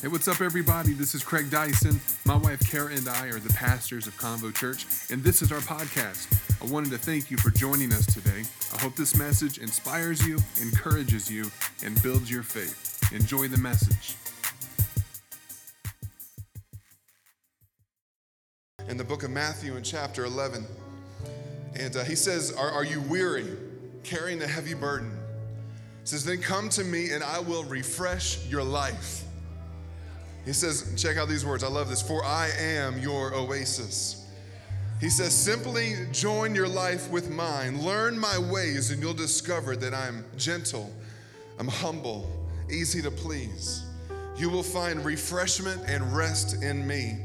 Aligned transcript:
Hey, 0.00 0.08
what's 0.08 0.28
up, 0.28 0.40
everybody? 0.40 0.94
This 0.94 1.14
is 1.14 1.22
Craig 1.22 1.50
Dyson. 1.50 2.00
My 2.24 2.34
wife 2.34 2.60
Cara 2.70 2.90
and 2.94 3.06
I 3.06 3.26
are 3.26 3.38
the 3.38 3.52
pastors 3.52 4.06
of 4.06 4.16
Convo 4.16 4.54
Church, 4.54 4.86
and 5.10 5.22
this 5.22 5.42
is 5.42 5.52
our 5.52 5.58
podcast. 5.58 6.26
I 6.62 6.72
wanted 6.72 6.90
to 6.92 6.96
thank 6.96 7.30
you 7.30 7.36
for 7.36 7.50
joining 7.50 7.92
us 7.92 8.06
today. 8.06 8.44
I 8.74 8.80
hope 8.80 8.96
this 8.96 9.14
message 9.14 9.58
inspires 9.58 10.26
you, 10.26 10.38
encourages 10.62 11.30
you, 11.30 11.50
and 11.84 12.02
builds 12.02 12.30
your 12.30 12.42
faith. 12.42 13.12
Enjoy 13.12 13.46
the 13.46 13.58
message. 13.58 14.16
in 18.88 18.96
the 18.96 19.04
book 19.04 19.22
of 19.22 19.30
Matthew 19.30 19.76
in 19.76 19.82
chapter 19.82 20.24
11. 20.24 20.64
And 21.76 21.94
uh, 21.94 22.04
he 22.04 22.14
says, 22.16 22.52
are, 22.52 22.70
are 22.70 22.84
you 22.84 23.02
weary, 23.02 23.46
carrying 24.02 24.40
a 24.40 24.46
heavy 24.46 24.74
burden? 24.74 25.10
He 26.00 26.06
says, 26.06 26.24
Then 26.24 26.40
come 26.40 26.70
to 26.70 26.82
me 26.82 27.10
and 27.10 27.22
I 27.22 27.38
will 27.38 27.64
refresh 27.64 28.46
your 28.46 28.64
life. 28.64 29.24
He 30.44 30.52
says, 30.52 30.94
check 30.96 31.16
out 31.16 31.28
these 31.28 31.44
words. 31.44 31.62
I 31.62 31.68
love 31.68 31.88
this. 31.88 32.02
For 32.02 32.24
I 32.24 32.50
am 32.58 32.98
your 32.98 33.34
oasis. 33.34 34.26
He 35.00 35.08
says, 35.08 35.34
simply 35.34 35.94
join 36.12 36.54
your 36.54 36.68
life 36.68 37.10
with 37.10 37.30
mine. 37.30 37.82
Learn 37.82 38.18
my 38.18 38.38
ways, 38.38 38.90
and 38.90 39.02
you'll 39.02 39.14
discover 39.14 39.74
that 39.76 39.94
I'm 39.94 40.24
gentle, 40.36 40.92
I'm 41.58 41.68
humble, 41.68 42.30
easy 42.70 43.00
to 43.02 43.10
please. 43.10 43.84
You 44.36 44.50
will 44.50 44.62
find 44.62 45.04
refreshment 45.04 45.82
and 45.86 46.14
rest 46.14 46.62
in 46.62 46.86
me. 46.86 47.18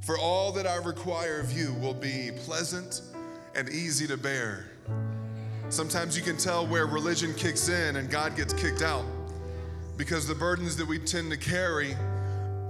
For 0.00 0.18
all 0.18 0.52
that 0.52 0.66
I 0.66 0.76
require 0.76 1.40
of 1.40 1.52
you 1.52 1.74
will 1.74 1.94
be 1.94 2.30
pleasant 2.44 3.02
and 3.54 3.68
easy 3.68 4.06
to 4.06 4.16
bear. 4.16 4.66
Sometimes 5.68 6.16
you 6.16 6.22
can 6.22 6.36
tell 6.36 6.66
where 6.66 6.86
religion 6.86 7.34
kicks 7.34 7.68
in 7.68 7.96
and 7.96 8.08
God 8.08 8.36
gets 8.36 8.52
kicked 8.54 8.82
out 8.82 9.04
because 9.96 10.28
the 10.28 10.34
burdens 10.34 10.76
that 10.76 10.86
we 10.86 10.98
tend 10.98 11.30
to 11.32 11.36
carry 11.36 11.96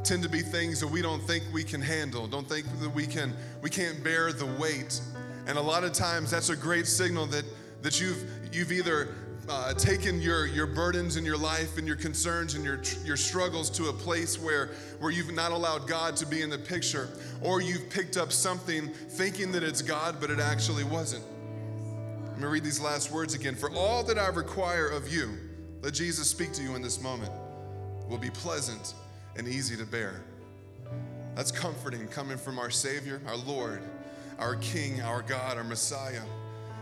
tend 0.06 0.22
to 0.22 0.28
be 0.28 0.41
things 0.41 0.78
that 0.81 0.86
we 0.86 1.03
don't 1.03 1.22
think 1.22 1.42
we 1.53 1.64
can 1.64 1.81
handle, 1.81 2.28
don't 2.28 2.48
think 2.48 2.64
that 2.81 2.94
we 2.94 3.06
can 3.06 3.34
we 3.61 3.69
can't 3.69 4.03
bear 4.05 4.33
the 4.33 4.47
weight. 4.47 5.00
And 5.47 5.58
a 5.58 5.61
lot 5.61 5.83
of 5.83 5.92
times 5.92 6.31
that's 6.31 6.48
a 6.48 6.56
great 6.56 6.86
signal 6.86 7.27
that 7.27 7.44
that 7.83 8.00
you've 8.00 8.25
you've 8.53 8.70
either 8.70 9.14
uh, 9.48 9.75
taken 9.75 10.20
your 10.20 10.47
your 10.47 10.66
burdens 10.66 11.16
in 11.16 11.25
your 11.25 11.36
life 11.36 11.77
and 11.77 11.86
your 11.89 11.97
concerns 11.97 12.55
and 12.55 12.64
your 12.64 12.81
your 13.05 13.16
struggles 13.16 13.69
to 13.70 13.89
a 13.89 13.92
place 13.92 14.39
where 14.39 14.70
where 15.00 15.11
you've 15.11 15.33
not 15.34 15.50
allowed 15.50 15.89
God 15.89 16.16
to 16.16 16.27
be 16.27 16.42
in 16.42 16.50
the 16.50 16.59
picture, 16.59 17.09
or 17.42 17.61
you've 17.61 17.91
picked 17.91 18.16
up 18.16 18.33
something 18.33 18.88
thinking 18.88 19.50
that 19.53 19.64
it's 19.64 19.83
God, 19.83 20.19
but 20.20 20.31
it 20.31 20.38
actually 20.38 20.84
wasn't. 20.84 21.25
Let 22.31 22.41
me 22.41 22.47
read 22.47 22.64
these 22.64 22.81
last 22.81 23.11
words 23.11 23.34
again. 23.34 23.56
For 23.56 23.70
all 23.72 24.05
that 24.05 24.19
I 24.19 24.28
require 24.28 24.88
of 24.88 25.12
you, 25.12 25.36
let 25.83 25.94
Jesus 25.94 26.28
speak 26.28 26.53
to 26.53 26.62
you 26.62 26.77
in 26.77 26.83
this 26.83 27.00
moment, 27.00 27.33
will 28.09 28.19
be 28.19 28.31
pleasant 28.31 28.94
and 29.39 29.48
easy 29.48 29.77
to 29.77 29.84
bear. 29.84 30.23
That's 31.34 31.53
comforting 31.53 32.06
coming 32.09 32.39
from 32.39 32.59
our 32.59 32.70
Savior, 32.70 33.20
our 33.27 33.37
Lord, 33.37 33.83
our 34.39 34.56
King, 34.56 35.03
our 35.03 35.23
God, 35.23 35.59
our 35.59 35.65
Messiah. 35.65 36.23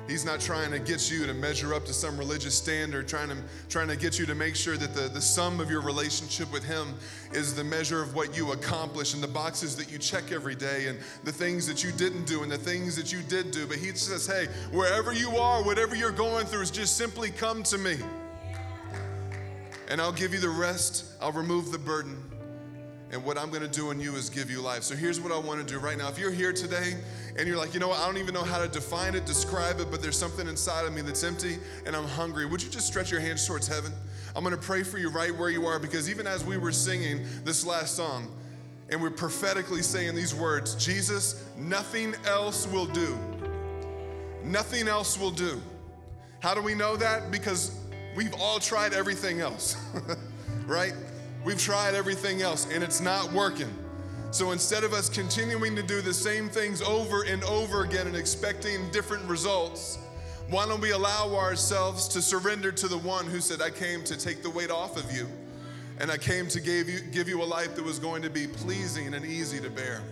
He's 0.07 0.25
not 0.25 0.39
trying 0.39 0.71
to 0.71 0.79
get 0.79 1.11
you 1.11 1.25
to 1.25 1.33
measure 1.33 1.73
up 1.73 1.87
to 1.87 1.95
some 1.95 2.19
religious 2.19 2.55
standard, 2.55 3.09
trying 3.09 3.31
to, 3.31 3.39
trying 3.71 3.89
to 3.89 3.97
get 3.97 4.19
you 4.19 4.27
to 4.27 4.35
make 4.35 4.55
sure 4.55 4.77
that 4.77 4.95
the, 4.95 5.09
the 5.09 5.21
sum 5.21 5.61
of 5.61 5.71
your 5.71 5.81
relationship 5.81 6.53
with 6.53 6.63
Him 6.63 6.95
is 7.33 7.55
the 7.55 7.65
measure 7.65 8.03
of 8.03 8.15
what 8.15 8.37
you 8.37 8.53
accomplish 8.53 9.15
and 9.15 9.23
the 9.23 9.29
boxes 9.29 9.77
that 9.77 9.91
you 9.91 9.99
check 9.99 10.31
every 10.31 10.55
day 10.55 10.89
and 10.89 10.99
the 11.25 11.33
things 11.33 11.67
that 11.67 11.83
you 11.83 11.91
didn't 11.91 12.27
do 12.27 12.43
and 12.43 12.53
the 12.53 12.59
things 12.59 12.97
that 12.97 13.13
you 13.13 13.23
did 13.23 13.51
do. 13.51 13.67
But 13.67 13.79
He 13.79 13.93
says, 13.95 14.27
hey, 14.27 14.47
wherever 14.77 15.15
you 15.15 15.31
are, 15.39 15.65
whatever 15.65 15.97
you're 15.97 16.13
going 16.13 16.45
through, 16.47 16.63
is 16.63 16.71
just 16.71 16.99
simply 16.99 17.31
come 17.31 17.63
to 17.65 17.79
me. 17.79 17.97
And 19.89 20.03
I'll 20.03 20.13
give 20.13 20.35
you 20.35 20.41
the 20.41 20.51
rest, 20.51 21.07
I'll 21.21 21.33
remove 21.33 21.73
the 21.73 21.79
burden. 21.79 22.23
And 23.15 23.25
what 23.25 23.39
I'm 23.39 23.49
gonna 23.49 23.69
do 23.69 23.93
in 23.93 24.01
you 24.01 24.17
is 24.17 24.29
give 24.29 24.51
you 24.51 24.61
life. 24.61 24.83
So 24.83 24.97
here's 24.97 25.21
what 25.21 25.31
I 25.31 25.39
wanna 25.39 25.63
do 25.63 25.79
right 25.79 25.97
now. 25.97 26.09
If 26.09 26.19
you're 26.19 26.33
here 26.33 26.53
today 26.53 26.95
and 27.39 27.47
you're 27.47 27.57
like, 27.57 27.73
you 27.73 27.79
know 27.79 27.87
what, 27.87 28.01
I 28.01 28.07
don't 28.07 28.19
even 28.19 28.35
know 28.35 28.43
how 28.43 28.59
to 28.59 28.67
define 28.67 29.15
it, 29.15 29.25
describe 29.25 29.79
it, 29.79 29.89
but 29.89 30.03
there's 30.03 30.19
something 30.19 30.49
inside 30.49 30.85
of 30.85 30.93
me 30.93 31.01
that's 31.01 31.23
empty 31.23 31.59
and 31.87 31.95
I'm 31.95 32.09
hungry, 32.09 32.45
would 32.45 32.61
you 32.61 32.69
just 32.69 32.89
stretch 32.89 33.13
your 33.13 33.21
hands 33.21 33.47
towards 33.47 33.69
heaven? 33.69 33.93
I'm 34.35 34.43
gonna 34.43 34.57
pray 34.57 34.83
for 34.83 34.99
you 34.99 35.11
right 35.11 35.33
where 35.33 35.49
you 35.49 35.65
are 35.65 35.79
because 35.79 36.11
even 36.11 36.27
as 36.27 36.45
we 36.45 36.57
were 36.57 36.73
singing 36.73 37.25
this 37.45 37.65
last 37.65 37.95
song, 37.95 38.27
and 38.91 39.01
we're 39.01 39.11
prophetically 39.11 39.81
saying 39.81 40.17
these 40.17 40.35
words 40.35 40.75
Jesus, 40.75 41.49
nothing 41.57 42.17
else 42.27 42.67
will 42.67 42.87
do. 42.87 43.17
Nothing 44.43 44.89
else 44.89 45.19
will 45.19 45.31
do. 45.31 45.63
How 46.41 46.53
do 46.53 46.61
we 46.61 46.75
know 46.75 46.97
that? 46.97 47.31
Because 47.31 47.79
we've 48.17 48.35
all 48.35 48.59
tried 48.59 48.93
everything 48.93 49.41
else, 49.41 49.77
right? 50.67 50.93
We've 51.45 51.61
tried 51.61 51.95
everything 51.95 52.41
else 52.41 52.67
and 52.73 52.83
it's 52.83 53.01
not 53.01 53.31
working. 53.33 53.73
So 54.31 54.51
instead 54.51 54.83
of 54.83 54.93
us 54.93 55.09
continuing 55.09 55.77
to 55.77 55.83
do 55.83 56.01
the 56.01 56.15
same 56.15 56.49
things 56.49 56.81
over 56.83 57.23
and 57.23 57.45
over 57.45 57.85
again 57.85 58.07
and 58.07 58.17
expecting 58.17 58.91
different 58.91 59.25
results, 59.29 59.99
why 60.49 60.67
don't 60.67 60.81
we 60.81 60.91
allow 60.91 61.37
ourselves 61.37 62.09
to 62.09 62.23
surrender 62.23 62.73
to 62.73 62.89
the 62.89 62.99
one 62.99 63.27
who 63.27 63.41
said, 63.41 63.63
I 63.63 63.71
came 63.71 64.03
to 64.05 64.17
take 64.17 64.43
the 64.43 64.51
weight 64.51 64.71
off 64.71 64.97
of 64.97 65.15
you 65.15 65.29
and 66.01 66.11
I 66.11 66.17
came 66.17 66.49
to 66.49 66.61
give 66.61 66.89
you, 66.89 67.01
give 67.13 67.29
you 67.29 67.43
a 67.43 67.45
life 67.45 67.77
that 67.77 67.85
was 67.85 67.99
going 67.99 68.23
to 68.23 68.31
be 68.31 68.47
pleasing 68.47 69.15
and 69.15 69.25
easy 69.25 69.61
to 69.61 69.71
bear. 69.71 70.03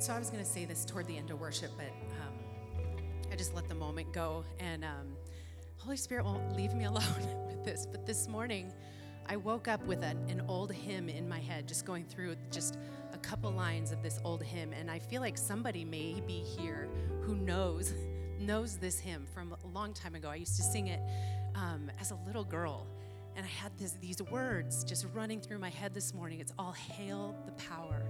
So 0.00 0.14
I 0.14 0.18
was 0.18 0.30
going 0.30 0.42
to 0.42 0.48
say 0.48 0.64
this 0.64 0.86
toward 0.86 1.06
the 1.06 1.18
end 1.18 1.30
of 1.30 1.38
worship, 1.38 1.72
but 1.76 1.88
um, 2.22 2.32
I 3.30 3.36
just 3.36 3.54
let 3.54 3.68
the 3.68 3.74
moment 3.74 4.14
go. 4.14 4.44
And 4.58 4.82
um, 4.82 5.14
Holy 5.76 5.98
Spirit 5.98 6.24
won't 6.24 6.56
leave 6.56 6.72
me 6.72 6.84
alone 6.86 7.04
with 7.46 7.62
this. 7.66 7.84
But 7.84 8.06
this 8.06 8.26
morning, 8.26 8.72
I 9.26 9.36
woke 9.36 9.68
up 9.68 9.84
with 9.84 10.02
an, 10.02 10.42
old 10.48 10.72
hymn 10.72 11.10
in 11.10 11.28
my 11.28 11.38
head, 11.38 11.68
just 11.68 11.84
going 11.84 12.06
through 12.06 12.36
just 12.50 12.78
a 13.12 13.18
couple 13.18 13.50
lines 13.50 13.92
of 13.92 14.02
this 14.02 14.18
old 14.24 14.42
hymn. 14.42 14.72
And 14.72 14.90
I 14.90 14.98
feel 14.98 15.20
like 15.20 15.36
somebody 15.36 15.84
may 15.84 16.22
be 16.26 16.38
here 16.40 16.88
who 17.20 17.36
knows 17.36 17.92
knows 18.40 18.78
this 18.78 18.98
hymn 18.98 19.26
from 19.34 19.54
a 19.62 19.66
long 19.66 19.92
time 19.92 20.14
ago. 20.14 20.30
I 20.30 20.36
used 20.36 20.56
to 20.56 20.62
sing 20.62 20.86
it 20.86 21.00
um, 21.54 21.90
as 22.00 22.10
a 22.10 22.18
little 22.26 22.44
girl. 22.44 22.86
And 23.36 23.44
I 23.44 23.50
had 23.50 23.76
this, 23.76 23.92
these 24.00 24.22
words 24.22 24.82
just 24.82 25.04
running 25.12 25.42
through 25.42 25.58
my 25.58 25.68
head 25.68 25.92
this 25.92 26.14
morning. 26.14 26.40
It's 26.40 26.54
all 26.58 26.72
hail 26.72 27.36
the 27.44 27.52
power 27.52 28.02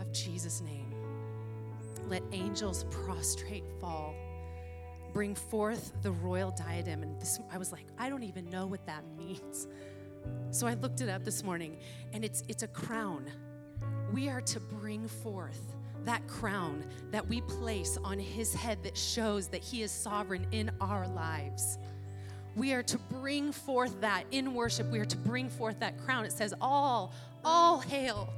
of 0.00 0.12
Jesus' 0.12 0.60
name. 0.60 0.89
Let 2.10 2.24
angels 2.32 2.84
prostrate 2.90 3.64
fall. 3.80 4.16
Bring 5.12 5.36
forth 5.36 5.92
the 6.02 6.10
royal 6.10 6.50
diadem. 6.50 7.04
And 7.04 7.20
this, 7.20 7.38
I 7.52 7.56
was 7.56 7.70
like, 7.70 7.86
I 7.98 8.08
don't 8.08 8.24
even 8.24 8.50
know 8.50 8.66
what 8.66 8.84
that 8.86 9.04
means. 9.16 9.68
So 10.50 10.66
I 10.66 10.74
looked 10.74 11.00
it 11.00 11.08
up 11.08 11.24
this 11.24 11.44
morning, 11.44 11.78
and 12.12 12.24
it's, 12.24 12.42
it's 12.48 12.64
a 12.64 12.68
crown. 12.68 13.30
We 14.12 14.28
are 14.28 14.40
to 14.40 14.58
bring 14.58 15.06
forth 15.06 15.60
that 16.04 16.26
crown 16.26 16.84
that 17.12 17.26
we 17.26 17.42
place 17.42 17.96
on 18.02 18.18
his 18.18 18.52
head 18.52 18.82
that 18.82 18.96
shows 18.96 19.46
that 19.48 19.62
he 19.62 19.82
is 19.82 19.92
sovereign 19.92 20.46
in 20.50 20.70
our 20.80 21.06
lives. 21.06 21.78
We 22.56 22.72
are 22.72 22.82
to 22.82 22.98
bring 22.98 23.52
forth 23.52 24.00
that 24.00 24.24
in 24.32 24.52
worship. 24.52 24.90
We 24.90 24.98
are 24.98 25.04
to 25.04 25.16
bring 25.16 25.48
forth 25.48 25.78
that 25.78 25.96
crown. 26.04 26.24
It 26.24 26.32
says, 26.32 26.52
All, 26.60 27.12
all 27.44 27.78
hail, 27.78 28.28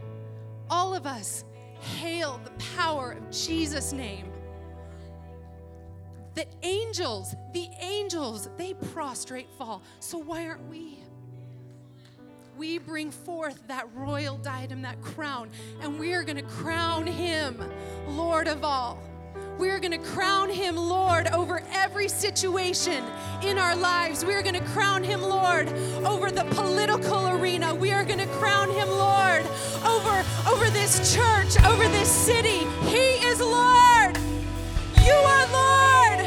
all 0.69 0.95
of 0.95 1.07
us 1.07 1.45
hail 1.83 2.41
the 2.45 2.51
power 2.77 3.13
of 3.13 3.31
Jesus' 3.31 3.93
name. 3.93 4.27
The 6.35 6.47
angels, 6.63 7.35
the 7.53 7.69
angels, 7.81 8.49
they 8.57 8.75
prostrate 8.75 9.49
fall. 9.59 9.83
So 10.01 10.17
why 10.19 10.47
aren't 10.47 10.69
we? 10.71 10.99
We 12.57 12.79
bring 12.79 13.11
forth 13.11 13.67
that 13.69 13.89
royal 13.95 14.37
diadem, 14.39 14.83
that 14.83 15.01
crown, 15.03 15.51
and 15.81 15.99
we 15.99 16.15
are 16.15 16.23
going 16.23 16.37
to 16.37 16.43
crown 16.43 17.07
him 17.07 17.63
Lord 18.07 18.47
of 18.47 18.65
all. 18.65 19.03
We 19.63 19.71
are 19.71 19.79
going 19.79 19.93
to 19.93 19.99
crown 19.99 20.51
him 20.51 20.75
Lord 20.75 21.29
over 21.29 21.63
every 21.73 22.09
situation 22.09 23.05
in 23.45 23.59
our 23.59 23.77
lives. 23.77 24.25
We 24.25 24.35
are 24.35 24.43
going 24.43 24.57
to 24.57 24.65
crown 24.71 25.05
him 25.05 25.23
Lord 25.23 25.69
over 26.05 26.33
the 26.33 26.43
political 26.57 27.29
arena. 27.29 27.73
We 27.73 27.93
are 27.93 28.05
going 28.05 28.19
to 28.19 28.27
crown 28.27 28.71
him 28.71 28.89
Lord 28.89 29.47
over, 29.87 30.25
over 30.51 30.69
this 30.71 31.15
church, 31.15 31.63
over 31.65 31.87
this 31.91 32.11
city. 32.11 32.67
He 32.91 33.25
is 33.25 33.39
Lord. 33.39 34.19
You 35.05 35.15
are 35.15 35.47
Lord. 35.53 36.27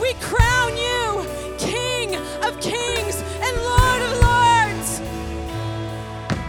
We 0.00 0.14
crown 0.14 0.76
you 0.76 1.24
King 1.58 2.16
of 2.42 2.60
kings 2.60 3.22
and 3.40 3.56
Lord 3.62 4.02
of 4.02 4.12
lords. 4.20 5.00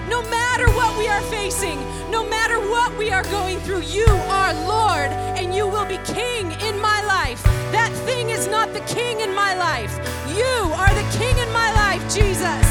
No 0.10 0.28
matter 0.32 0.68
what 0.72 0.98
we 0.98 1.08
are 1.08 1.22
facing, 1.22 1.78
no 2.10 2.28
matter 2.28 2.43
what 2.74 2.98
we 2.98 3.12
are 3.12 3.24
going 3.26 3.60
through, 3.60 3.82
you 3.82 4.08
are 4.08 4.52
Lord 4.68 5.12
and 5.38 5.54
you 5.54 5.68
will 5.68 5.86
be 5.86 6.00
King 6.06 6.52
in 6.54 6.82
my 6.82 7.04
life. 7.04 7.44
That 7.72 7.92
thing 8.04 8.32
is 8.32 8.48
not 8.48 8.74
the 8.74 8.80
King 8.80 9.20
in 9.20 9.32
my 9.36 9.54
life. 9.56 9.94
You 10.36 10.74
are 10.82 10.92
the 10.96 11.08
King 11.20 11.38
in 11.38 11.54
my 11.54 11.72
life, 11.84 12.02
Jesus. 12.12 12.66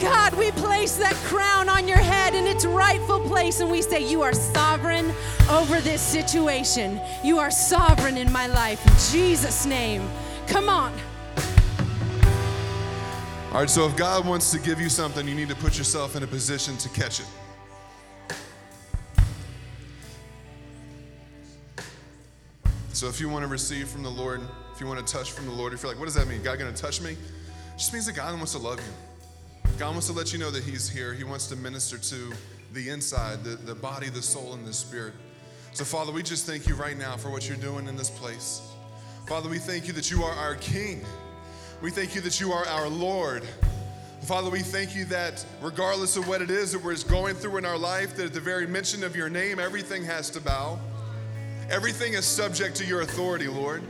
God, 0.00 0.34
we 0.34 0.52
place 0.52 0.96
that 0.98 1.14
crown 1.24 1.68
on 1.68 1.88
your 1.88 1.98
head 1.98 2.32
in 2.32 2.46
its 2.46 2.64
rightful 2.64 3.18
place 3.26 3.58
and 3.58 3.68
we 3.68 3.82
say, 3.82 4.08
You 4.08 4.22
are 4.22 4.32
sovereign 4.32 5.12
over 5.50 5.80
this 5.80 6.00
situation. 6.00 7.00
You 7.24 7.40
are 7.40 7.50
sovereign 7.50 8.16
in 8.16 8.30
my 8.30 8.46
life. 8.46 8.86
In 8.86 8.94
Jesus' 9.12 9.66
name. 9.66 10.08
Come 10.46 10.68
on. 10.68 10.92
All 13.54 13.60
right, 13.60 13.70
so 13.70 13.86
if 13.86 13.96
God 13.96 14.26
wants 14.26 14.50
to 14.50 14.58
give 14.58 14.80
you 14.80 14.88
something, 14.88 15.28
you 15.28 15.34
need 15.36 15.48
to 15.48 15.54
put 15.54 15.78
yourself 15.78 16.16
in 16.16 16.24
a 16.24 16.26
position 16.26 16.76
to 16.76 16.88
catch 16.88 17.20
it. 17.20 17.26
So 22.92 23.06
if 23.06 23.20
you 23.20 23.28
want 23.28 23.44
to 23.44 23.46
receive 23.46 23.86
from 23.86 24.02
the 24.02 24.10
Lord, 24.10 24.40
if 24.74 24.80
you 24.80 24.88
want 24.88 25.06
to 25.06 25.12
touch 25.12 25.30
from 25.30 25.46
the 25.46 25.52
Lord, 25.52 25.72
if 25.72 25.84
you're 25.84 25.92
like, 25.92 26.00
what 26.00 26.06
does 26.06 26.16
that 26.16 26.26
mean? 26.26 26.42
God 26.42 26.58
going 26.58 26.74
to 26.74 26.82
touch 26.82 27.00
me? 27.00 27.12
It 27.12 27.18
just 27.78 27.92
means 27.92 28.06
that 28.06 28.16
God 28.16 28.34
wants 28.34 28.50
to 28.54 28.58
love 28.58 28.80
you. 28.80 29.70
God 29.78 29.92
wants 29.92 30.08
to 30.08 30.14
let 30.14 30.32
you 30.32 30.40
know 30.40 30.50
that 30.50 30.64
He's 30.64 30.88
here. 30.88 31.14
He 31.14 31.22
wants 31.22 31.46
to 31.46 31.54
minister 31.54 31.96
to 31.96 32.32
the 32.72 32.88
inside, 32.88 33.44
the, 33.44 33.50
the 33.50 33.76
body, 33.76 34.08
the 34.08 34.20
soul, 34.20 34.54
and 34.54 34.66
the 34.66 34.72
spirit. 34.72 35.14
So, 35.74 35.84
Father, 35.84 36.10
we 36.10 36.24
just 36.24 36.44
thank 36.44 36.66
you 36.66 36.74
right 36.74 36.98
now 36.98 37.16
for 37.16 37.30
what 37.30 37.46
you're 37.46 37.56
doing 37.56 37.86
in 37.86 37.96
this 37.96 38.10
place. 38.10 38.62
Father, 39.28 39.48
we 39.48 39.58
thank 39.58 39.86
you 39.86 39.92
that 39.92 40.10
you 40.10 40.24
are 40.24 40.32
our 40.32 40.56
King. 40.56 41.04
We 41.84 41.90
thank 41.90 42.14
you 42.14 42.22
that 42.22 42.40
you 42.40 42.50
are 42.50 42.64
our 42.64 42.88
Lord. 42.88 43.44
Father, 44.22 44.48
we 44.48 44.60
thank 44.60 44.96
you 44.96 45.04
that 45.04 45.44
regardless 45.60 46.16
of 46.16 46.26
what 46.26 46.40
it 46.40 46.50
is 46.50 46.72
that 46.72 46.82
we're 46.82 46.96
going 47.10 47.34
through 47.34 47.58
in 47.58 47.66
our 47.66 47.76
life, 47.76 48.16
that 48.16 48.24
at 48.24 48.32
the 48.32 48.40
very 48.40 48.66
mention 48.66 49.04
of 49.04 49.14
your 49.14 49.28
name, 49.28 49.60
everything 49.60 50.02
has 50.02 50.30
to 50.30 50.40
bow. 50.40 50.78
Everything 51.68 52.14
is 52.14 52.24
subject 52.24 52.74
to 52.76 52.86
your 52.86 53.02
authority, 53.02 53.48
Lord. 53.48 53.82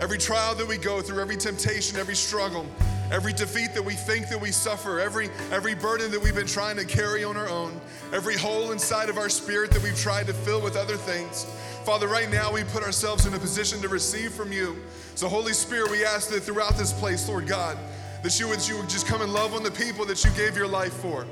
Every 0.00 0.18
trial 0.18 0.56
that 0.56 0.66
we 0.66 0.78
go 0.78 1.00
through, 1.00 1.20
every 1.20 1.36
temptation, 1.36 1.96
every 1.96 2.16
struggle, 2.16 2.66
every 3.12 3.34
defeat 3.34 3.74
that 3.74 3.84
we 3.84 3.92
think 3.92 4.28
that 4.28 4.40
we 4.40 4.50
suffer, 4.50 4.98
every, 4.98 5.28
every 5.50 5.74
burden 5.74 6.10
that 6.10 6.20
we've 6.20 6.34
been 6.34 6.46
trying 6.46 6.76
to 6.78 6.84
carry 6.84 7.22
on 7.22 7.36
our 7.36 7.48
own, 7.48 7.78
every 8.10 8.36
hole 8.36 8.72
inside 8.72 9.10
of 9.10 9.18
our 9.18 9.28
spirit 9.28 9.70
that 9.70 9.82
we've 9.82 9.98
tried 9.98 10.26
to 10.26 10.32
fill 10.32 10.62
with 10.62 10.76
other 10.76 10.96
things. 10.96 11.44
Father, 11.84 12.08
right 12.08 12.30
now 12.30 12.50
we 12.50 12.64
put 12.64 12.82
ourselves 12.82 13.26
in 13.26 13.34
a 13.34 13.38
position 13.38 13.82
to 13.82 13.88
receive 13.88 14.32
from 14.32 14.50
you. 14.50 14.76
So, 15.14 15.28
Holy 15.28 15.52
Spirit, 15.52 15.90
we 15.90 16.04
ask 16.06 16.30
that 16.30 16.40
throughout 16.40 16.76
this 16.76 16.90
place, 16.90 17.28
Lord 17.28 17.46
God, 17.46 17.76
that 18.22 18.40
you 18.40 18.48
would, 18.48 18.66
you 18.66 18.78
would 18.78 18.88
just 18.88 19.06
come 19.06 19.20
and 19.20 19.32
love 19.34 19.52
on 19.52 19.62
the 19.62 19.70
people 19.70 20.06
that 20.06 20.24
you 20.24 20.30
gave 20.30 20.56
your 20.56 20.68
life 20.68 20.94
for. 20.94 21.26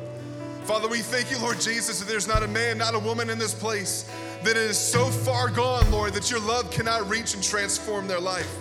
Father, 0.65 0.87
we 0.87 0.99
thank 0.99 1.31
you, 1.31 1.39
Lord 1.39 1.61
Jesus, 1.61 1.99
that 1.99 2.07
there's 2.07 2.29
not 2.29 2.43
a 2.43 2.49
man, 2.49 2.77
not 2.77 2.95
a 2.95 2.99
woman 2.99 3.31
in 3.31 3.39
this 3.39 3.55
place 3.55 4.11
that 4.45 4.57
is 4.57 4.79
so 4.79 5.07
far 5.07 5.49
gone, 5.49 5.91
Lord, 5.91 6.13
that 6.13 6.31
your 6.31 6.41
love 6.41 6.71
cannot 6.71 7.09
reach 7.09 7.33
and 7.33 7.43
transform 7.43 8.07
their 8.07 8.21
life. 8.21 8.55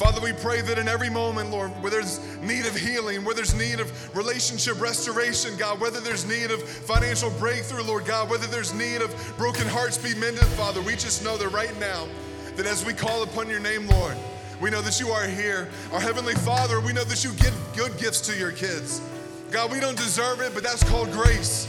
Father, 0.00 0.22
we 0.22 0.32
pray 0.32 0.62
that 0.62 0.78
in 0.78 0.88
every 0.88 1.10
moment, 1.10 1.50
Lord, 1.50 1.70
where 1.82 1.90
there's 1.90 2.20
need 2.40 2.64
of 2.64 2.74
healing, 2.74 3.22
where 3.22 3.34
there's 3.34 3.52
need 3.52 3.80
of 3.80 4.16
relationship 4.16 4.80
restoration, 4.80 5.54
God, 5.58 5.78
whether 5.78 6.00
there's 6.00 6.26
need 6.26 6.50
of 6.50 6.62
financial 6.62 7.28
breakthrough, 7.32 7.82
Lord 7.82 8.06
God, 8.06 8.30
whether 8.30 8.46
there's 8.46 8.72
need 8.72 9.02
of 9.02 9.34
broken 9.36 9.68
hearts 9.68 9.98
be 9.98 10.14
mended, 10.14 10.46
Father, 10.56 10.80
we 10.80 10.92
just 10.92 11.22
know 11.22 11.36
that 11.36 11.48
right 11.48 11.78
now, 11.78 12.08
that 12.56 12.64
as 12.64 12.82
we 12.82 12.94
call 12.94 13.24
upon 13.24 13.50
your 13.50 13.60
name, 13.60 13.86
Lord, 13.88 14.16
we 14.58 14.70
know 14.70 14.80
that 14.80 14.98
you 14.98 15.10
are 15.10 15.26
here. 15.26 15.68
Our 15.92 16.00
Heavenly 16.00 16.32
Father, 16.32 16.80
we 16.80 16.94
know 16.94 17.04
that 17.04 17.22
you 17.22 17.34
give 17.34 17.54
good 17.76 17.94
gifts 17.98 18.22
to 18.22 18.34
your 18.34 18.52
kids. 18.52 19.02
God, 19.50 19.70
we 19.70 19.80
don't 19.80 19.98
deserve 19.98 20.40
it, 20.40 20.54
but 20.54 20.62
that's 20.62 20.82
called 20.82 21.12
grace. 21.12 21.68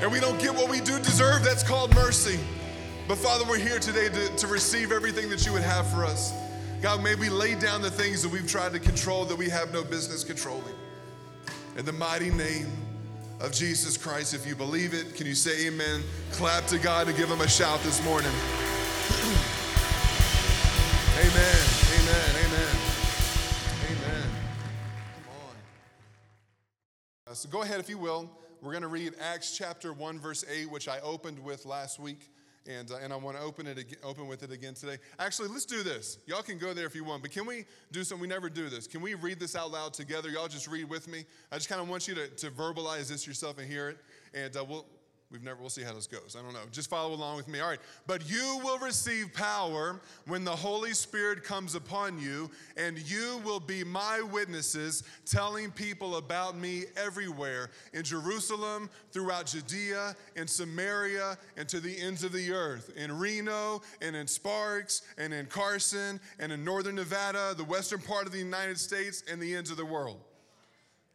And 0.00 0.10
we 0.10 0.20
don't 0.20 0.40
get 0.40 0.54
what 0.54 0.70
we 0.70 0.80
do 0.80 0.98
deserve, 1.00 1.44
that's 1.44 1.64
called 1.64 1.94
mercy. 1.94 2.40
But 3.06 3.18
Father, 3.18 3.44
we're 3.46 3.58
here 3.58 3.78
today 3.78 4.08
to, 4.08 4.36
to 4.36 4.46
receive 4.46 4.90
everything 4.90 5.28
that 5.28 5.44
you 5.44 5.52
would 5.52 5.60
have 5.60 5.86
for 5.90 6.06
us. 6.06 6.32
God, 6.80 7.02
may 7.02 7.16
we 7.16 7.28
lay 7.28 7.56
down 7.56 7.82
the 7.82 7.90
things 7.90 8.22
that 8.22 8.28
we've 8.28 8.48
tried 8.48 8.72
to 8.72 8.78
control 8.78 9.24
that 9.24 9.34
we 9.36 9.48
have 9.48 9.72
no 9.72 9.82
business 9.82 10.22
controlling. 10.22 10.76
In 11.76 11.84
the 11.84 11.92
mighty 11.92 12.30
name 12.30 12.68
of 13.40 13.50
Jesus 13.50 13.96
Christ, 13.96 14.32
if 14.32 14.46
you 14.46 14.54
believe 14.54 14.94
it, 14.94 15.16
can 15.16 15.26
you 15.26 15.34
say 15.34 15.66
amen? 15.66 16.04
Clap 16.30 16.66
to 16.66 16.78
God 16.78 17.08
and 17.08 17.16
give 17.16 17.28
him 17.28 17.40
a 17.40 17.48
shout 17.48 17.82
this 17.82 18.00
morning. 18.04 18.30
amen, 21.18 21.56
amen, 21.98 22.30
amen, 22.46 22.76
amen. 23.90 24.28
Come 25.16 25.32
on. 25.34 25.56
Uh, 27.26 27.34
so 27.34 27.48
go 27.48 27.62
ahead, 27.62 27.80
if 27.80 27.88
you 27.88 27.98
will. 27.98 28.30
We're 28.62 28.70
going 28.70 28.82
to 28.82 28.88
read 28.88 29.14
Acts 29.20 29.56
chapter 29.56 29.92
1, 29.92 30.20
verse 30.20 30.44
8, 30.48 30.70
which 30.70 30.86
I 30.86 31.00
opened 31.00 31.40
with 31.40 31.66
last 31.66 31.98
week 31.98 32.30
and, 32.68 32.90
uh, 32.90 32.96
and 33.02 33.12
I 33.12 33.16
want 33.16 33.36
to 33.36 33.42
open 33.42 33.66
it 33.66 33.96
open 34.04 34.28
with 34.28 34.42
it 34.42 34.52
again 34.52 34.74
today. 34.74 34.98
Actually, 35.18 35.48
let's 35.48 35.64
do 35.64 35.82
this. 35.82 36.18
Y'all 36.26 36.42
can 36.42 36.58
go 36.58 36.74
there 36.74 36.86
if 36.86 36.94
you 36.94 37.04
want, 37.04 37.22
but 37.22 37.30
can 37.30 37.46
we 37.46 37.64
do 37.90 38.04
something? 38.04 38.20
We 38.20 38.28
never 38.28 38.50
do 38.50 38.68
this. 38.68 38.86
Can 38.86 39.00
we 39.00 39.14
read 39.14 39.40
this 39.40 39.56
out 39.56 39.70
loud 39.70 39.94
together? 39.94 40.28
Y'all 40.28 40.48
just 40.48 40.68
read 40.68 40.88
with 40.88 41.08
me. 41.08 41.24
I 41.50 41.56
just 41.56 41.68
kind 41.68 41.80
of 41.80 41.88
want 41.88 42.06
you 42.06 42.14
to, 42.14 42.28
to 42.28 42.50
verbalize 42.50 43.08
this 43.08 43.26
yourself 43.26 43.58
and 43.58 43.66
hear 43.66 43.88
it, 43.88 43.98
and 44.34 44.56
uh, 44.56 44.64
we'll 44.68 44.86
We've 45.30 45.42
never, 45.42 45.60
we'll 45.60 45.68
see 45.68 45.82
how 45.82 45.92
this 45.92 46.06
goes. 46.06 46.36
I 46.38 46.42
don't 46.42 46.54
know. 46.54 46.64
Just 46.72 46.88
follow 46.88 47.12
along 47.12 47.36
with 47.36 47.48
me. 47.48 47.60
All 47.60 47.68
right. 47.68 47.80
But 48.06 48.30
you 48.30 48.60
will 48.64 48.78
receive 48.78 49.34
power 49.34 50.00
when 50.26 50.42
the 50.42 50.56
Holy 50.56 50.94
Spirit 50.94 51.44
comes 51.44 51.74
upon 51.74 52.18
you, 52.18 52.50
and 52.78 52.98
you 52.98 53.38
will 53.44 53.60
be 53.60 53.84
my 53.84 54.22
witnesses, 54.22 55.02
telling 55.26 55.70
people 55.70 56.16
about 56.16 56.56
me 56.56 56.84
everywhere 56.96 57.68
in 57.92 58.04
Jerusalem, 58.04 58.88
throughout 59.12 59.46
Judea, 59.46 60.16
in 60.34 60.46
Samaria, 60.46 61.36
and 61.58 61.68
to 61.68 61.78
the 61.78 62.00
ends 62.00 62.24
of 62.24 62.32
the 62.32 62.50
earth. 62.50 62.90
In 62.96 63.18
Reno, 63.18 63.82
and 64.00 64.16
in 64.16 64.26
Sparks, 64.26 65.02
and 65.18 65.34
in 65.34 65.44
Carson, 65.44 66.20
and 66.38 66.50
in 66.52 66.64
northern 66.64 66.94
Nevada, 66.94 67.52
the 67.54 67.64
western 67.64 68.00
part 68.00 68.24
of 68.24 68.32
the 68.32 68.38
United 68.38 68.78
States, 68.78 69.22
and 69.30 69.42
the 69.42 69.54
ends 69.54 69.70
of 69.70 69.76
the 69.76 69.84
world. 69.84 70.22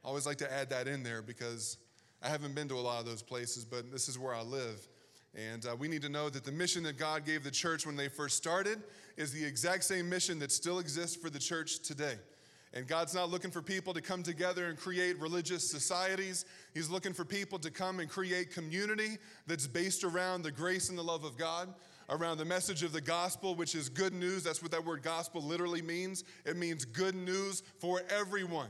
I 0.06 0.10
always 0.10 0.28
like 0.28 0.38
to 0.38 0.54
add 0.54 0.70
that 0.70 0.88
in 0.88 1.02
there 1.02 1.24
because 1.24 1.78
I 2.24 2.30
haven't 2.30 2.56
been 2.56 2.70
to 2.70 2.76
a 2.76 2.80
lot 2.80 3.02
of 3.02 3.06
those 3.06 3.22
places, 3.22 3.66
but 3.66 3.92
this 3.92 4.08
is 4.08 4.18
where 4.18 4.34
I 4.34 4.42
live. 4.42 4.88
And 5.36 5.66
uh, 5.66 5.76
we 5.76 5.90
need 5.90 6.02
to 6.04 6.10
know 6.10 6.30
that 6.30 6.46
the 6.46 6.52
mission 6.54 6.84
that 6.84 6.98
God 6.98 7.26
gave 7.26 7.44
the 7.44 7.52
church 7.52 7.86
when 7.86 7.98
they 7.98 8.08
first 8.08 8.38
started 8.38 8.82
is 9.18 9.34
the 9.34 9.44
exact 9.44 9.84
same 9.84 10.10
mission 10.10 10.40
that 10.40 10.52
still 10.52 10.80
exists 10.80 11.18
for 11.18 11.30
the 11.30 11.40
church 11.40 11.80
today. 11.80 12.16
And 12.74 12.88
God's 12.88 13.14
not 13.14 13.30
looking 13.30 13.52
for 13.52 13.62
people 13.62 13.94
to 13.94 14.02
come 14.02 14.24
together 14.24 14.68
and 14.68 14.78
create 14.78 15.20
religious 15.20 15.70
societies. 15.70 16.46
He's 16.74 16.90
looking 16.90 17.14
for 17.14 17.26
people 17.26 17.60
to 17.60 17.70
come 17.70 18.00
and 18.00 18.10
create 18.10 18.52
community 18.52 19.18
that's 19.46 19.68
based 19.68 20.04
around 20.04 20.44
the 20.44 20.52
grace 20.52 20.90
and 20.90 20.98
the 20.98 21.04
love 21.04 21.24
of 21.26 21.38
God, 21.38 21.74
around 22.10 22.38
the 22.38 22.46
message 22.46 22.84
of 22.84 22.94
the 22.94 23.02
gospel, 23.02 23.54
which 23.54 23.76
is 23.76 23.90
good 23.90 24.14
news. 24.14 24.44
That's 24.44 24.62
what 24.62 24.72
that 24.72 24.86
word 24.86 25.04
gospel 25.04 25.42
literally 25.42 25.82
means. 25.82 26.24
It 26.46 26.56
means 26.56 26.86
good 26.86 27.16
news 27.16 27.64
for 27.80 28.02
everyone. 28.10 28.70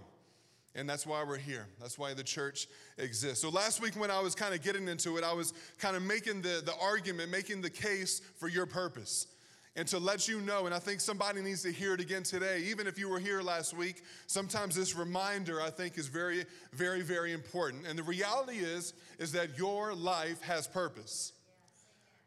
And 0.76 0.90
that's 0.90 1.06
why 1.06 1.24
we're 1.24 1.38
here. 1.38 1.68
That's 1.80 2.00
why 2.00 2.14
the 2.16 2.24
church 2.24 2.68
exists. 2.98 3.42
So 3.42 3.50
last 3.50 3.80
week, 3.80 3.96
when 3.96 4.10
I 4.10 4.20
was 4.20 4.34
kind 4.34 4.56
of 4.56 4.64
getting 4.64 4.88
into 4.88 5.18
it, 5.18 5.24
I 5.24 5.34
was 5.34 5.54
kind 5.78 5.96
of 5.96 6.02
making 6.02 6.42
the, 6.42 6.64
the 6.66 6.74
argument, 6.82 7.30
making 7.30 7.62
the 7.62 7.70
case 7.70 8.22
for 8.40 8.48
your 8.48 8.66
purpose. 8.66 9.28
And 9.76 9.88
to 9.88 9.98
let 9.98 10.28
you 10.28 10.40
know, 10.42 10.66
and 10.66 10.74
I 10.74 10.80
think 10.80 11.00
somebody 11.00 11.42
needs 11.42 11.64
to 11.64 11.72
hear 11.72 11.96
it 11.96 12.00
again 12.00 12.22
today, 12.24 12.64
even 12.68 12.86
if 12.86 13.00
you 13.00 13.10
were 13.10 13.20
here 13.20 13.42
last 13.42 13.76
week, 13.76 14.04
sometimes 14.28 14.76
this 14.76 14.96
reminder 14.96 15.62
I 15.62 15.72
think 15.72 15.98
is 15.98 16.08
very, 16.08 16.46
very, 16.74 17.02
very 17.02 17.34
important. 17.34 17.88
And 17.88 17.98
the 17.98 18.04
reality 18.04 18.58
is, 18.58 18.94
is 19.18 19.32
that 19.32 19.58
your 19.58 19.96
life 19.96 20.42
has 20.42 20.68
purpose. 20.68 21.34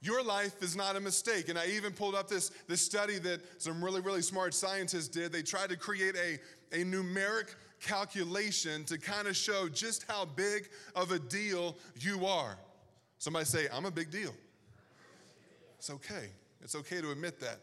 Your 0.02 0.24
life 0.24 0.60
is 0.62 0.76
not 0.76 0.96
a 0.96 1.00
mistake. 1.00 1.48
And 1.48 1.58
I 1.58 1.66
even 1.68 1.92
pulled 1.92 2.14
up 2.16 2.28
this, 2.28 2.50
this 2.68 2.80
study 2.80 3.18
that 3.20 3.40
some 3.62 3.82
really, 3.84 4.00
really 4.00 4.22
smart 4.22 4.52
scientists 4.52 5.08
did. 5.08 5.32
They 5.32 5.42
tried 5.42 5.70
to 5.70 5.76
create 5.76 6.16
a, 6.16 6.80
a 6.80 6.84
numeric 6.84 7.54
calculation 7.80 8.84
to 8.84 8.98
kind 8.98 9.28
of 9.28 9.36
show 9.36 9.68
just 9.68 10.04
how 10.08 10.24
big 10.24 10.68
of 10.94 11.12
a 11.12 11.18
deal 11.18 11.76
you 12.00 12.26
are. 12.26 12.56
Somebody 13.18 13.44
say, 13.44 13.66
I'm 13.72 13.84
a 13.84 13.90
big 13.90 14.10
deal. 14.10 14.34
It's 15.78 15.90
okay. 15.90 16.30
It's 16.62 16.74
okay 16.74 17.00
to 17.00 17.10
admit 17.10 17.40
that. 17.40 17.60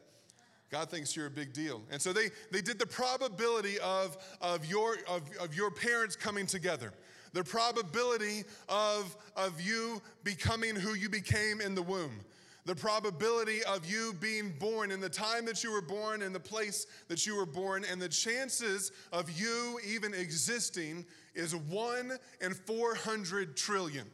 God 0.72 0.90
thinks 0.90 1.16
you're 1.16 1.28
a 1.28 1.32
big 1.32 1.54
deal. 1.54 1.82
And 1.92 2.02
so 2.02 2.14
they, 2.14 2.30
they 2.52 2.62
did 2.62 2.80
the 2.80 2.88
probability 2.88 3.78
of, 3.80 4.18
of, 4.42 4.66
your, 4.66 4.98
of, 5.08 5.22
of 5.40 5.54
your 5.54 5.70
parents 5.70 6.16
coming 6.16 6.48
together, 6.48 6.94
the 7.34 7.44
probability 7.44 8.44
of, 8.70 9.16
of 9.36 9.62
you 9.62 10.02
becoming 10.24 10.76
who 10.76 10.96
you 10.96 11.10
became 11.10 11.62
in 11.62 11.76
the 11.76 11.84
womb 11.84 12.22
the 12.66 12.76
probability 12.76 13.64
of 13.64 13.86
you 13.86 14.14
being 14.20 14.54
born 14.60 14.92
in 14.92 15.00
the 15.00 15.10
time 15.10 15.46
that 15.46 15.64
you 15.64 15.72
were 15.72 15.82
born, 15.82 16.22
in 16.22 16.32
the 16.32 16.40
place 16.40 16.88
that 17.10 17.26
you 17.26 17.36
were 17.36 17.46
born, 17.46 17.84
and 17.90 18.02
the 18.02 18.10
chances 18.10 18.92
of 19.12 19.30
you 19.32 19.80
even 19.86 20.14
existing 20.14 21.06
is 21.36 21.56
1 21.56 22.12
in 22.42 22.54
400 22.54 23.58
trillion. 23.58 24.08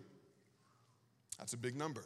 That's 1.37 1.53
a 1.53 1.57
big 1.57 1.75
number. 1.75 2.05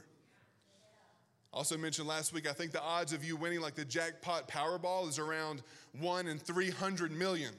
Also 1.53 1.77
mentioned 1.77 2.07
last 2.07 2.33
week, 2.33 2.49
I 2.49 2.53
think 2.53 2.71
the 2.71 2.81
odds 2.81 3.13
of 3.13 3.23
you 3.23 3.35
winning 3.35 3.61
like 3.61 3.75
the 3.75 3.85
jackpot 3.85 4.47
Powerball 4.47 5.07
is 5.07 5.19
around 5.19 5.61
1 5.99 6.27
in 6.27 6.39
300 6.39 7.11
million. 7.11 7.53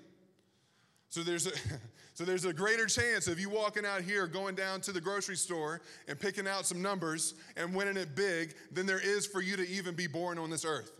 So 1.09 1.23
there's 1.23 1.47
a 1.47 1.53
So 2.15 2.25
there's 2.25 2.45
a 2.45 2.53
greater 2.53 2.87
chance 2.87 3.27
of 3.27 3.41
you 3.41 3.51
walking 3.51 3.85
out 3.85 4.03
here, 4.03 4.29
going 4.29 4.55
down 4.55 4.81
to 4.83 4.93
the 4.93 5.01
grocery 5.01 5.37
store 5.37 5.81
and 6.07 6.19
picking 6.19 6.47
out 6.47 6.65
some 6.65 6.81
numbers 6.81 7.35
and 7.57 7.75
winning 7.75 7.97
it 7.97 8.15
big 8.15 8.55
than 8.71 8.87
there 8.87 9.01
is 9.01 9.27
for 9.27 9.43
you 9.43 9.57
to 9.57 9.69
even 9.69 9.97
be 9.97 10.07
born 10.07 10.39
on 10.39 10.49
this 10.49 10.65
earth. 10.65 10.93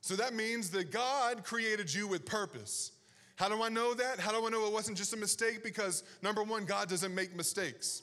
So 0.00 0.14
that 0.14 0.32
means 0.32 0.70
that 0.70 0.92
God 0.92 1.42
created 1.42 1.92
you 1.92 2.06
with 2.06 2.24
purpose. 2.24 2.92
How 3.34 3.48
do 3.48 3.60
I 3.64 3.68
know 3.68 3.92
that? 3.92 4.20
How 4.20 4.30
do 4.30 4.46
I 4.46 4.50
know 4.50 4.64
it 4.66 4.72
wasn't 4.72 4.96
just 4.96 5.12
a 5.14 5.16
mistake? 5.16 5.64
Because 5.64 6.04
number 6.22 6.44
one, 6.44 6.64
God 6.64 6.88
doesn't 6.88 7.12
make 7.12 7.34
mistakes, 7.34 8.02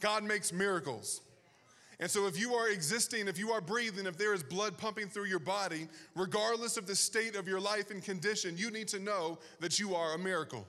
God 0.00 0.24
makes 0.24 0.52
miracles. 0.52 1.20
And 1.98 2.10
so, 2.10 2.26
if 2.26 2.40
you 2.40 2.54
are 2.54 2.70
existing, 2.70 3.28
if 3.28 3.38
you 3.38 3.50
are 3.50 3.60
breathing, 3.60 4.06
if 4.06 4.16
there 4.16 4.32
is 4.32 4.42
blood 4.42 4.78
pumping 4.78 5.08
through 5.08 5.26
your 5.26 5.38
body, 5.38 5.86
regardless 6.16 6.78
of 6.78 6.86
the 6.86 6.96
state 6.96 7.36
of 7.36 7.46
your 7.46 7.60
life 7.60 7.90
and 7.90 8.02
condition, 8.02 8.56
you 8.56 8.70
need 8.70 8.88
to 8.88 8.98
know 8.98 9.38
that 9.58 9.78
you 9.78 9.94
are 9.94 10.14
a 10.14 10.18
miracle. 10.18 10.66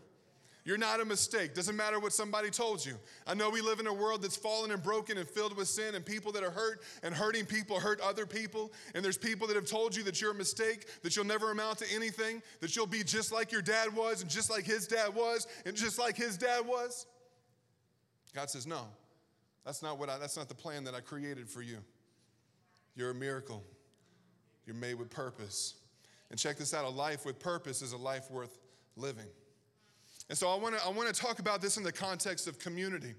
You're 0.64 0.78
not 0.78 1.02
a 1.02 1.06
mistake. 1.06 1.56
Doesn't 1.56 1.76
matter 1.76 2.00
what 2.00 2.14
somebody 2.14 2.52
told 2.52 2.86
you. 2.86 2.94
I 3.26 3.34
know 3.34 3.50
we 3.50 3.62
live 3.62 3.80
in 3.80 3.88
a 3.88 3.94
world 3.94 4.22
that's 4.22 4.36
fallen 4.36 4.70
and 4.70 4.82
broken 4.82 5.18
and 5.18 5.28
filled 5.28 5.58
with 5.58 5.68
sin, 5.68 5.96
and 5.96 6.06
people 6.06 6.32
that 6.34 6.44
are 6.44 6.52
hurt 6.52 6.82
and 7.02 7.16
hurting 7.16 7.46
people 7.46 7.80
hurt 7.80 8.00
other 8.02 8.28
people. 8.28 8.72
And 8.94 9.04
there's 9.04 9.18
people 9.18 9.48
that 9.48 9.56
have 9.56 9.66
told 9.66 9.96
you 9.96 10.04
that 10.04 10.22
you're 10.22 10.32
a 10.32 10.36
mistake, 10.36 10.86
that 11.02 11.16
you'll 11.16 11.26
never 11.26 11.50
amount 11.52 11.80
to 11.80 11.86
anything, 11.92 12.44
that 12.60 12.76
you'll 12.76 12.86
be 12.86 13.04
just 13.04 13.32
like 13.32 13.52
your 13.52 13.64
dad 13.64 13.96
was, 13.96 14.22
and 14.22 14.30
just 14.30 14.52
like 14.52 14.64
his 14.64 14.88
dad 14.88 15.16
was, 15.16 15.48
and 15.66 15.76
just 15.76 15.98
like 15.98 16.16
his 16.16 16.38
dad 16.38 16.66
was. 16.68 17.08
God 18.36 18.50
says, 18.52 18.68
No, 18.68 18.86
that's 19.66 19.82
not 19.82 19.98
what 19.98 20.10
I, 20.10 20.20
that's 20.20 20.38
not 20.38 20.48
the 20.48 20.56
plan 20.56 20.84
that 20.84 20.94
I 20.94 21.00
created 21.00 21.50
for 21.50 21.64
you. 21.64 21.78
You're 22.96 23.12
a 23.12 23.16
miracle. 23.16 23.64
You're 24.68 24.76
made 24.76 24.96
with 24.96 25.10
purpose. 25.10 25.74
And 26.30 26.40
check 26.40 26.58
this 26.58 26.74
out 26.74 26.86
a 26.86 26.90
life 26.90 27.26
with 27.26 27.40
purpose 27.40 27.82
is 27.82 27.94
a 27.94 27.98
life 27.98 28.30
worth 28.30 28.60
living. 28.96 29.26
And 30.32 30.38
so 30.38 30.48
I 30.48 30.56
want 30.56 30.78
to 30.78 30.86
I 30.86 30.88
want 30.88 31.14
to 31.14 31.22
talk 31.22 31.40
about 31.40 31.62
this 31.62 31.76
in 31.76 31.84
the 31.84 31.92
context 31.92 32.48
of 32.48 32.58
community. 32.58 33.16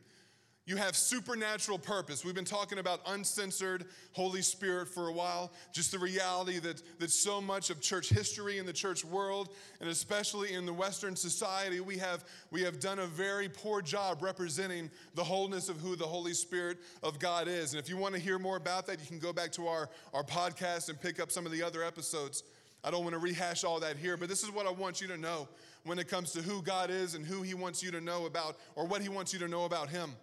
You 0.64 0.76
have 0.76 0.96
supernatural 0.96 1.76
purpose. 1.78 2.24
We've 2.24 2.34
been 2.34 2.46
talking 2.46 2.78
about 2.78 3.00
uncensored 3.06 3.84
Holy 4.12 4.40
Spirit 4.40 4.88
for 4.88 5.08
a 5.08 5.12
while. 5.12 5.52
Just 5.74 5.92
the 5.92 5.98
reality 5.98 6.58
that, 6.60 6.80
that 7.00 7.10
so 7.10 7.42
much 7.42 7.68
of 7.68 7.82
church 7.82 8.08
history 8.08 8.56
in 8.56 8.64
the 8.64 8.72
church 8.72 9.04
world, 9.04 9.50
and 9.80 9.90
especially 9.90 10.54
in 10.54 10.64
the 10.64 10.72
Western 10.72 11.14
society, 11.14 11.80
we 11.80 11.98
have, 11.98 12.24
we 12.50 12.62
have 12.62 12.80
done 12.80 13.00
a 13.00 13.06
very 13.06 13.48
poor 13.48 13.82
job 13.82 14.22
representing 14.22 14.88
the 15.14 15.24
wholeness 15.24 15.68
of 15.68 15.76
who 15.78 15.96
the 15.96 16.06
Holy 16.06 16.32
Spirit 16.32 16.78
of 17.02 17.18
God 17.18 17.46
is. 17.46 17.74
And 17.74 17.82
if 17.82 17.90
you 17.90 17.98
want 17.98 18.14
to 18.14 18.20
hear 18.20 18.38
more 18.38 18.56
about 18.56 18.86
that, 18.86 19.00
you 19.00 19.06
can 19.06 19.18
go 19.18 19.34
back 19.34 19.52
to 19.52 19.66
our, 19.66 19.90
our 20.14 20.22
podcast 20.22 20.88
and 20.88 20.98
pick 20.98 21.20
up 21.20 21.30
some 21.30 21.44
of 21.44 21.52
the 21.52 21.62
other 21.62 21.82
episodes. 21.82 22.44
I 22.84 22.90
don't 22.90 23.02
want 23.02 23.14
to 23.14 23.20
rehash 23.20 23.64
all 23.64 23.80
that 23.80 23.96
here, 23.96 24.16
but 24.16 24.28
this 24.28 24.42
is 24.42 24.50
what 24.50 24.66
I 24.66 24.70
want 24.70 25.00
you 25.00 25.08
to 25.08 25.16
know 25.16 25.48
when 25.84 25.98
it 25.98 26.08
comes 26.08 26.32
to 26.32 26.42
who 26.42 26.62
God 26.62 26.90
is 26.90 27.14
and 27.14 27.24
who 27.24 27.42
He 27.42 27.54
wants 27.54 27.82
you 27.82 27.90
to 27.90 28.00
know 28.00 28.26
about, 28.26 28.56
or 28.76 28.86
what 28.86 29.02
He 29.02 29.08
wants 29.08 29.32
you 29.32 29.38
to 29.40 29.48
know 29.48 29.64
about 29.64 29.88
Him 29.88 30.14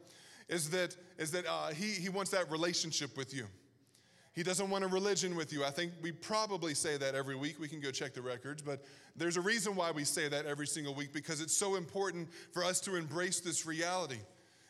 is 0.49 0.69
that, 0.71 0.97
is 1.17 1.31
that 1.31 1.45
uh, 1.47 1.67
he, 1.69 1.91
he 1.91 2.09
wants 2.09 2.31
that 2.31 2.51
relationship 2.51 3.15
with 3.15 3.33
you. 3.33 3.45
He 4.33 4.43
doesn't 4.43 4.69
want 4.69 4.83
a 4.83 4.87
religion 4.87 5.35
with 5.35 5.51
you. 5.53 5.63
I 5.63 5.69
think 5.69 5.91
we 6.01 6.11
probably 6.11 6.73
say 6.73 6.97
that 6.97 7.15
every 7.15 7.35
week. 7.35 7.59
We 7.59 7.67
can 7.67 7.79
go 7.79 7.91
check 7.91 8.13
the 8.13 8.21
records, 8.21 8.61
but 8.61 8.83
there's 9.15 9.37
a 9.37 9.41
reason 9.41 9.75
why 9.75 9.91
we 9.91 10.03
say 10.03 10.27
that 10.27 10.45
every 10.45 10.67
single 10.67 10.93
week 10.93 11.13
because 11.13 11.41
it's 11.41 11.55
so 11.55 11.75
important 11.75 12.29
for 12.51 12.63
us 12.63 12.79
to 12.81 12.95
embrace 12.95 13.39
this 13.39 13.65
reality. 13.65 14.19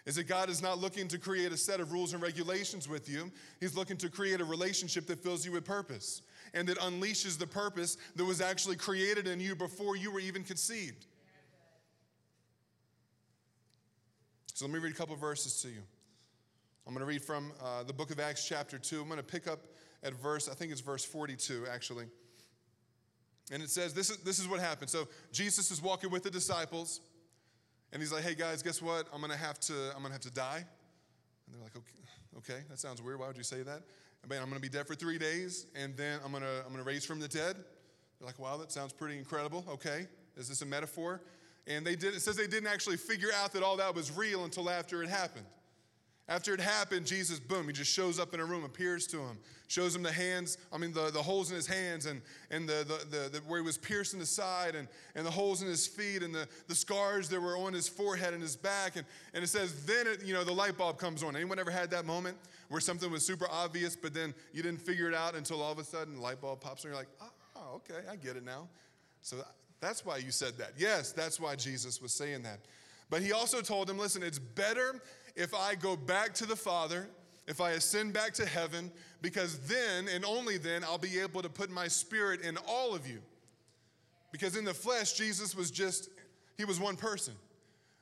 Is 0.05 0.15
that 0.15 0.27
God 0.27 0.50
is 0.50 0.62
not 0.62 0.79
looking 0.79 1.08
to 1.10 1.19
create 1.19 1.51
a 1.51 1.58
set 1.58 1.79
of 1.79 1.91
rules 1.91 2.13
and 2.13 2.22
regulations 2.22 2.89
with 2.89 3.08
you. 3.08 3.31
He's 3.60 3.75
looking 3.75 3.98
to 3.98 4.10
create 4.10 4.41
a 4.41 4.46
relationship 4.46 5.05
that 5.08 5.19
fills 5.19 5.46
you 5.46 5.51
with 5.51 5.65
purpose 5.65 6.24
and 6.53 6.68
that 6.68 6.77
unleashes 6.79 7.38
the 7.38 7.48
purpose 7.48 7.98
that 8.15 8.25
was 8.25 8.41
actually 8.41 8.75
created 8.75 9.27
in 9.27 9.39
you 9.39 9.56
before 9.56 9.96
you 9.96 10.12
were 10.12 10.20
even 10.20 10.44
conceived. 10.44 11.06
So 14.53 14.65
let 14.65 14.74
me 14.74 14.79
read 14.79 14.91
a 14.91 14.96
couple 14.96 15.15
verses 15.15 15.62
to 15.62 15.70
you. 15.70 15.82
I'm 16.86 16.94
going 16.94 17.00
to 17.00 17.06
read 17.06 17.22
from 17.22 17.53
uh, 17.63 17.84
the 17.84 17.94
book 17.94 18.12
of 18.12 18.20
Acts, 18.20 18.46
chapter 18.46 18.77
2. 18.77 19.01
I'm 19.01 19.08
going 19.08 19.18
to 19.18 19.24
pick 19.24 19.48
up 19.48 19.60
at 20.03 20.13
verse, 20.13 20.50
I 20.50 20.53
think 20.53 20.72
it's 20.72 20.82
verse 20.82 21.06
42, 21.06 21.65
actually. 21.72 22.06
And 23.51 23.63
it 23.63 23.70
says, 23.70 23.94
this 23.94 24.10
is, 24.10 24.18
this 24.18 24.39
is 24.39 24.48
what 24.48 24.60
happened. 24.60 24.89
So 24.89 25.08
Jesus 25.32 25.72
is 25.72 25.82
walking 25.82 26.10
with 26.10 26.24
the 26.24 26.32
disciples, 26.32 27.01
and 27.91 28.01
he's 28.01 28.12
like, 28.12 28.24
hey 28.24 28.36
guys, 28.36 28.62
guess 28.62 28.82
what? 28.82 29.08
I'm 29.13 29.20
going 29.22 29.32
to 29.32 29.38
have 29.38 29.60
to, 29.62 29.74
I'm 29.96 30.01
going 30.01 30.08
to 30.08 30.12
have 30.13 30.22
to 30.22 30.32
die. 30.32 30.65
And 31.46 31.56
they're 31.56 31.63
like, 31.63 31.75
okay, 31.75 32.53
okay, 32.53 32.63
that 32.70 32.79
sounds 32.79 33.01
weird. 33.01 33.20
Why 33.20 33.27
would 33.27 33.38
you 33.38 33.44
say 33.44 33.63
that? 33.63 33.82
Man, 34.28 34.44
I'm 34.44 34.50
going 34.50 34.62
to 34.62 34.70
be 34.70 34.70
dead 34.70 34.86
for 34.86 34.96
three 34.96 35.18
days, 35.18 35.66
and 35.76 35.96
then 35.98 36.20
I'm 36.24 36.32
going 36.32 36.44
to, 36.44 36.58
I'm 36.60 36.72
going 36.72 36.78
to 36.78 36.84
raise 36.84 37.06
from 37.06 37.20
the 37.20 37.28
dead. 37.28 37.56
They're 38.20 38.28
like, 38.28 38.38
wow, 38.38 38.58
that 38.58 38.72
sounds 38.72 38.94
pretty 38.94 39.18
incredible. 39.18 39.66
Okay, 39.68 40.08
is 40.36 40.48
this 40.48 40.62
a 40.62 40.66
metaphor? 40.66 41.22
And 41.66 41.86
they 41.86 41.96
did, 41.96 42.14
it 42.14 42.22
says 42.22 42.36
they 42.36 42.48
didn't 42.48 42.68
actually 42.68 42.98
figure 42.98 43.30
out 43.36 43.54
that 43.54 43.64
all 43.64 43.78
that 43.78 43.96
was 43.96 44.12
real 44.16 44.44
until 44.44 44.70
after 44.70 45.02
it 45.02 45.10
happened. 45.10 45.46
After 46.29 46.53
it 46.53 46.62
happened, 46.62 47.07
Jesus, 47.07 47.39
boom, 47.39 47.65
he 47.65 47.74
just 47.74 47.91
shows 47.91 48.19
up 48.19 48.36
in 48.36 48.39
a 48.39 48.45
room, 48.45 48.63
appears 48.63 49.07
to 49.07 49.17
him, 49.17 49.39
shows 49.67 49.95
him 49.95 50.03
the 50.03 50.12
hands, 50.12 50.59
I 50.71 50.77
mean, 50.77 50.93
the, 50.93 51.09
the 51.09 51.24
holes 51.24 51.50
in 51.50 51.55
his 51.55 51.65
hands 51.65 52.05
and, 52.05 52.21
and 52.51 52.69
the, 52.69 52.86
the, 52.88 53.17
the, 53.17 53.29
the 53.29 53.38
where 53.48 53.59
he 53.59 53.65
was 53.65 53.79
pierced 53.79 54.13
in 54.13 54.19
the 54.19 54.27
side 54.27 54.75
and, 54.75 54.88
and 55.15 55.25
the 55.25 55.31
holes 55.31 55.63
in 55.63 55.67
his 55.67 55.88
feet 55.88 56.21
and 56.21 56.33
the, 56.33 56.48
the 56.67 56.75
scars 56.75 57.29
that 57.29 57.41
were 57.41 57.57
on 57.57 57.74
his 57.74 57.89
forehead 57.89 58.36
and 58.36 58.43
his 58.43 58.55
back. 58.55 58.95
And, 58.95 59.05
and 59.33 59.43
it 59.43 59.48
says, 59.48 59.86
then, 59.88 60.05
it, 60.05 60.24
you 60.24 60.36
know, 60.36 60.43
the 60.43 60.53
light 60.53 60.77
bulb 60.77 61.00
comes 61.00 61.24
on. 61.24 61.36
Anyone 61.36 61.57
ever 61.57 61.71
had 61.71 61.89
that 61.91 62.05
moment 62.05 62.38
where 62.67 62.79
something 62.79 63.12
was 63.12 63.25
super 63.25 63.48
obvious, 63.50 63.95
but 63.95 64.13
then 64.13 64.36
you 64.53 64.62
didn't 64.62 64.81
figure 64.81 65.09
it 65.09 65.15
out 65.15 65.33
until 65.33 65.63
all 65.63 65.71
of 65.71 65.79
a 65.79 65.83
sudden 65.83 66.13
the 66.17 66.21
light 66.21 66.39
bulb 66.41 66.62
pops 66.62 66.86
on? 66.86 66.91
You're 66.91 67.00
like, 67.00 67.09
ah, 67.19 67.31
oh, 67.55 67.75
okay, 67.77 68.07
I 68.07 68.15
get 68.15 68.38
it 68.38 68.45
now. 68.45 68.67
So 69.24 69.38
that's 69.79 70.05
why 70.05 70.17
you 70.17 70.29
said 70.29 70.59
that. 70.59 70.74
Yes, 70.77 71.12
that's 71.12 71.39
why 71.39 71.55
Jesus 71.55 72.00
was 72.00 72.13
saying 72.13 72.43
that. 72.43 72.59
But 73.09 73.24
he 73.24 73.31
also 73.31 73.62
told 73.62 73.89
him, 73.89 73.98
listen, 73.98 74.21
it's 74.21 74.38
better 74.38 75.01
if 75.36 75.53
I 75.53 75.75
go 75.75 75.95
back 75.95 76.33
to 76.36 76.45
the 76.45 76.55
Father, 76.55 77.07
if 77.48 77.62
I 77.62 77.71
ascend 77.71 78.13
back 78.13 78.33
to 78.36 78.45
heaven, 78.45 78.91
because 79.21 79.59
then 79.67 80.07
and 80.07 80.24
only 80.24 80.57
then 80.57 80.83
I'll 80.83 80.98
be 80.98 81.19
able 81.19 81.41
to 81.41 81.50
put 81.50 81.69
my 81.69 81.88
spirit 81.88 82.41
in 82.41 82.57
all 82.67 82.93
of 82.93 83.07
you. 83.07 83.19
Because 84.31 84.55
in 84.55 84.63
the 84.63 84.74
flesh, 84.74 85.13
Jesus 85.13 85.55
was 85.55 85.71
just, 85.71 86.09
he 86.57 86.65
was 86.65 86.79
one 86.79 86.95
person. 86.95 87.33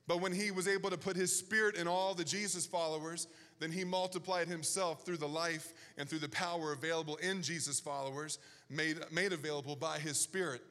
But 0.07 0.22
when 0.22 0.31
he 0.31 0.51
was 0.51 0.67
able 0.67 0.89
to 0.89 0.98
put 0.98 1.15
his 1.15 1.38
spirit 1.38 1.75
in 1.75 1.88
all 1.88 2.13
the 2.13 2.24
Jesus 2.24 2.65
followers, 2.65 3.27
then 3.60 3.72
he 3.72 3.84
multiplied 3.84 4.48
himself 4.48 5.05
through 5.05 5.17
the 5.17 5.27
life 5.27 5.74
and 5.98 6.07
through 6.07 6.19
the 6.19 6.29
power 6.29 6.72
available 6.72 7.17
in 7.17 7.41
Jesus 7.41 7.79
followers, 7.79 8.39
made, 8.69 8.98
made 9.12 9.34
available 9.34 9.75
by 9.75 10.00
his 10.00 10.17
spirit. 10.17 10.62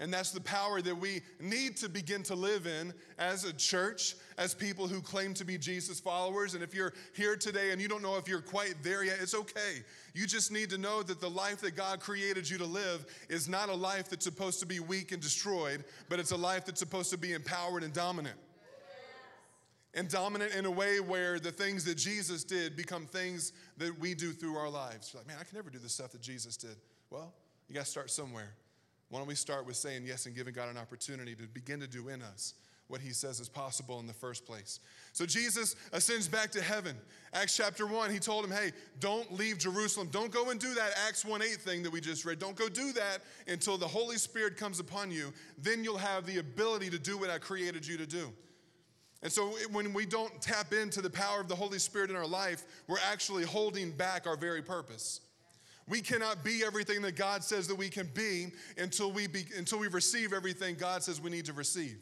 And 0.00 0.12
that's 0.12 0.32
the 0.32 0.40
power 0.40 0.82
that 0.82 0.94
we 0.94 1.20
need 1.40 1.76
to 1.78 1.88
begin 1.88 2.24
to 2.24 2.34
live 2.34 2.66
in 2.66 2.92
as 3.18 3.44
a 3.44 3.52
church, 3.52 4.16
as 4.38 4.52
people 4.52 4.88
who 4.88 5.00
claim 5.00 5.34
to 5.34 5.44
be 5.44 5.56
Jesus 5.56 6.00
followers. 6.00 6.54
And 6.54 6.64
if 6.64 6.74
you're 6.74 6.92
here 7.14 7.36
today 7.36 7.70
and 7.70 7.80
you 7.80 7.86
don't 7.86 8.02
know 8.02 8.16
if 8.16 8.26
you're 8.26 8.40
quite 8.40 8.74
there 8.82 9.04
yet, 9.04 9.18
it's 9.20 9.34
okay. 9.34 9.84
You 10.12 10.26
just 10.26 10.50
need 10.50 10.68
to 10.70 10.78
know 10.78 11.02
that 11.04 11.20
the 11.20 11.30
life 11.30 11.60
that 11.60 11.76
God 11.76 12.00
created 12.00 12.50
you 12.50 12.58
to 12.58 12.64
live 12.64 13.06
is 13.28 13.48
not 13.48 13.68
a 13.68 13.74
life 13.74 14.10
that's 14.10 14.24
supposed 14.24 14.58
to 14.60 14.66
be 14.66 14.80
weak 14.80 15.12
and 15.12 15.22
destroyed, 15.22 15.84
but 16.08 16.18
it's 16.18 16.32
a 16.32 16.36
life 16.36 16.66
that's 16.66 16.80
supposed 16.80 17.10
to 17.10 17.18
be 17.18 17.32
empowered 17.32 17.84
and 17.84 17.92
dominant. 17.92 18.36
And 19.96 20.08
dominant 20.08 20.56
in 20.56 20.64
a 20.64 20.70
way 20.72 20.98
where 20.98 21.38
the 21.38 21.52
things 21.52 21.84
that 21.84 21.94
Jesus 21.94 22.42
did 22.42 22.76
become 22.76 23.06
things 23.06 23.52
that 23.76 23.96
we 24.00 24.14
do 24.14 24.32
through 24.32 24.56
our 24.56 24.68
lives. 24.68 25.12
You're 25.12 25.20
like, 25.20 25.28
man, 25.28 25.36
I 25.40 25.44
can 25.44 25.54
never 25.54 25.70
do 25.70 25.78
the 25.78 25.88
stuff 25.88 26.10
that 26.10 26.20
Jesus 26.20 26.56
did. 26.56 26.74
Well, 27.10 27.32
you 27.68 27.76
got 27.76 27.84
to 27.84 27.90
start 27.90 28.10
somewhere. 28.10 28.54
Why 29.14 29.20
don't 29.20 29.28
we 29.28 29.36
start 29.36 29.64
with 29.64 29.76
saying 29.76 30.06
yes 30.06 30.26
and 30.26 30.34
giving 30.34 30.52
God 30.52 30.68
an 30.68 30.76
opportunity 30.76 31.36
to 31.36 31.44
begin 31.44 31.78
to 31.78 31.86
do 31.86 32.08
in 32.08 32.20
us 32.20 32.54
what 32.88 33.00
he 33.00 33.10
says 33.10 33.38
is 33.38 33.48
possible 33.48 34.00
in 34.00 34.08
the 34.08 34.12
first 34.12 34.44
place. 34.44 34.80
So 35.12 35.24
Jesus 35.24 35.76
ascends 35.92 36.26
back 36.26 36.50
to 36.50 36.60
heaven. 36.60 36.96
Acts 37.32 37.56
chapter 37.56 37.86
1, 37.86 38.10
he 38.10 38.18
told 38.18 38.44
him, 38.44 38.50
"Hey, 38.50 38.72
don't 38.98 39.32
leave 39.32 39.58
Jerusalem. 39.58 40.08
Don't 40.10 40.32
go 40.32 40.50
and 40.50 40.58
do 40.58 40.74
that 40.74 40.98
Acts 41.06 41.24
one 41.24 41.42
eight 41.42 41.60
thing 41.60 41.84
that 41.84 41.90
we 41.90 42.00
just 42.00 42.24
read. 42.24 42.40
Don't 42.40 42.56
go 42.56 42.68
do 42.68 42.92
that 42.94 43.22
until 43.46 43.78
the 43.78 43.86
Holy 43.86 44.18
Spirit 44.18 44.56
comes 44.56 44.80
upon 44.80 45.12
you. 45.12 45.32
Then 45.58 45.84
you'll 45.84 45.96
have 45.96 46.26
the 46.26 46.38
ability 46.38 46.90
to 46.90 46.98
do 46.98 47.16
what 47.16 47.30
I 47.30 47.38
created 47.38 47.86
you 47.86 47.96
to 47.98 48.06
do." 48.08 48.34
And 49.22 49.32
so 49.32 49.50
when 49.68 49.92
we 49.92 50.06
don't 50.06 50.42
tap 50.42 50.72
into 50.72 51.00
the 51.00 51.08
power 51.08 51.40
of 51.40 51.46
the 51.46 51.54
Holy 51.54 51.78
Spirit 51.78 52.10
in 52.10 52.16
our 52.16 52.26
life, 52.26 52.64
we're 52.88 52.98
actually 52.98 53.44
holding 53.44 53.92
back 53.92 54.26
our 54.26 54.36
very 54.36 54.60
purpose. 54.60 55.20
We 55.88 56.00
cannot 56.00 56.42
be 56.42 56.62
everything 56.64 57.02
that 57.02 57.14
God 57.14 57.44
says 57.44 57.68
that 57.68 57.74
we 57.74 57.88
can 57.90 58.08
be 58.14 58.52
until 58.78 59.12
we, 59.12 59.26
be, 59.26 59.44
until 59.56 59.78
we 59.78 59.88
receive 59.88 60.32
everything 60.32 60.76
God 60.76 61.02
says 61.02 61.20
we 61.20 61.30
need 61.30 61.44
to 61.44 61.52
receive. 61.52 61.98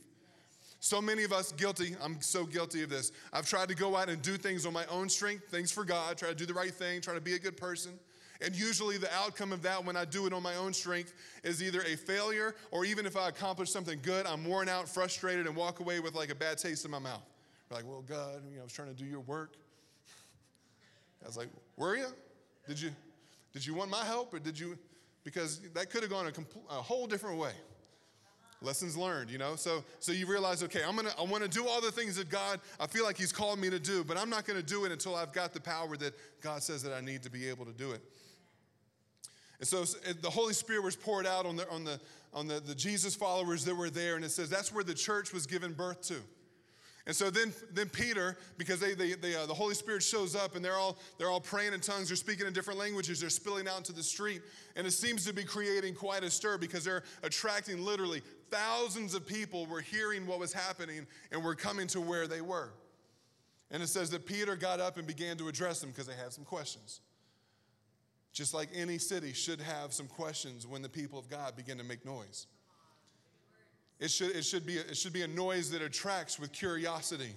So 0.78 1.00
many 1.00 1.24
of 1.24 1.32
us 1.32 1.52
guilty. 1.52 1.96
I'm 2.02 2.20
so 2.20 2.44
guilty 2.44 2.82
of 2.82 2.90
this. 2.90 3.12
I've 3.32 3.48
tried 3.48 3.68
to 3.68 3.74
go 3.74 3.96
out 3.96 4.08
and 4.08 4.20
do 4.20 4.36
things 4.36 4.66
on 4.66 4.72
my 4.72 4.84
own 4.86 5.08
strength, 5.08 5.48
things 5.48 5.70
for 5.70 5.84
God, 5.84 6.16
try 6.16 6.28
to 6.28 6.34
do 6.34 6.46
the 6.46 6.54
right 6.54 6.72
thing, 6.72 7.00
try 7.00 7.14
to 7.14 7.20
be 7.20 7.34
a 7.34 7.38
good 7.38 7.56
person. 7.56 7.92
And 8.40 8.54
usually 8.56 8.98
the 8.98 9.12
outcome 9.14 9.52
of 9.52 9.62
that 9.62 9.84
when 9.84 9.96
I 9.96 10.04
do 10.04 10.26
it 10.26 10.32
on 10.32 10.42
my 10.42 10.56
own 10.56 10.72
strength 10.72 11.14
is 11.44 11.62
either 11.62 11.82
a 11.82 11.96
failure 11.96 12.56
or 12.72 12.84
even 12.84 13.06
if 13.06 13.16
I 13.16 13.28
accomplish 13.28 13.70
something 13.70 14.00
good, 14.02 14.26
I'm 14.26 14.44
worn 14.44 14.68
out, 14.68 14.88
frustrated, 14.88 15.46
and 15.46 15.54
walk 15.54 15.78
away 15.78 16.00
with 16.00 16.14
like 16.14 16.30
a 16.30 16.34
bad 16.34 16.58
taste 16.58 16.84
in 16.84 16.90
my 16.90 16.98
mouth. 16.98 17.22
like, 17.70 17.86
well, 17.86 18.02
God, 18.02 18.42
you 18.50 18.56
know, 18.56 18.62
I 18.62 18.64
was 18.64 18.72
trying 18.72 18.92
to 18.92 19.00
do 19.00 19.04
your 19.04 19.20
work. 19.20 19.54
I 21.22 21.28
was 21.28 21.36
like, 21.36 21.48
were 21.76 21.96
you? 21.96 22.08
Did 22.66 22.80
you? 22.80 22.90
Did 23.52 23.66
you 23.66 23.74
want 23.74 23.90
my 23.90 24.04
help 24.04 24.32
or 24.34 24.38
did 24.38 24.58
you? 24.58 24.78
Because 25.24 25.60
that 25.74 25.90
could 25.90 26.02
have 26.02 26.10
gone 26.10 26.26
a, 26.26 26.30
compl- 26.30 26.68
a 26.70 26.74
whole 26.74 27.06
different 27.06 27.38
way. 27.38 27.52
Lessons 28.60 28.96
learned, 28.96 29.30
you 29.30 29.38
know? 29.38 29.56
So, 29.56 29.84
so 29.98 30.12
you 30.12 30.26
realize, 30.26 30.62
okay, 30.62 30.82
I'm 30.86 30.94
gonna, 30.94 31.12
I 31.18 31.22
wanna 31.22 31.48
do 31.48 31.66
all 31.66 31.80
the 31.80 31.90
things 31.90 32.16
that 32.16 32.28
God, 32.28 32.60
I 32.78 32.86
feel 32.86 33.04
like 33.04 33.16
He's 33.16 33.32
called 33.32 33.58
me 33.58 33.70
to 33.70 33.78
do, 33.78 34.04
but 34.04 34.16
I'm 34.16 34.30
not 34.30 34.44
gonna 34.44 34.62
do 34.62 34.84
it 34.84 34.92
until 34.92 35.16
I've 35.16 35.32
got 35.32 35.52
the 35.52 35.60
power 35.60 35.96
that 35.96 36.14
God 36.40 36.62
says 36.62 36.82
that 36.84 36.92
I 36.92 37.00
need 37.00 37.22
to 37.24 37.30
be 37.30 37.48
able 37.48 37.64
to 37.66 37.72
do 37.72 37.92
it. 37.92 38.02
And 39.58 39.68
so 39.68 39.84
the 40.12 40.30
Holy 40.30 40.54
Spirit 40.54 40.82
was 40.82 40.96
poured 40.96 41.26
out 41.26 41.46
on 41.46 41.56
the, 41.56 41.68
on 41.70 41.84
the, 41.84 42.00
on 42.34 42.48
the, 42.48 42.60
the 42.60 42.74
Jesus 42.74 43.14
followers 43.14 43.64
that 43.64 43.74
were 43.74 43.90
there, 43.90 44.16
and 44.16 44.24
it 44.24 44.30
says 44.30 44.50
that's 44.50 44.72
where 44.72 44.84
the 44.84 44.94
church 44.94 45.32
was 45.32 45.46
given 45.46 45.72
birth 45.72 46.02
to. 46.08 46.16
And 47.06 47.16
so 47.16 47.30
then, 47.30 47.52
then 47.72 47.88
Peter, 47.88 48.36
because 48.56 48.78
they, 48.78 48.94
they, 48.94 49.14
they 49.14 49.34
uh, 49.34 49.46
the 49.46 49.54
Holy 49.54 49.74
Spirit 49.74 50.04
shows 50.04 50.36
up 50.36 50.54
and 50.54 50.64
they're 50.64 50.76
all, 50.76 50.96
they're 51.18 51.30
all 51.30 51.40
praying 51.40 51.72
in 51.72 51.80
tongues, 51.80 52.08
they're 52.08 52.16
speaking 52.16 52.46
in 52.46 52.52
different 52.52 52.78
languages, 52.78 53.20
they're 53.20 53.30
spilling 53.30 53.66
out 53.66 53.78
into 53.78 53.92
the 53.92 54.02
street. 54.02 54.40
And 54.76 54.86
it 54.86 54.92
seems 54.92 55.24
to 55.26 55.32
be 55.32 55.42
creating 55.42 55.94
quite 55.94 56.22
a 56.22 56.30
stir 56.30 56.58
because 56.58 56.84
they're 56.84 57.02
attracting 57.24 57.84
literally 57.84 58.22
thousands 58.50 59.14
of 59.14 59.26
people 59.26 59.66
were 59.66 59.80
hearing 59.80 60.26
what 60.26 60.38
was 60.38 60.52
happening 60.52 61.06
and 61.32 61.42
were 61.42 61.56
coming 61.56 61.88
to 61.88 62.00
where 62.00 62.28
they 62.28 62.40
were. 62.40 62.72
And 63.72 63.82
it 63.82 63.88
says 63.88 64.10
that 64.10 64.26
Peter 64.26 64.54
got 64.54 64.78
up 64.78 64.96
and 64.96 65.06
began 65.06 65.36
to 65.38 65.48
address 65.48 65.80
them 65.80 65.90
because 65.90 66.06
they 66.06 66.14
had 66.14 66.32
some 66.32 66.44
questions. 66.44 67.00
Just 68.32 68.54
like 68.54 68.68
any 68.74 68.98
city 68.98 69.32
should 69.32 69.60
have 69.60 69.92
some 69.92 70.06
questions 70.06 70.66
when 70.66 70.82
the 70.82 70.88
people 70.88 71.18
of 71.18 71.28
God 71.28 71.56
begin 71.56 71.78
to 71.78 71.84
make 71.84 72.04
noise. 72.04 72.46
It 74.02 74.10
should, 74.10 74.34
it 74.34 74.44
should, 74.44 74.66
be, 74.66 74.78
it 74.78 74.96
should 74.96 75.12
be 75.12 75.22
a 75.22 75.28
noise 75.28 75.70
that 75.70 75.80
attracts 75.80 76.36
with 76.36 76.50
curiosity, 76.50 77.36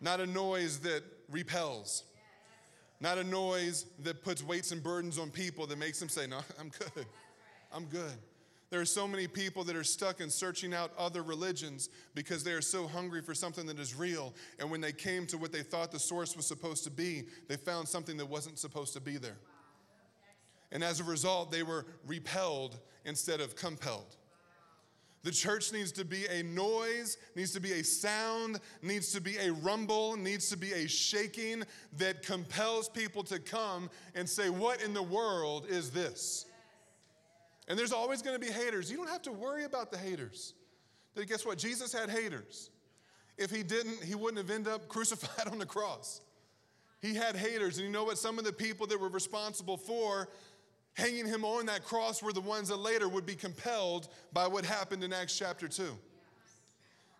not 0.00 0.20
a 0.20 0.26
noise 0.26 0.78
that 0.78 1.02
repels, 1.28 2.04
not 3.00 3.18
a 3.18 3.24
noise 3.24 3.84
that 4.04 4.22
puts 4.22 4.40
weights 4.40 4.70
and 4.70 4.80
burdens 4.80 5.18
on 5.18 5.30
people 5.30 5.66
that 5.66 5.76
makes 5.76 5.98
them 5.98 6.08
say, 6.08 6.28
No, 6.28 6.38
I'm 6.60 6.68
good. 6.68 7.06
I'm 7.72 7.86
good. 7.86 8.12
There 8.70 8.80
are 8.80 8.84
so 8.84 9.08
many 9.08 9.26
people 9.26 9.64
that 9.64 9.74
are 9.74 9.82
stuck 9.82 10.20
in 10.20 10.30
searching 10.30 10.72
out 10.72 10.92
other 10.96 11.24
religions 11.24 11.88
because 12.14 12.44
they 12.44 12.52
are 12.52 12.62
so 12.62 12.86
hungry 12.86 13.20
for 13.20 13.34
something 13.34 13.66
that 13.66 13.80
is 13.80 13.96
real. 13.96 14.32
And 14.60 14.70
when 14.70 14.80
they 14.80 14.92
came 14.92 15.26
to 15.26 15.38
what 15.38 15.50
they 15.50 15.62
thought 15.64 15.90
the 15.90 15.98
source 15.98 16.36
was 16.36 16.46
supposed 16.46 16.84
to 16.84 16.90
be, 16.90 17.24
they 17.48 17.56
found 17.56 17.88
something 17.88 18.16
that 18.18 18.26
wasn't 18.26 18.60
supposed 18.60 18.92
to 18.92 19.00
be 19.00 19.16
there. 19.16 19.38
And 20.70 20.84
as 20.84 21.00
a 21.00 21.04
result, 21.04 21.50
they 21.50 21.64
were 21.64 21.84
repelled 22.06 22.78
instead 23.04 23.40
of 23.40 23.56
compelled. 23.56 24.16
The 25.24 25.32
church 25.32 25.72
needs 25.72 25.90
to 25.92 26.04
be 26.04 26.26
a 26.26 26.42
noise, 26.42 27.16
needs 27.34 27.52
to 27.52 27.60
be 27.60 27.72
a 27.72 27.82
sound, 27.82 28.60
needs 28.82 29.10
to 29.12 29.22
be 29.22 29.38
a 29.38 29.52
rumble, 29.52 30.16
needs 30.16 30.50
to 30.50 30.56
be 30.56 30.72
a 30.72 30.86
shaking 30.86 31.64
that 31.96 32.22
compels 32.22 32.90
people 32.90 33.22
to 33.24 33.38
come 33.38 33.88
and 34.14 34.28
say, 34.28 34.50
What 34.50 34.82
in 34.82 34.92
the 34.92 35.02
world 35.02 35.66
is 35.66 35.90
this? 35.90 36.44
And 37.68 37.78
there's 37.78 37.92
always 37.92 38.20
going 38.20 38.38
to 38.38 38.46
be 38.46 38.52
haters. 38.52 38.90
You 38.90 38.98
don't 38.98 39.08
have 39.08 39.22
to 39.22 39.32
worry 39.32 39.64
about 39.64 39.90
the 39.90 39.96
haters. 39.96 40.52
Guess 41.26 41.46
what? 41.46 41.56
Jesus 41.56 41.90
had 41.90 42.10
haters. 42.10 42.68
If 43.38 43.50
he 43.50 43.62
didn't, 43.62 44.04
he 44.04 44.14
wouldn't 44.14 44.36
have 44.36 44.54
ended 44.54 44.74
up 44.74 44.88
crucified 44.88 45.48
on 45.48 45.58
the 45.58 45.66
cross. 45.66 46.20
He 47.00 47.14
had 47.14 47.34
haters. 47.34 47.78
And 47.78 47.86
you 47.86 47.92
know 47.92 48.04
what? 48.04 48.18
Some 48.18 48.38
of 48.38 48.44
the 48.44 48.52
people 48.52 48.86
that 48.88 49.00
were 49.00 49.08
responsible 49.08 49.78
for 49.78 50.28
hanging 50.94 51.26
him 51.26 51.44
on 51.44 51.66
that 51.66 51.84
cross 51.84 52.22
were 52.22 52.32
the 52.32 52.40
ones 52.40 52.68
that 52.68 52.76
later 52.76 53.08
would 53.08 53.26
be 53.26 53.34
compelled 53.34 54.08
by 54.32 54.46
what 54.46 54.64
happened 54.64 55.04
in 55.04 55.12
Acts 55.12 55.36
chapter 55.36 55.68
2. 55.68 55.84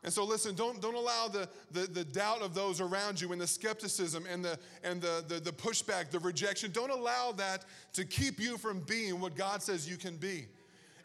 And 0.05 0.13
so, 0.13 0.23
listen, 0.23 0.55
don't, 0.55 0.83
don't 0.83 0.95
allow 0.95 1.29
the, 1.29 1.49
the, 1.73 1.87
the 1.87 2.05
doubt 2.05 2.43
of 2.43 2.55
those 2.55 2.83
around 2.83 3.19
you 3.21 3.33
and 3.33 3.41
the 3.41 3.47
skepticism 3.47 4.27
and, 4.31 4.45
the, 4.45 4.59
and 4.83 5.01
the, 5.01 5.25
the, 5.27 5.41
the 5.41 5.51
pushback, 5.51 6.11
the 6.11 6.19
rejection, 6.19 6.71
don't 6.73 6.91
allow 6.91 7.33
that 7.33 7.65
to 7.95 8.05
keep 8.05 8.39
you 8.39 8.59
from 8.59 8.81
being 8.81 9.19
what 9.19 9.35
God 9.35 9.63
says 9.63 9.89
you 9.89 9.97
can 9.97 10.17
be. 10.17 10.45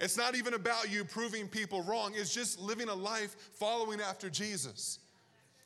It's 0.01 0.17
not 0.17 0.35
even 0.35 0.53
about 0.53 0.91
you 0.91 1.05
proving 1.05 1.47
people 1.47 1.81
wrong, 1.83 2.11
it's 2.13 2.33
just 2.33 2.59
living 2.59 2.89
a 2.89 2.93
life 2.93 3.35
following 3.53 4.01
after 4.01 4.29
Jesus 4.29 4.99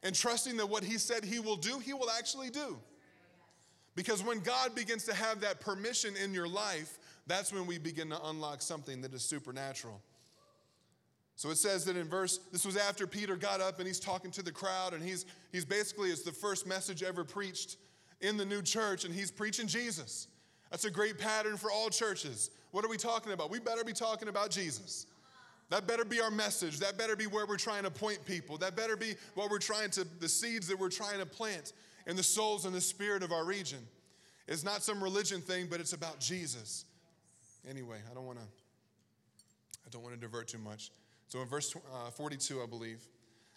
and 0.03 0.13
trusting 0.13 0.57
that 0.57 0.67
what 0.67 0.83
He 0.83 0.99
said 0.99 1.23
He 1.23 1.39
will 1.39 1.55
do, 1.55 1.79
He 1.79 1.93
will 1.93 2.11
actually 2.11 2.51
do. 2.51 2.77
Because 3.95 4.23
when 4.23 4.39
God 4.39 4.73
begins 4.75 5.05
to 5.05 5.13
have 5.13 5.41
that 5.41 5.59
permission 5.61 6.15
in 6.15 6.33
your 6.33 6.47
life, 6.47 6.97
that's 7.27 7.53
when 7.53 7.67
we 7.67 7.77
begin 7.77 8.09
to 8.09 8.25
unlock 8.25 8.61
something 8.61 9.01
that 9.01 9.13
is 9.13 9.23
supernatural. 9.23 10.01
So 11.35 11.49
it 11.49 11.57
says 11.57 11.85
that 11.85 11.97
in 11.97 12.07
verse, 12.07 12.39
this 12.51 12.65
was 12.65 12.77
after 12.77 13.07
Peter 13.07 13.35
got 13.35 13.61
up 13.61 13.79
and 13.79 13.87
he's 13.87 13.99
talking 13.99 14.31
to 14.31 14.41
the 14.41 14.51
crowd, 14.51 14.93
and 14.93 15.03
he's, 15.03 15.25
he's 15.51 15.65
basically, 15.65 16.09
it's 16.09 16.23
the 16.23 16.31
first 16.31 16.67
message 16.67 17.03
ever 17.03 17.23
preached 17.23 17.77
in 18.21 18.37
the 18.37 18.45
new 18.45 18.61
church, 18.61 19.05
and 19.05 19.13
he's 19.13 19.31
preaching 19.31 19.67
Jesus. 19.67 20.27
That's 20.71 20.85
a 20.85 20.91
great 20.91 21.19
pattern 21.19 21.57
for 21.57 21.71
all 21.71 21.89
churches. 21.89 22.49
What 22.71 22.85
are 22.85 22.89
we 22.89 22.97
talking 22.97 23.31
about? 23.31 23.51
We 23.51 23.59
better 23.59 23.83
be 23.83 23.93
talking 23.93 24.27
about 24.27 24.49
Jesus. 24.49 25.05
That 25.69 25.87
better 25.87 26.05
be 26.05 26.21
our 26.21 26.31
message. 26.31 26.79
That 26.79 26.97
better 26.97 27.15
be 27.15 27.25
where 27.25 27.45
we're 27.45 27.57
trying 27.57 27.83
to 27.83 27.91
point 27.91 28.25
people. 28.25 28.57
That 28.57 28.75
better 28.75 28.95
be 28.95 29.15
what 29.33 29.49
we're 29.49 29.59
trying 29.59 29.89
to, 29.91 30.07
the 30.19 30.29
seeds 30.29 30.67
that 30.67 30.79
we're 30.79 30.89
trying 30.89 31.19
to 31.19 31.25
plant 31.25 31.73
in 32.07 32.15
the 32.15 32.23
souls 32.23 32.65
and 32.65 32.73
the 32.73 32.81
spirit 32.81 33.23
of 33.23 33.31
our 33.31 33.45
region. 33.45 33.79
It's 34.47 34.63
not 34.63 34.83
some 34.83 35.01
religion 35.01 35.41
thing, 35.41 35.67
but 35.69 35.79
it's 35.79 35.93
about 35.93 36.19
Jesus. 36.19 36.85
Anyway, 37.69 37.97
I 38.09 38.13
don't 38.13 38.25
want 38.25 38.39
to 38.39 38.45
I 39.85 39.89
don't 39.89 40.01
want 40.01 40.15
to 40.15 40.19
divert 40.19 40.47
too 40.47 40.57
much. 40.57 40.91
So 41.27 41.41
in 41.41 41.47
verse 41.47 41.75
uh, 41.75 42.09
42, 42.11 42.61
I 42.61 42.65
believe, 42.65 43.05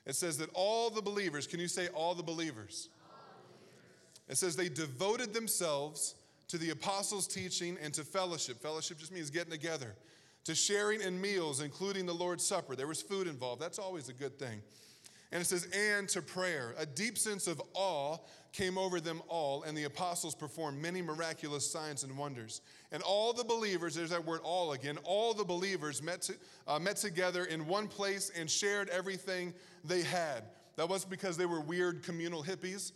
it 0.07 0.15
says 0.15 0.39
that 0.39 0.51
all 0.55 0.91
the 0.91 1.03
believers, 1.03 1.47
can 1.47 1.61
you 1.61 1.69
say 1.69 1.89
all 1.89 2.15
the 2.15 2.23
believers? 2.23 2.89
All 3.09 3.19
believers. 3.53 4.23
It 4.29 4.37
says 4.37 4.57
they 4.57 4.69
devoted 4.69 5.35
themselves 5.35 6.15
to 6.49 6.59
the 6.59 6.71
apostles' 6.71 7.27
teaching 7.27 7.77
and 7.83 7.93
to 7.95 8.05
fellowship. 8.05 8.61
Fellowship 8.63 8.99
just 8.99 9.13
means 9.13 9.31
getting 9.31 9.51
together, 9.51 9.95
to 10.45 10.55
sharing 10.55 11.01
in 11.01 11.21
meals, 11.21 11.61
including 11.61 12.07
the 12.07 12.15
Lord's 12.15 12.45
Supper. 12.45 12.77
There 12.77 12.87
was 12.87 13.03
food 13.03 13.27
involved. 13.27 13.61
That's 13.61 13.79
always 13.79 14.09
a 14.09 14.13
good 14.13 14.39
thing. 14.39 14.63
And 15.33 15.41
it 15.41 15.45
says, 15.45 15.69
and 15.75 16.09
to 16.11 16.23
prayer. 16.23 16.75
A 16.79 16.87
deep 16.87 17.19
sense 17.19 17.47
of 17.47 17.61
awe 17.75 18.19
came 18.53 18.79
over 18.79 19.01
them 19.01 19.21
all, 19.29 19.65
and 19.65 19.77
the 19.77 19.85
apostles 19.85 20.35
performed 20.35 20.81
many 20.81 21.03
miraculous 21.03 21.71
signs 21.71 22.05
and 22.05 22.17
wonders. 22.17 22.63
And 22.91 23.03
all 23.03 23.33
the 23.33 23.45
believers, 23.45 23.95
there's 23.95 24.11
that 24.11 24.25
word 24.25 24.41
all 24.43 24.73
again, 24.73 24.99
all 25.05 25.35
the 25.35 25.45
believers 25.45 26.03
met, 26.03 26.23
to, 26.23 26.35
uh, 26.67 26.79
met 26.79 26.97
together 26.97 27.45
in 27.45 27.67
one 27.67 27.87
place 27.87 28.31
and 28.35 28.51
shared 28.51 28.89
everything 28.89 29.53
they 29.85 30.03
had. 30.03 30.45
That 30.77 30.89
wasn't 30.89 31.11
because 31.11 31.37
they 31.37 31.47
were 31.47 31.61
weird 31.61 32.03
communal 32.03 32.43
hippies, 32.43 32.93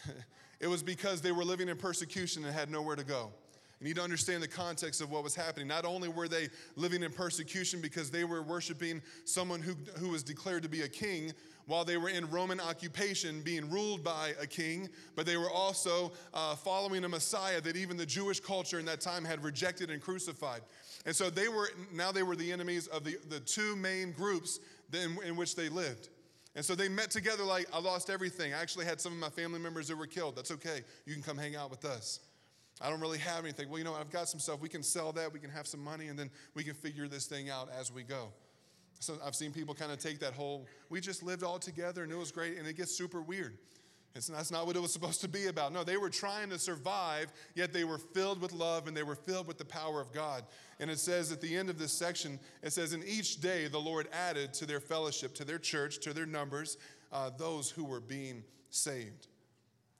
it 0.60 0.66
was 0.66 0.82
because 0.82 1.20
they 1.20 1.32
were 1.32 1.44
living 1.44 1.68
in 1.68 1.76
persecution 1.76 2.44
and 2.44 2.52
had 2.52 2.70
nowhere 2.70 2.96
to 2.96 3.04
go. 3.04 3.32
You 3.80 3.86
need 3.86 3.96
to 3.96 4.02
understand 4.02 4.42
the 4.42 4.48
context 4.48 5.02
of 5.02 5.10
what 5.10 5.22
was 5.22 5.34
happening. 5.34 5.68
Not 5.68 5.84
only 5.84 6.08
were 6.08 6.28
they 6.28 6.48
living 6.76 7.02
in 7.02 7.12
persecution 7.12 7.80
because 7.82 8.10
they 8.10 8.24
were 8.24 8.42
worshiping 8.42 9.02
someone 9.24 9.60
who, 9.60 9.74
who 9.98 10.10
was 10.10 10.22
declared 10.22 10.62
to 10.62 10.68
be 10.68 10.82
a 10.82 10.88
king 10.88 11.32
while 11.66 11.84
they 11.84 11.96
were 11.96 12.08
in 12.08 12.30
Roman 12.30 12.60
occupation, 12.60 13.42
being 13.42 13.68
ruled 13.68 14.02
by 14.02 14.32
a 14.40 14.46
king, 14.46 14.88
but 15.14 15.26
they 15.26 15.36
were 15.36 15.50
also 15.50 16.12
uh, 16.32 16.54
following 16.54 17.04
a 17.04 17.08
Messiah 17.08 17.60
that 17.60 17.76
even 17.76 17.96
the 17.96 18.06
Jewish 18.06 18.40
culture 18.40 18.78
in 18.78 18.86
that 18.86 19.00
time 19.00 19.24
had 19.24 19.42
rejected 19.42 19.90
and 19.90 20.00
crucified. 20.00 20.62
And 21.04 21.14
so 21.14 21.28
they 21.28 21.48
were, 21.48 21.68
now 21.92 22.12
they 22.12 22.22
were 22.22 22.36
the 22.36 22.52
enemies 22.52 22.86
of 22.86 23.04
the, 23.04 23.16
the 23.28 23.40
two 23.40 23.76
main 23.76 24.12
groups 24.12 24.60
in, 24.92 25.18
in 25.26 25.36
which 25.36 25.54
they 25.56 25.68
lived. 25.68 26.08
And 26.54 26.64
so 26.64 26.74
they 26.74 26.88
met 26.88 27.10
together 27.10 27.44
like, 27.44 27.66
I 27.72 27.80
lost 27.80 28.08
everything. 28.08 28.54
I 28.54 28.62
actually 28.62 28.86
had 28.86 29.00
some 29.00 29.12
of 29.12 29.18
my 29.18 29.28
family 29.28 29.58
members 29.58 29.88
that 29.88 29.96
were 29.96 30.06
killed. 30.06 30.36
That's 30.36 30.52
okay. 30.52 30.80
You 31.04 31.12
can 31.12 31.22
come 31.22 31.36
hang 31.36 31.54
out 31.54 31.70
with 31.70 31.84
us. 31.84 32.20
I 32.80 32.90
don't 32.90 33.00
really 33.00 33.18
have 33.18 33.44
anything. 33.44 33.68
Well, 33.68 33.78
you 33.78 33.84
know, 33.84 33.94
I've 33.94 34.10
got 34.10 34.28
some 34.28 34.40
stuff. 34.40 34.60
We 34.60 34.68
can 34.68 34.82
sell 34.82 35.12
that, 35.12 35.32
we 35.32 35.40
can 35.40 35.50
have 35.50 35.66
some 35.66 35.82
money, 35.82 36.08
and 36.08 36.18
then 36.18 36.30
we 36.54 36.62
can 36.62 36.74
figure 36.74 37.08
this 37.08 37.26
thing 37.26 37.48
out 37.48 37.68
as 37.78 37.90
we 37.90 38.02
go. 38.02 38.32
So 39.00 39.18
I've 39.24 39.34
seen 39.34 39.52
people 39.52 39.74
kind 39.74 39.92
of 39.92 39.98
take 39.98 40.20
that 40.20 40.32
whole, 40.32 40.66
we 40.88 41.00
just 41.00 41.22
lived 41.22 41.42
all 41.42 41.58
together 41.58 42.02
and 42.02 42.10
it 42.10 42.16
was 42.16 42.32
great, 42.32 42.58
and 42.58 42.66
it 42.66 42.76
gets 42.76 42.96
super 42.96 43.20
weird. 43.20 43.58
It's, 44.14 44.28
that's 44.28 44.50
not 44.50 44.66
what 44.66 44.76
it 44.76 44.80
was 44.80 44.92
supposed 44.92 45.20
to 45.20 45.28
be 45.28 45.48
about. 45.48 45.74
No, 45.74 45.84
they 45.84 45.98
were 45.98 46.08
trying 46.08 46.48
to 46.48 46.58
survive, 46.58 47.30
yet 47.54 47.74
they 47.74 47.84
were 47.84 47.98
filled 47.98 48.40
with 48.40 48.52
love 48.52 48.88
and 48.88 48.96
they 48.96 49.02
were 49.02 49.14
filled 49.14 49.46
with 49.46 49.58
the 49.58 49.64
power 49.64 50.00
of 50.00 50.10
God. 50.12 50.44
And 50.80 50.90
it 50.90 50.98
says 50.98 51.30
at 51.30 51.42
the 51.42 51.54
end 51.54 51.68
of 51.68 51.78
this 51.78 51.92
section, 51.92 52.40
it 52.62 52.72
says, 52.72 52.94
In 52.94 53.02
each 53.04 53.42
day 53.42 53.68
the 53.68 53.78
Lord 53.78 54.08
added 54.12 54.54
to 54.54 54.66
their 54.66 54.80
fellowship, 54.80 55.34
to 55.34 55.44
their 55.44 55.58
church, 55.58 56.00
to 56.00 56.14
their 56.14 56.24
numbers, 56.24 56.78
uh, 57.12 57.30
those 57.36 57.68
who 57.68 57.84
were 57.84 58.00
being 58.00 58.42
saved. 58.70 59.26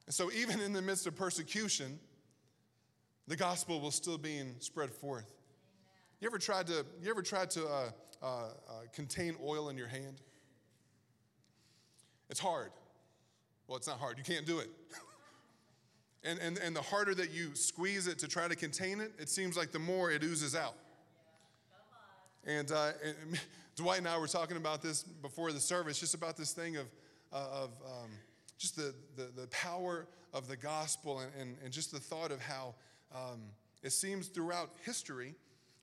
And 0.06 0.14
so 0.14 0.30
even 0.32 0.60
in 0.60 0.72
the 0.72 0.82
midst 0.82 1.06
of 1.06 1.14
persecution, 1.14 1.98
the 3.28 3.36
gospel 3.36 3.80
was 3.80 3.94
still 3.94 4.18
being 4.18 4.54
spread 4.60 4.90
forth. 4.90 5.32
You 6.20 6.28
ever 6.28 6.38
tried 6.38 6.66
to, 6.68 6.86
you 7.02 7.10
ever 7.10 7.22
tried 7.22 7.50
to 7.50 7.66
uh, 7.66 7.90
uh, 8.22 8.26
uh, 8.26 8.50
contain 8.92 9.36
oil 9.42 9.68
in 9.68 9.76
your 9.76 9.88
hand? 9.88 10.20
It's 12.30 12.40
hard. 12.40 12.70
Well, 13.68 13.76
it's 13.76 13.86
not 13.86 13.98
hard. 13.98 14.18
You 14.18 14.24
can't 14.24 14.46
do 14.46 14.60
it. 14.60 14.70
and, 16.24 16.38
and, 16.38 16.58
and 16.58 16.74
the 16.74 16.82
harder 16.82 17.14
that 17.14 17.32
you 17.32 17.54
squeeze 17.54 18.06
it 18.06 18.18
to 18.20 18.28
try 18.28 18.48
to 18.48 18.56
contain 18.56 19.00
it, 19.00 19.12
it 19.18 19.28
seems 19.28 19.56
like 19.56 19.72
the 19.72 19.78
more 19.78 20.10
it 20.10 20.22
oozes 20.22 20.54
out. 20.54 20.74
And, 22.44 22.70
uh, 22.70 22.92
and 23.04 23.40
Dwight 23.76 23.98
and 23.98 24.08
I 24.08 24.18
were 24.18 24.28
talking 24.28 24.56
about 24.56 24.82
this 24.82 25.02
before 25.02 25.52
the 25.52 25.60
service, 25.60 25.98
just 25.98 26.14
about 26.14 26.36
this 26.36 26.52
thing 26.52 26.76
of, 26.76 26.86
uh, 27.32 27.64
of 27.64 27.70
um, 27.84 28.10
just 28.56 28.76
the, 28.76 28.94
the, 29.16 29.28
the, 29.36 29.46
power 29.48 30.06
of 30.32 30.48
the 30.48 30.56
gospel 30.56 31.20
and, 31.20 31.30
and, 31.38 31.56
and 31.62 31.72
just 31.72 31.92
the 31.92 31.98
thought 31.98 32.30
of 32.30 32.40
how 32.40 32.74
um, 33.14 33.40
it 33.82 33.92
seems 33.92 34.28
throughout 34.28 34.70
history, 34.84 35.34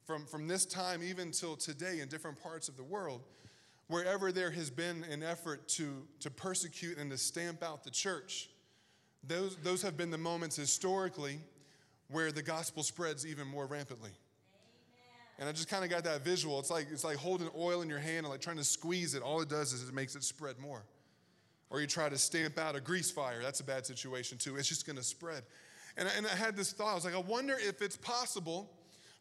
from, 0.06 0.26
from 0.26 0.48
this 0.48 0.66
time 0.66 1.02
even 1.04 1.32
till 1.32 1.56
today 1.56 2.00
in 2.02 2.10
different 2.10 2.42
parts 2.42 2.68
of 2.68 2.78
the 2.78 2.84
world, 2.84 3.22
wherever 3.88 4.32
there 4.32 4.52
has 4.52 4.70
been 4.70 5.04
an 5.10 5.24
effort 5.24 5.68
to, 5.70 6.08
to 6.20 6.30
persecute 6.30 6.98
and 6.98 7.12
to 7.12 7.18
stamp 7.18 7.64
out 7.64 7.84
the 7.84 7.92
church, 7.92 8.50
those, 9.26 9.56
those 9.58 9.82
have 9.82 9.96
been 9.96 10.12
the 10.12 10.18
moments 10.18 10.56
historically 10.56 11.40
where 12.10 12.32
the 12.32 12.42
gospel 12.42 12.84
spreads 12.84 13.26
even 13.26 13.48
more 13.48 13.66
rampantly. 13.66 14.12
And 15.40 15.50
I 15.50 15.52
just 15.52 15.68
kind 15.68 15.84
of 15.84 15.90
got 15.90 16.04
that 16.04 16.24
visual. 16.24 16.60
It's 16.60 16.70
like 16.70 16.88
it's 16.92 17.04
like 17.04 17.18
holding 17.18 17.50
oil 17.58 17.82
in 17.82 17.90
your 17.90 18.00
hand 18.00 18.20
and 18.20 18.30
like 18.30 18.42
trying 18.42 18.58
to 18.58 18.64
squeeze 18.64 19.16
it. 19.16 19.24
All 19.24 19.42
it 19.42 19.50
does 19.50 19.74
is 19.74 19.88
it 19.88 19.94
makes 19.94 20.16
it 20.16 20.24
spread 20.24 20.60
more. 20.60 20.84
Or 21.70 21.82
you 21.82 21.88
try 21.88 22.08
to 22.08 22.18
stamp 22.20 22.60
out 22.60 22.76
a 22.76 22.82
grease 22.82 23.10
fire. 23.10 23.42
That's 23.42 23.60
a 23.60 23.64
bad 23.64 23.86
situation 23.86 24.38
too. 24.38 24.58
It's 24.58 24.68
just 24.68 24.86
going 24.86 24.96
to 24.96 25.04
spread. 25.04 25.44
And 25.98 26.08
I, 26.08 26.12
and 26.18 26.26
I 26.26 26.36
had 26.36 26.56
this 26.56 26.72
thought. 26.72 26.92
I 26.92 26.96
was 26.96 27.06
like, 27.06 27.16
I 27.16 27.20
wonder 27.20 27.56
if 27.60 27.82
it's 27.82 27.98
possible 27.98 28.70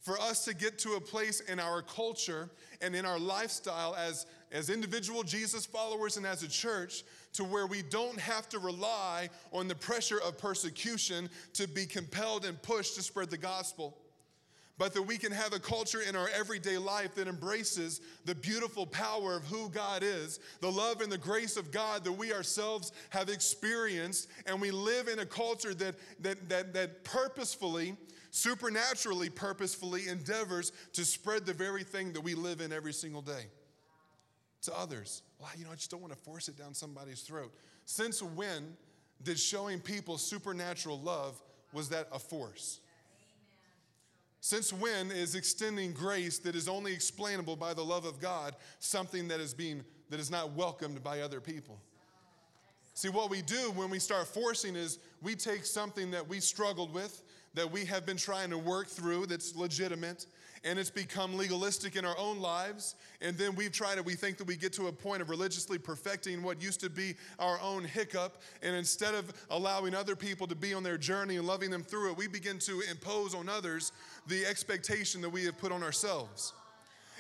for 0.00 0.18
us 0.20 0.44
to 0.44 0.54
get 0.54 0.78
to 0.80 0.94
a 0.94 1.00
place 1.00 1.40
in 1.40 1.60
our 1.60 1.80
culture 1.80 2.50
and 2.80 2.94
in 2.94 3.06
our 3.06 3.18
lifestyle 3.18 3.94
as, 3.94 4.26
as 4.50 4.68
individual 4.68 5.22
Jesus 5.22 5.64
followers 5.64 6.16
and 6.16 6.26
as 6.26 6.42
a 6.42 6.48
church 6.48 7.04
to 7.34 7.44
where 7.44 7.66
we 7.66 7.82
don't 7.82 8.18
have 8.18 8.48
to 8.48 8.58
rely 8.58 9.28
on 9.52 9.68
the 9.68 9.74
pressure 9.74 10.20
of 10.20 10.36
persecution 10.38 11.30
to 11.54 11.68
be 11.68 11.86
compelled 11.86 12.44
and 12.44 12.60
pushed 12.62 12.96
to 12.96 13.02
spread 13.02 13.30
the 13.30 13.38
gospel 13.38 13.96
but 14.78 14.94
that 14.94 15.02
we 15.02 15.18
can 15.18 15.32
have 15.32 15.52
a 15.52 15.58
culture 15.58 16.00
in 16.00 16.16
our 16.16 16.28
everyday 16.34 16.78
life 16.78 17.14
that 17.14 17.28
embraces 17.28 18.00
the 18.24 18.34
beautiful 18.34 18.86
power 18.86 19.36
of 19.36 19.44
who 19.44 19.68
God 19.68 20.02
is, 20.02 20.40
the 20.60 20.70
love 20.70 21.00
and 21.00 21.12
the 21.12 21.18
grace 21.18 21.56
of 21.56 21.70
God 21.70 22.04
that 22.04 22.12
we 22.12 22.32
ourselves 22.32 22.92
have 23.10 23.28
experienced, 23.28 24.28
and 24.46 24.60
we 24.60 24.70
live 24.70 25.08
in 25.08 25.18
a 25.18 25.26
culture 25.26 25.74
that, 25.74 25.94
that, 26.20 26.48
that, 26.48 26.72
that 26.72 27.04
purposefully, 27.04 27.96
supernaturally, 28.30 29.28
purposefully 29.28 30.08
endeavors 30.08 30.72
to 30.94 31.04
spread 31.04 31.44
the 31.44 31.52
very 31.52 31.84
thing 31.84 32.12
that 32.14 32.22
we 32.22 32.34
live 32.34 32.60
in 32.60 32.72
every 32.72 32.92
single 32.92 33.22
day 33.22 33.46
to 34.62 34.78
others. 34.78 35.22
Well, 35.38 35.50
you 35.56 35.64
know, 35.64 35.72
I 35.72 35.74
just 35.74 35.90
don't 35.90 36.00
want 36.00 36.14
to 36.14 36.18
force 36.18 36.48
it 36.48 36.56
down 36.56 36.72
somebody's 36.72 37.20
throat. 37.20 37.52
Since 37.84 38.22
when 38.22 38.76
did 39.22 39.38
showing 39.38 39.80
people 39.80 40.18
supernatural 40.18 41.00
love 41.00 41.40
was 41.72 41.88
that 41.90 42.08
a 42.12 42.18
force? 42.18 42.80
Since 44.44 44.72
when 44.72 45.12
is 45.12 45.36
extending 45.36 45.92
grace 45.92 46.40
that 46.40 46.56
is 46.56 46.68
only 46.68 46.92
explainable 46.92 47.54
by 47.54 47.74
the 47.74 47.84
love 47.84 48.04
of 48.04 48.18
God 48.20 48.56
something 48.80 49.28
that 49.28 49.38
is 49.38 49.54
being 49.54 49.84
that 50.10 50.18
is 50.18 50.32
not 50.32 50.50
welcomed 50.54 51.00
by 51.00 51.20
other 51.20 51.40
people? 51.40 51.78
See, 52.92 53.08
what 53.08 53.30
we 53.30 53.40
do 53.40 53.70
when 53.76 53.88
we 53.88 54.00
start 54.00 54.26
forcing 54.26 54.74
is 54.74 54.98
we 55.22 55.36
take 55.36 55.64
something 55.64 56.10
that 56.10 56.28
we 56.28 56.40
struggled 56.40 56.92
with, 56.92 57.22
that 57.54 57.70
we 57.70 57.84
have 57.84 58.04
been 58.04 58.16
trying 58.16 58.50
to 58.50 58.58
work 58.58 58.88
through, 58.88 59.26
that's 59.26 59.54
legitimate, 59.54 60.26
and 60.64 60.78
it's 60.78 60.90
become 60.90 61.36
legalistic 61.36 61.96
in 61.96 62.04
our 62.04 62.16
own 62.18 62.40
lives. 62.40 62.94
And 63.20 63.36
then 63.36 63.54
we've 63.54 63.72
tried 63.72 63.98
it, 63.98 64.04
we 64.04 64.14
think 64.14 64.38
that 64.38 64.46
we 64.46 64.56
get 64.56 64.72
to 64.74 64.86
a 64.86 64.92
point 64.92 65.22
of 65.22 65.30
religiously 65.30 65.78
perfecting 65.78 66.42
what 66.42 66.62
used 66.62 66.80
to 66.80 66.90
be 66.90 67.14
our 67.38 67.60
own 67.60 67.84
hiccup. 67.84 68.40
And 68.62 68.76
instead 68.76 69.14
of 69.14 69.32
allowing 69.50 69.94
other 69.94 70.14
people 70.14 70.46
to 70.46 70.54
be 70.54 70.72
on 70.74 70.82
their 70.82 70.98
journey 70.98 71.36
and 71.36 71.46
loving 71.46 71.70
them 71.70 71.82
through 71.82 72.10
it, 72.10 72.16
we 72.16 72.28
begin 72.28 72.58
to 72.60 72.82
impose 72.90 73.34
on 73.34 73.48
others 73.48 73.92
the 74.26 74.44
expectation 74.46 75.20
that 75.22 75.30
we 75.30 75.44
have 75.44 75.58
put 75.58 75.72
on 75.72 75.82
ourselves. 75.82 76.52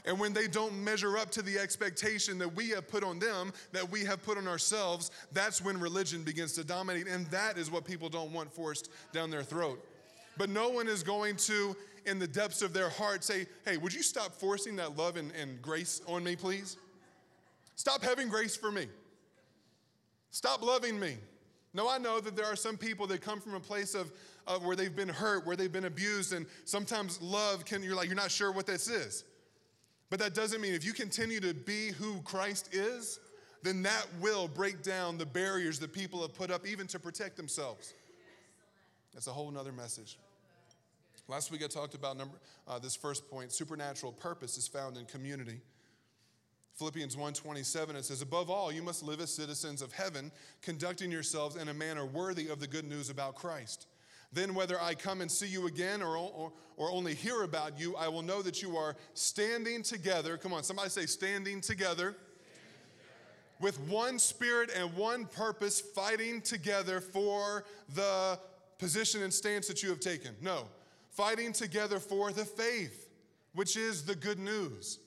And 0.04 0.18
when 0.18 0.32
they 0.32 0.48
don't 0.48 0.76
measure 0.82 1.16
up 1.16 1.30
to 1.32 1.42
the 1.42 1.58
expectation 1.58 2.38
that 2.38 2.56
we 2.56 2.70
have 2.70 2.88
put 2.88 3.04
on 3.04 3.18
them, 3.18 3.52
that 3.72 3.88
we 3.88 4.04
have 4.04 4.22
put 4.24 4.36
on 4.36 4.48
ourselves, 4.48 5.12
that's 5.32 5.62
when 5.62 5.78
religion 5.78 6.22
begins 6.24 6.52
to 6.54 6.64
dominate. 6.64 7.06
And 7.06 7.26
that 7.26 7.56
is 7.56 7.70
what 7.70 7.84
people 7.84 8.08
don't 8.08 8.32
want 8.32 8.52
forced 8.52 8.90
down 9.12 9.30
their 9.30 9.44
throat. 9.44 9.84
But 10.36 10.48
no 10.48 10.70
one 10.70 10.88
is 10.88 11.02
going 11.02 11.36
to, 11.36 11.76
in 12.06 12.18
the 12.18 12.26
depths 12.26 12.62
of 12.62 12.72
their 12.72 12.88
heart, 12.88 13.24
say, 13.24 13.46
Hey, 13.64 13.76
would 13.76 13.92
you 13.92 14.02
stop 14.02 14.32
forcing 14.32 14.76
that 14.76 14.96
love 14.96 15.16
and, 15.16 15.32
and 15.32 15.60
grace 15.62 16.00
on 16.06 16.24
me, 16.24 16.36
please? 16.36 16.76
Stop 17.76 18.02
having 18.02 18.28
grace 18.28 18.56
for 18.56 18.70
me. 18.70 18.86
Stop 20.30 20.62
loving 20.62 20.98
me. 20.98 21.16
No, 21.74 21.88
I 21.88 21.98
know 21.98 22.20
that 22.20 22.36
there 22.36 22.46
are 22.46 22.56
some 22.56 22.76
people 22.76 23.06
that 23.08 23.22
come 23.22 23.40
from 23.40 23.54
a 23.54 23.60
place 23.60 23.94
of, 23.94 24.12
of 24.46 24.64
where 24.64 24.76
they've 24.76 24.94
been 24.94 25.08
hurt, 25.08 25.46
where 25.46 25.56
they've 25.56 25.72
been 25.72 25.86
abused, 25.86 26.32
and 26.32 26.46
sometimes 26.64 27.20
love 27.22 27.64
can, 27.64 27.82
you're 27.82 27.94
like, 27.94 28.08
you're 28.08 28.16
not 28.16 28.30
sure 28.30 28.52
what 28.52 28.66
this 28.66 28.88
is. 28.88 29.24
But 30.10 30.18
that 30.20 30.34
doesn't 30.34 30.60
mean 30.60 30.74
if 30.74 30.84
you 30.84 30.92
continue 30.92 31.40
to 31.40 31.54
be 31.54 31.88
who 31.88 32.20
Christ 32.22 32.74
is, 32.74 33.18
then 33.62 33.82
that 33.82 34.06
will 34.20 34.48
break 34.48 34.82
down 34.82 35.16
the 35.16 35.24
barriers 35.24 35.78
that 35.78 35.92
people 35.92 36.20
have 36.20 36.34
put 36.34 36.50
up 36.50 36.66
even 36.66 36.86
to 36.88 36.98
protect 36.98 37.36
themselves. 37.36 37.94
That's 39.14 39.26
a 39.26 39.32
whole 39.32 39.50
nother 39.50 39.72
message. 39.72 40.18
Last 41.32 41.50
week 41.50 41.64
I 41.64 41.66
talked 41.66 41.94
about 41.94 42.18
number, 42.18 42.36
uh, 42.68 42.78
this 42.78 42.94
first 42.94 43.26
point 43.30 43.52
supernatural 43.52 44.12
purpose 44.12 44.58
is 44.58 44.68
found 44.68 44.98
in 44.98 45.06
community. 45.06 45.62
Philippians 46.74 47.16
1:27 47.16 47.96
it 47.96 48.04
says 48.04 48.20
above 48.20 48.50
all 48.50 48.70
you 48.70 48.82
must 48.82 49.02
live 49.02 49.18
as 49.18 49.32
citizens 49.32 49.80
of 49.80 49.94
heaven 49.94 50.30
conducting 50.60 51.10
yourselves 51.10 51.56
in 51.56 51.68
a 51.68 51.72
manner 51.72 52.04
worthy 52.04 52.48
of 52.48 52.60
the 52.60 52.66
good 52.66 52.84
news 52.84 53.08
about 53.08 53.34
Christ. 53.34 53.86
Then 54.30 54.54
whether 54.54 54.78
I 54.78 54.94
come 54.94 55.22
and 55.22 55.32
see 55.32 55.46
you 55.46 55.66
again 55.68 56.02
or, 56.02 56.18
or, 56.18 56.52
or 56.76 56.90
only 56.90 57.14
hear 57.14 57.44
about 57.44 57.80
you 57.80 57.96
I 57.96 58.08
will 58.08 58.20
know 58.20 58.42
that 58.42 58.60
you 58.60 58.76
are 58.76 58.94
standing 59.14 59.82
together 59.82 60.36
come 60.36 60.52
on 60.52 60.62
somebody 60.62 60.90
say 60.90 61.06
standing 61.06 61.62
together 61.62 62.14
with 63.58 63.80
one 63.80 64.18
spirit 64.18 64.68
and 64.76 64.94
one 64.96 65.24
purpose 65.24 65.80
fighting 65.80 66.42
together 66.42 67.00
for 67.00 67.64
the 67.94 68.38
position 68.76 69.22
and 69.22 69.32
stance 69.32 69.66
that 69.68 69.82
you 69.82 69.88
have 69.88 70.00
taken. 70.00 70.34
No, 70.42 70.68
fighting 71.12 71.52
together 71.52 71.98
for 71.98 72.32
the 72.32 72.44
faith, 72.44 73.10
which 73.54 73.76
is 73.76 74.04
the 74.04 74.14
good 74.14 74.38
news. 74.38 74.98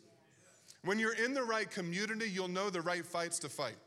When 0.84 1.00
you're 1.00 1.16
in 1.16 1.34
the 1.34 1.44
right 1.44 1.70
community, 1.70 2.30
you'll 2.30 2.48
know 2.48 2.70
the 2.70 2.82
right 2.82 3.06
fights 3.06 3.40
to 3.40 3.50
fight. 3.50 3.78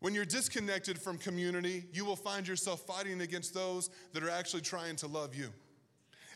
When 0.00 0.14
you're 0.14 0.24
disconnected 0.24 0.98
from 0.98 1.18
community, 1.18 1.84
you 1.92 2.04
will 2.04 2.16
find 2.16 2.46
yourself 2.46 2.80
fighting 2.82 3.20
against 3.20 3.54
those 3.54 3.90
that 4.12 4.22
are 4.22 4.30
actually 4.30 4.62
trying 4.62 4.96
to 4.96 5.06
love 5.06 5.34
you. 5.34 5.48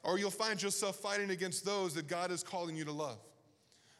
Or 0.04 0.18
you'll 0.18 0.30
find 0.30 0.60
yourself 0.60 0.96
fighting 0.96 1.30
against 1.30 1.64
those 1.64 1.94
that 1.94 2.08
God 2.08 2.32
is 2.32 2.42
calling 2.42 2.76
you 2.76 2.84
to 2.84 2.92
love. 2.92 3.18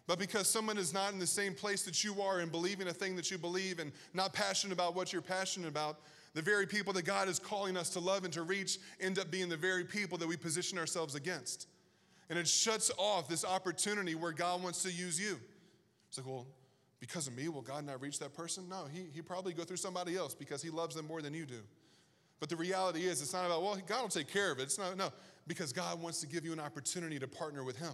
But 0.09 0.19
because 0.19 0.49
someone 0.49 0.79
is 0.79 0.93
not 0.93 1.13
in 1.13 1.21
the 1.21 1.27
same 1.27 1.55
place 1.55 1.83
that 1.85 2.03
you 2.03 2.21
are 2.21 2.41
and 2.41 2.51
believing 2.51 2.89
a 2.89 2.93
thing 2.93 3.15
that 3.17 3.31
you 3.31 3.39
believe 3.39 3.79
and 3.79 3.93
not 4.15 4.33
passionate 4.33 4.73
about 4.73 4.97
what 4.97 5.13
you're 5.13 5.23
passionate 5.23 5.69
about, 5.69 6.01
the 6.35 6.43
very 6.43 6.67
people 6.67 6.93
that 6.95 7.05
God 7.05 7.29
is 7.29 7.39
calling 7.39 7.77
us 7.77 7.91
to 7.91 8.01
love 8.01 8.25
and 8.25 8.33
to 8.33 8.43
reach 8.43 8.79
end 9.01 9.19
up 9.19 9.31
being 9.31 9.49
the 9.49 9.57
very 9.57 9.85
people 9.85 10.19
that 10.19 10.27
we 10.27 10.37
position 10.37 10.79
ourselves 10.79 11.15
against. 11.15 11.69
And 12.31 12.39
it 12.39 12.49
shuts 12.49 12.91
off 12.97 13.29
this 13.29 13.45
opportunity 13.45 14.15
where 14.15 14.33
God 14.33 14.63
wants 14.63 14.83
to 14.85 14.91
use 14.91 15.21
you. 15.21 15.39
It's 16.09 16.19
like, 16.19 16.27
well, 16.27 16.47
because 17.01 17.27
of 17.27 17.37
me, 17.37 17.49
will 17.49 17.63
God 17.63 17.85
not 17.85 18.01
reach 18.01 18.19
that 18.21 18.33
person? 18.33 18.69
No, 18.69 18.85
he, 18.93 19.07
he 19.13 19.21
probably 19.21 19.53
go 19.53 19.65
through 19.65 19.77
somebody 19.77 20.17
else 20.17 20.35
because 20.35 20.63
he 20.63 20.71
loves 20.71 20.95
them 20.95 21.07
more 21.07 21.21
than 21.21 21.35
you 21.35 21.45
do. 21.45 21.61
But 22.41 22.49
the 22.49 22.57
reality 22.57 23.05
is, 23.05 23.21
it's 23.23 23.33
not 23.33 23.47
about, 23.47 23.63
well, 23.63 23.79
God 23.87 24.03
will 24.03 24.09
take 24.09 24.29
care 24.29 24.51
of 24.51 24.59
it. 24.59 24.63
It's 24.63 24.79
not, 24.79 24.97
no, 24.97 25.11
because 25.47 25.73
God 25.73 26.01
wants 26.01 26.21
to 26.21 26.27
give 26.27 26.45
you 26.45 26.53
an 26.53 26.61
opportunity 26.61 27.19
to 27.19 27.29
partner 27.29 27.65
with 27.65 27.77
Him. 27.77 27.93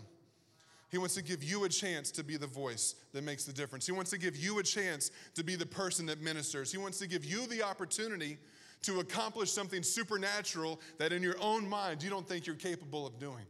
He 0.91 0.97
wants 0.97 1.15
to 1.15 1.23
give 1.23 1.45
you 1.45 1.65
a 1.65 1.69
chance 1.69 2.11
to 2.13 2.25
be 2.25 2.37
the 2.37 2.47
voice 2.47 2.95
that 3.13 3.23
makes 3.23 3.45
the 3.45 3.53
difference. 3.53 3.85
He 3.85 3.93
wants 3.93 4.11
to 4.11 4.19
give 4.19 4.37
you 4.37 4.59
a 4.59 4.63
chance 4.63 5.11
to 5.35 5.45
be 5.45 5.55
the 5.55 5.67
person 5.67 6.07
that 6.07 6.21
ministers. 6.21 6.73
He 6.73 6.79
wants 6.79 6.99
to 7.01 7.07
give 7.07 7.25
you 7.25 7.47
the 7.47 7.63
opportunity 7.63 8.39
to 8.83 9.01
accomplish 9.01 9.51
something 9.51 9.83
supernatural 9.83 10.81
that 10.99 11.13
in 11.13 11.23
your 11.23 11.37
own 11.41 11.69
mind 11.69 12.03
you 12.03 12.09
don't 12.09 12.27
think 12.27 12.47
you're 12.47 12.57
capable 12.57 13.07
of 13.07 13.19
doing. 13.19 13.45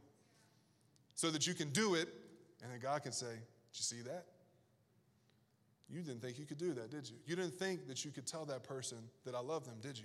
So 1.14 1.31
that 1.31 1.46
you 1.46 1.55
can 1.55 1.70
do 1.70 1.94
it, 1.94 2.09
and 2.62 2.72
then 2.72 2.79
God 2.81 3.03
can 3.03 3.12
say, 3.12 3.27
Did 3.27 3.74
you 3.74 3.83
see 3.83 4.01
that? 4.03 4.24
You 5.90 6.03
didn't 6.03 6.20
think 6.20 6.38
you 6.38 6.44
could 6.44 6.59
do 6.59 6.72
that, 6.74 6.90
did 6.90 7.09
you? 7.09 7.16
You 7.27 7.35
didn't 7.35 7.55
think 7.55 7.87
that 7.88 8.05
you 8.05 8.11
could 8.11 8.27
tell 8.27 8.44
that 8.46 8.62
person 8.62 8.98
that 9.24 9.35
I 9.35 9.40
love 9.40 9.64
them, 9.64 9.77
did 9.81 9.98
you? 9.98 10.05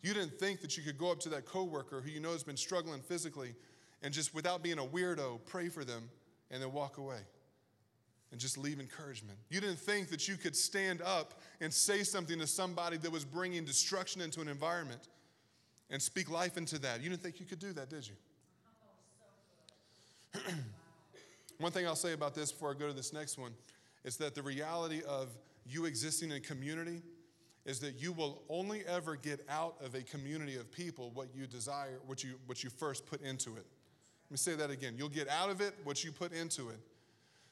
You 0.00 0.14
didn't 0.14 0.38
think 0.38 0.60
that 0.62 0.76
you 0.76 0.82
could 0.82 0.98
go 0.98 1.12
up 1.12 1.20
to 1.20 1.28
that 1.30 1.44
coworker 1.44 2.00
who 2.00 2.10
you 2.10 2.18
know 2.18 2.32
has 2.32 2.42
been 2.42 2.56
struggling 2.56 3.02
physically 3.02 3.54
and 4.02 4.12
just 4.12 4.34
without 4.34 4.62
being 4.62 4.78
a 4.78 4.84
weirdo, 4.84 5.38
pray 5.46 5.68
for 5.68 5.84
them 5.84 6.08
and 6.52 6.62
then 6.62 6.72
walk 6.72 6.98
away 6.98 7.18
and 8.30 8.40
just 8.40 8.56
leave 8.56 8.78
encouragement. 8.78 9.38
You 9.50 9.60
didn't 9.60 9.78
think 9.78 10.08
that 10.10 10.28
you 10.28 10.36
could 10.36 10.54
stand 10.54 11.02
up 11.02 11.40
and 11.60 11.72
say 11.72 12.02
something 12.02 12.38
to 12.38 12.46
somebody 12.46 12.96
that 12.98 13.10
was 13.10 13.24
bringing 13.24 13.64
destruction 13.64 14.20
into 14.20 14.40
an 14.40 14.48
environment 14.48 15.08
and 15.90 16.00
speak 16.00 16.30
life 16.30 16.56
into 16.56 16.78
that. 16.80 17.02
You 17.02 17.10
didn't 17.10 17.22
think 17.22 17.40
you 17.40 17.46
could 17.46 17.58
do 17.58 17.72
that, 17.72 17.90
did 17.90 18.08
you? 18.08 18.14
one 21.58 21.72
thing 21.72 21.86
I'll 21.86 21.94
say 21.94 22.12
about 22.12 22.34
this 22.34 22.52
before 22.52 22.70
I 22.70 22.74
go 22.74 22.86
to 22.86 22.94
this 22.94 23.12
next 23.12 23.38
one 23.38 23.52
is 24.04 24.16
that 24.16 24.34
the 24.34 24.42
reality 24.42 25.02
of 25.06 25.28
you 25.66 25.84
existing 25.84 26.30
in 26.30 26.40
community 26.42 27.02
is 27.64 27.78
that 27.80 28.00
you 28.00 28.12
will 28.12 28.42
only 28.48 28.84
ever 28.86 29.14
get 29.14 29.44
out 29.48 29.76
of 29.84 29.94
a 29.94 30.02
community 30.02 30.56
of 30.56 30.72
people 30.72 31.10
what 31.14 31.28
you 31.34 31.46
desire, 31.46 32.00
what 32.06 32.24
you, 32.24 32.34
what 32.46 32.64
you 32.64 32.70
first 32.70 33.06
put 33.06 33.20
into 33.22 33.56
it. 33.56 33.66
Let 34.32 34.36
me 34.36 34.38
say 34.38 34.54
that 34.54 34.70
again. 34.70 34.94
You'll 34.96 35.10
get 35.10 35.28
out 35.28 35.50
of 35.50 35.60
it 35.60 35.74
what 35.84 36.02
you 36.02 36.10
put 36.10 36.32
into 36.32 36.70
it. 36.70 36.80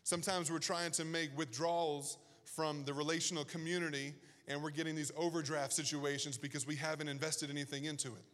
Sometimes 0.03 0.51
we're 0.51 0.61
trying 0.61 0.93
to 0.93 1.05
make 1.05 1.29
withdrawals 1.37 2.17
from 2.57 2.87
the 2.87 2.95
relational 2.95 3.45
community 3.45 4.15
and 4.49 4.63
we're 4.63 4.71
getting 4.71 4.97
these 4.97 5.13
overdraft 5.15 5.75
situations 5.75 6.39
because 6.39 6.67
we 6.67 6.77
haven't 6.77 7.09
invested 7.09 7.51
anything 7.51 7.85
into 7.85 8.09
it. 8.09 8.25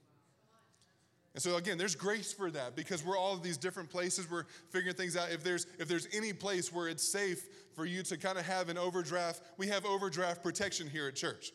And 1.34 1.42
so 1.42 1.56
again, 1.56 1.76
there's 1.76 1.96
grace 1.96 2.32
for 2.32 2.48
that 2.52 2.76
because 2.76 3.04
we're 3.04 3.18
all 3.18 3.36
these 3.36 3.58
different 3.58 3.90
places. 3.90 4.30
We're 4.30 4.44
figuring 4.70 4.94
things 4.94 5.16
out. 5.16 5.32
If 5.32 5.42
there's 5.42 5.66
if 5.80 5.88
there's 5.88 6.06
any 6.12 6.32
place 6.32 6.72
where 6.72 6.86
it's 6.86 7.02
safe 7.02 7.48
for 7.74 7.84
you 7.84 8.04
to 8.04 8.16
kind 8.16 8.38
of 8.38 8.46
have 8.46 8.68
an 8.68 8.78
overdraft, 8.78 9.42
we 9.56 9.66
have 9.66 9.84
overdraft 9.84 10.44
protection 10.44 10.88
here 10.88 11.08
at 11.08 11.16
church. 11.16 11.50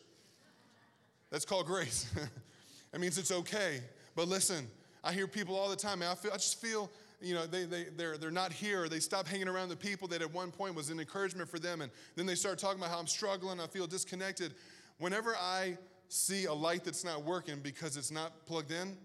That's 1.30 1.46
called 1.46 1.64
grace. 1.64 2.12
it 2.92 3.00
means 3.00 3.16
it's 3.16 3.32
okay. 3.32 3.80
But 4.14 4.28
listen, 4.28 4.68
I 5.04 5.12
hear 5.12 5.26
people 5.26 5.56
all 5.56 5.68
the 5.68 5.76
time, 5.76 6.00
man, 6.00 6.10
I, 6.10 6.14
feel, 6.14 6.32
I 6.32 6.36
just 6.36 6.60
feel 6.60 6.90
you 7.22 7.34
know, 7.34 7.46
they, 7.46 7.64
they, 7.64 7.84
they're, 7.96 8.18
they're 8.18 8.30
not 8.30 8.52
here, 8.52 8.88
they 8.88 8.98
stop 8.98 9.26
hanging 9.28 9.48
around 9.48 9.68
the 9.68 9.76
people 9.76 10.08
that 10.08 10.22
at 10.22 10.32
one 10.32 10.50
point 10.50 10.74
was 10.74 10.90
an 10.90 10.98
encouragement 10.98 11.48
for 11.48 11.58
them, 11.58 11.80
and 11.80 11.90
then 12.16 12.26
they 12.26 12.34
start 12.34 12.58
talking 12.58 12.78
about 12.78 12.90
how 12.90 12.98
I'm 12.98 13.06
struggling, 13.06 13.60
I 13.60 13.66
feel 13.66 13.86
disconnected. 13.86 14.54
Whenever 14.98 15.36
I 15.36 15.78
see 16.08 16.46
a 16.46 16.52
light 16.52 16.84
that's 16.84 17.04
not 17.04 17.24
working 17.24 17.60
because 17.62 17.96
it's 17.96 18.10
not 18.10 18.44
plugged 18.46 18.72
in, 18.72 18.96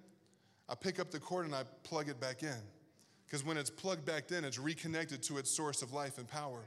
I 0.68 0.76
pick 0.76 1.00
up 1.00 1.12
the 1.12 1.20
cord 1.20 1.46
and 1.46 1.56
I 1.56 1.64
plug 1.84 2.10
it 2.10 2.20
back 2.20 2.44
in. 2.44 2.58
Because 3.26 3.46
when 3.46 3.58
it's 3.58 3.70
plugged 3.70 4.06
back 4.06 4.32
in, 4.32 4.44
it's 4.44 4.60
reconnected 4.60 5.22
to 5.24 5.38
its 5.38 5.52
source 5.52 5.82
of 5.82 5.94
life 5.94 6.18
and 6.18 6.28
power. 6.28 6.64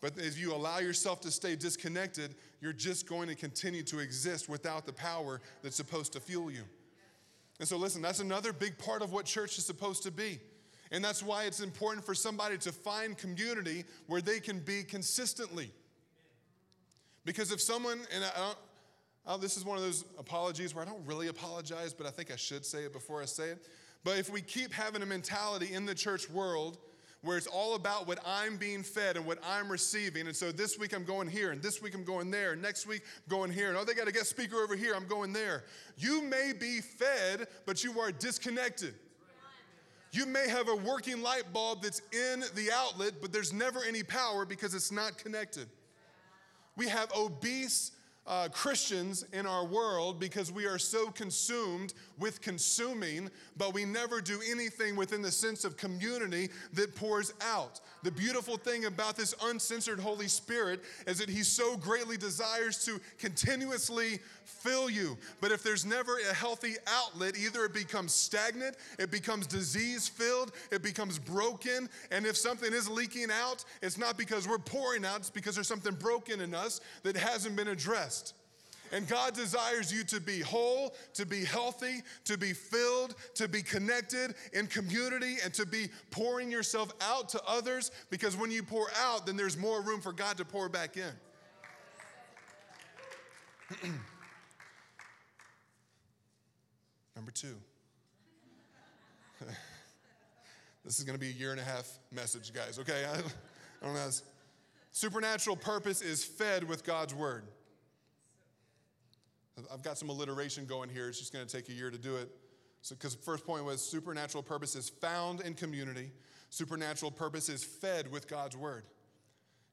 But 0.00 0.14
if 0.16 0.38
you 0.38 0.54
allow 0.54 0.78
yourself 0.78 1.20
to 1.22 1.30
stay 1.30 1.56
disconnected, 1.56 2.34
you're 2.60 2.74
just 2.74 3.08
going 3.08 3.28
to 3.28 3.34
continue 3.34 3.82
to 3.84 4.00
exist 4.00 4.48
without 4.48 4.86
the 4.86 4.92
power 4.92 5.40
that's 5.62 5.76
supposed 5.76 6.12
to 6.12 6.20
fuel 6.20 6.50
you. 6.50 6.64
And 7.60 7.68
so, 7.68 7.76
listen, 7.76 8.02
that's 8.02 8.20
another 8.20 8.52
big 8.52 8.78
part 8.78 9.02
of 9.02 9.12
what 9.12 9.26
church 9.26 9.58
is 9.58 9.64
supposed 9.64 10.02
to 10.04 10.10
be. 10.10 10.40
And 10.90 11.04
that's 11.04 11.22
why 11.22 11.44
it's 11.44 11.60
important 11.60 12.04
for 12.04 12.14
somebody 12.14 12.58
to 12.58 12.72
find 12.72 13.16
community 13.16 13.84
where 14.06 14.20
they 14.20 14.40
can 14.40 14.60
be 14.60 14.82
consistently. 14.82 15.70
Because 17.24 17.52
if 17.52 17.60
someone, 17.60 18.00
and 18.14 18.24
I 18.24 18.38
don't, 18.38 18.58
oh, 19.26 19.36
this 19.38 19.56
is 19.56 19.64
one 19.64 19.78
of 19.78 19.82
those 19.82 20.04
apologies 20.18 20.74
where 20.74 20.84
I 20.84 20.88
don't 20.88 21.04
really 21.06 21.28
apologize, 21.28 21.94
but 21.94 22.06
I 22.06 22.10
think 22.10 22.30
I 22.30 22.36
should 22.36 22.64
say 22.64 22.84
it 22.84 22.92
before 22.92 23.22
I 23.22 23.24
say 23.24 23.50
it. 23.50 23.66
But 24.04 24.18
if 24.18 24.30
we 24.30 24.42
keep 24.42 24.72
having 24.72 25.02
a 25.02 25.06
mentality 25.06 25.72
in 25.72 25.86
the 25.86 25.94
church 25.94 26.28
world 26.28 26.78
where 27.24 27.38
it's 27.38 27.46
all 27.46 27.74
about 27.74 28.06
what 28.06 28.18
I'm 28.24 28.56
being 28.56 28.82
fed 28.82 29.16
and 29.16 29.24
what 29.24 29.38
I'm 29.44 29.70
receiving. 29.70 30.26
And 30.26 30.36
so 30.36 30.52
this 30.52 30.78
week 30.78 30.94
I'm 30.94 31.04
going 31.04 31.26
here, 31.26 31.50
and 31.50 31.62
this 31.62 31.80
week 31.80 31.94
I'm 31.94 32.04
going 32.04 32.30
there, 32.30 32.52
and 32.52 32.62
next 32.62 32.86
week 32.86 33.02
I'm 33.04 33.30
going 33.30 33.50
here, 33.50 33.70
and 33.70 33.78
oh, 33.78 33.84
they 33.84 33.94
got 33.94 34.06
a 34.06 34.12
guest 34.12 34.30
speaker 34.30 34.56
over 34.56 34.76
here, 34.76 34.94
I'm 34.94 35.06
going 35.06 35.32
there. 35.32 35.64
You 35.96 36.22
may 36.22 36.52
be 36.58 36.80
fed, 36.80 37.48
but 37.66 37.82
you 37.82 37.98
are 37.98 38.12
disconnected. 38.12 38.94
You 40.12 40.26
may 40.26 40.48
have 40.48 40.68
a 40.68 40.76
working 40.76 41.22
light 41.22 41.52
bulb 41.52 41.82
that's 41.82 42.02
in 42.12 42.44
the 42.54 42.70
outlet, 42.72 43.14
but 43.20 43.32
there's 43.32 43.52
never 43.52 43.82
any 43.82 44.02
power 44.02 44.44
because 44.44 44.74
it's 44.74 44.92
not 44.92 45.18
connected. 45.18 45.66
We 46.76 46.88
have 46.88 47.10
obese 47.16 47.92
uh, 48.26 48.48
Christians 48.52 49.24
in 49.32 49.46
our 49.46 49.64
world 49.64 50.18
because 50.18 50.50
we 50.50 50.66
are 50.66 50.78
so 50.78 51.10
consumed 51.10 51.92
with 52.18 52.40
consuming, 52.40 53.28
but 53.56 53.74
we 53.74 53.84
never 53.84 54.20
do 54.20 54.40
anything 54.50 54.96
within 54.96 55.20
the 55.20 55.30
sense 55.30 55.64
of 55.64 55.76
community 55.76 56.48
that 56.72 56.94
pours 56.94 57.34
out. 57.42 57.80
The 58.02 58.10
beautiful 58.10 58.56
thing 58.56 58.86
about 58.86 59.16
this 59.16 59.34
uncensored 59.44 60.00
Holy 60.00 60.28
Spirit 60.28 60.82
is 61.06 61.18
that 61.18 61.28
He 61.28 61.42
so 61.42 61.76
greatly 61.76 62.16
desires 62.16 62.84
to 62.86 63.00
continuously 63.18 64.20
fill 64.44 64.88
you. 64.88 65.16
But 65.40 65.52
if 65.52 65.62
there's 65.62 65.84
never 65.84 66.18
a 66.30 66.34
healthy 66.34 66.76
outlet, 66.86 67.36
either 67.36 67.64
it 67.64 67.74
becomes 67.74 68.14
stagnant, 68.14 68.76
it 68.98 69.10
becomes 69.10 69.46
disease 69.46 70.08
filled, 70.08 70.52
it 70.70 70.82
becomes 70.82 71.18
broken. 71.18 71.88
And 72.10 72.24
if 72.26 72.36
something 72.36 72.72
is 72.72 72.88
leaking 72.88 73.28
out, 73.30 73.64
it's 73.82 73.98
not 73.98 74.16
because 74.16 74.48
we're 74.48 74.58
pouring 74.58 75.04
out, 75.04 75.18
it's 75.18 75.30
because 75.30 75.54
there's 75.54 75.68
something 75.68 75.94
broken 75.94 76.40
in 76.40 76.54
us 76.54 76.80
that 77.02 77.16
hasn't 77.16 77.56
been 77.56 77.68
addressed. 77.68 78.13
And 78.92 79.08
God 79.08 79.34
desires 79.34 79.92
you 79.92 80.04
to 80.04 80.20
be 80.20 80.40
whole, 80.40 80.94
to 81.14 81.26
be 81.26 81.44
healthy, 81.44 82.02
to 82.24 82.38
be 82.38 82.52
filled, 82.52 83.16
to 83.34 83.48
be 83.48 83.62
connected 83.62 84.34
in 84.52 84.66
community, 84.66 85.36
and 85.42 85.52
to 85.54 85.66
be 85.66 85.88
pouring 86.10 86.50
yourself 86.50 86.92
out 87.00 87.28
to 87.30 87.40
others 87.46 87.90
because 88.10 88.36
when 88.36 88.50
you 88.50 88.62
pour 88.62 88.88
out, 89.00 89.26
then 89.26 89.36
there's 89.36 89.56
more 89.56 89.80
room 89.80 90.00
for 90.00 90.12
God 90.12 90.36
to 90.36 90.44
pour 90.44 90.68
back 90.68 90.96
in. 90.96 91.12
Number 97.16 97.30
two. 97.30 97.54
this 100.84 100.98
is 100.98 101.04
going 101.04 101.18
to 101.18 101.20
be 101.20 101.30
a 101.30 101.32
year 101.32 101.52
and 101.52 101.60
a 101.60 101.64
half 101.64 101.90
message, 102.12 102.52
guys, 102.52 102.78
okay? 102.78 103.04
I, 103.12 103.16
don't 103.84 103.94
know. 103.94 104.10
Supernatural 104.92 105.56
purpose 105.56 106.02
is 106.02 106.24
fed 106.24 106.68
with 106.68 106.84
God's 106.84 107.14
word. 107.14 107.44
I've 109.72 109.82
got 109.82 109.98
some 109.98 110.08
alliteration 110.08 110.66
going 110.66 110.88
here. 110.88 111.08
It's 111.08 111.18
just 111.18 111.32
going 111.32 111.46
to 111.46 111.56
take 111.56 111.68
a 111.68 111.72
year 111.72 111.90
to 111.90 111.98
do 111.98 112.16
it. 112.16 112.30
So, 112.82 112.94
because 112.94 113.14
first 113.14 113.46
point 113.46 113.64
was 113.64 113.80
supernatural 113.80 114.42
purpose 114.42 114.76
is 114.76 114.88
found 114.88 115.40
in 115.40 115.54
community. 115.54 116.10
Supernatural 116.50 117.10
purpose 117.10 117.48
is 117.48 117.64
fed 117.64 118.10
with 118.10 118.28
God's 118.28 118.56
word. 118.56 118.84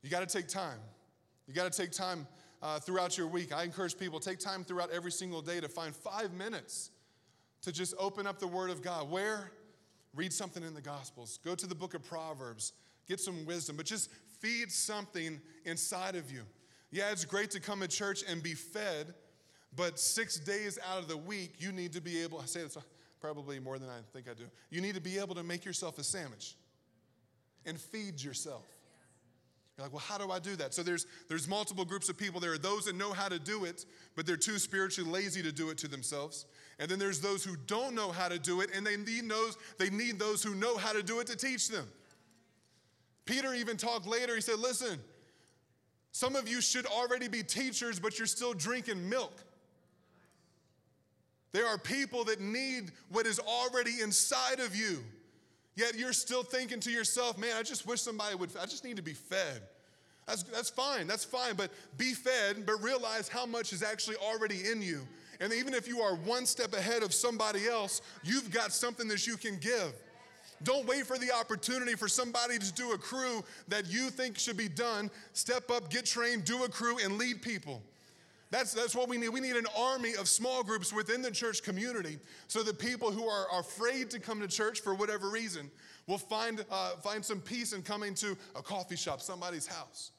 You 0.02 0.10
got 0.10 0.28
to 0.28 0.38
take 0.38 0.48
time. 0.48 0.80
You 1.48 1.54
got 1.54 1.72
to 1.72 1.78
take 1.78 1.92
time 1.92 2.28
uh, 2.62 2.80
throughout 2.80 3.18
your 3.18 3.28
week. 3.28 3.54
I 3.54 3.64
encourage 3.64 3.98
people 3.98 4.20
take 4.20 4.40
time 4.40 4.64
throughout 4.64 4.92
every 4.92 5.12
single 5.12 5.42
day 5.42 5.60
to 5.60 5.68
find 5.68 5.96
five 5.96 6.34
minutes 6.34 6.92
to 7.62 7.72
just 7.72 7.94
open 8.00 8.26
up 8.26 8.40
the 8.40 8.48
Word 8.48 8.70
of 8.70 8.82
God. 8.82 9.10
Where? 9.10 9.52
Read 10.16 10.34
something 10.34 10.64
in 10.64 10.74
the 10.74 10.82
Gospels. 10.82 11.40
Go 11.44 11.56
to 11.56 11.68
the 11.68 11.76
book 11.76 11.94
of 11.94 12.04
Proverbs. 12.04 12.74
Get 13.08 13.20
some 13.20 13.46
wisdom, 13.46 13.78
but 13.78 13.86
just 13.86 14.10
feed 14.40 14.72
something 14.72 15.40
inside 15.66 16.16
of 16.16 16.32
you. 16.32 16.44
Yeah, 16.92 17.12
it's 17.12 17.26
great 17.26 17.52
to 17.52 17.60
come 17.60 17.80
to 17.82 17.88
church 17.88 18.24
and 18.28 18.44
be 18.44 18.54
fed, 18.54 19.14
but 19.76 20.00
six 20.00 20.38
days 20.38 20.78
out 20.92 21.00
of 21.00 21.08
the 21.08 21.18
week, 21.18 21.56
you 21.60 21.72
need 21.72 21.94
to 21.94 22.02
be 22.02 22.22
able, 22.22 22.40
I 22.40 22.46
say 22.46 22.62
this 22.62 22.78
probably 23.20 23.60
more 23.60 23.78
than 23.80 23.90
I 23.90 24.00
think 24.14 24.28
I 24.30 24.34
do, 24.34 24.46
you 24.70 24.82
need 24.82 24.96
to 24.96 25.02
be 25.02 25.20
able 25.20 25.36
to 25.36 25.44
make 25.44 25.64
yourself 25.64 25.98
a 26.00 26.04
sandwich 26.04 26.56
and 27.66 27.80
feed 27.80 28.22
yourself. 28.22 28.66
You're 29.78 29.86
like, 29.86 29.94
well, 29.94 30.04
how 30.06 30.18
do 30.18 30.32
I 30.32 30.40
do 30.40 30.56
that? 30.58 30.74
So 30.74 30.84
there's 30.84 31.08
there's 31.30 31.48
multiple 31.48 31.86
groups 31.86 32.10
of 32.10 32.18
people. 32.18 32.42
There 32.42 32.52
are 32.52 32.58
those 32.58 32.86
that 32.86 32.96
know 32.96 33.14
how 33.14 33.30
to 33.30 33.40
do 33.40 33.64
it, 33.64 33.86
but 34.16 34.26
they're 34.26 34.36
too 34.36 34.60
spiritually 34.60 35.10
lazy 35.10 35.42
to 35.44 35.52
do 35.52 35.70
it 35.70 35.78
to 35.80 35.88
themselves. 35.88 36.46
And 36.78 36.90
then 36.90 37.00
there's 37.00 37.22
those 37.22 37.44
who 37.44 37.56
don't 37.68 37.96
know 37.96 38.12
how 38.12 38.28
to 38.28 38.38
do 38.38 38.62
it, 38.62 38.72
and 38.76 38.86
they 38.86 38.98
need 38.98 39.30
those, 39.30 39.58
they 39.78 39.90
need 39.90 40.20
those 40.20 40.44
who 40.44 40.56
know 40.56 40.78
how 40.78 40.92
to 40.92 41.02
do 41.02 41.20
it 41.20 41.28
to 41.28 41.38
teach 41.38 41.70
them. 41.70 41.88
Peter 43.26 43.54
even 43.54 43.78
talked 43.78 44.08
later, 44.08 44.36
he 44.36 44.42
said, 44.42 44.60
Listen, 44.60 45.00
some 46.12 46.36
of 46.36 46.50
you 46.50 46.60
should 46.60 46.86
already 46.86 47.28
be 47.28 47.44
teachers, 47.44 48.00
but 48.00 48.18
you're 48.18 48.28
still 48.28 48.54
drinking 48.54 49.08
milk. 49.08 49.42
There 51.52 51.68
are 51.68 51.78
people 51.78 52.24
that 52.26 52.40
need 52.40 52.92
what 53.10 53.26
is 53.26 53.40
already 53.40 54.02
inside 54.02 54.60
of 54.60 54.76
you. 54.76 55.00
Yet 55.76 55.96
you're 55.96 56.14
still 56.14 56.44
thinking 56.44 56.80
to 56.82 56.92
yourself, 56.92 57.38
man, 57.38 57.56
I 57.58 57.64
just 57.64 57.86
wish 57.88 58.02
somebody 58.02 58.36
would, 58.36 58.52
I 58.62 58.66
just 58.66 58.84
need 58.84 58.98
to 58.98 59.02
be 59.02 59.14
fed. 59.14 59.62
That's, 60.28 60.44
that's 60.44 60.70
fine, 60.70 61.08
that's 61.08 61.26
fine, 61.26 61.56
but 61.56 61.72
be 61.98 62.14
fed, 62.14 62.66
but 62.66 62.82
realize 62.82 63.28
how 63.28 63.46
much 63.46 63.74
is 63.74 63.84
actually 63.84 64.18
already 64.18 64.70
in 64.72 64.82
you. 64.82 65.02
And 65.40 65.52
even 65.52 65.74
if 65.74 65.88
you 65.88 66.02
are 66.02 66.16
one 66.16 66.46
step 66.46 66.74
ahead 66.74 67.04
of 67.04 67.14
somebody 67.14 67.68
else, 67.68 68.02
you've 68.24 68.52
got 68.52 68.72
something 68.72 69.08
that 69.08 69.26
you 69.26 69.38
can 69.38 69.58
give. 69.58 69.94
Don't 70.64 70.88
wait 70.88 71.08
for 71.08 71.18
the 71.18 71.32
opportunity 71.34 71.96
for 71.96 72.08
somebody 72.08 72.60
to 72.60 72.72
do 72.74 72.92
a 72.92 72.98
crew 72.98 73.44
that 73.68 73.88
you 73.88 74.12
think 74.12 74.38
should 74.38 74.58
be 74.58 74.70
done. 74.70 75.10
Step 75.34 75.72
up, 75.72 75.90
get 75.90 76.06
trained, 76.06 76.46
do 76.46 76.64
a 76.64 76.70
crew, 76.70 76.98
and 77.04 77.18
lead 77.18 77.42
people. 77.42 77.82
That's, 78.52 78.74
that's 78.74 78.94
what 78.94 79.08
we 79.08 79.18
need. 79.18 79.30
We 79.30 79.40
need 79.40 79.56
an 79.56 79.66
army 79.78 80.14
of 80.20 80.28
small 80.28 80.62
groups 80.62 80.92
within 80.92 81.22
the 81.22 81.32
church 81.32 81.64
community 81.64 82.20
so 82.48 82.62
that 82.64 82.78
people 82.78 83.10
who 83.10 83.28
are 83.28 83.48
afraid 83.58 84.10
to 84.12 84.20
come 84.20 84.42
to 84.42 84.48
church 84.48 84.82
for 84.82 84.94
whatever 84.94 85.30
reason 85.30 85.72
will 86.06 86.18
find, 86.18 86.64
uh, 86.70 86.92
find 86.98 87.24
some 87.24 87.40
peace 87.40 87.72
in 87.72 87.82
coming 87.82 88.14
to 88.16 88.38
a 88.56 88.62
coffee 88.62 88.98
shop, 88.98 89.22
somebody's 89.22 89.66
house. 89.66 90.12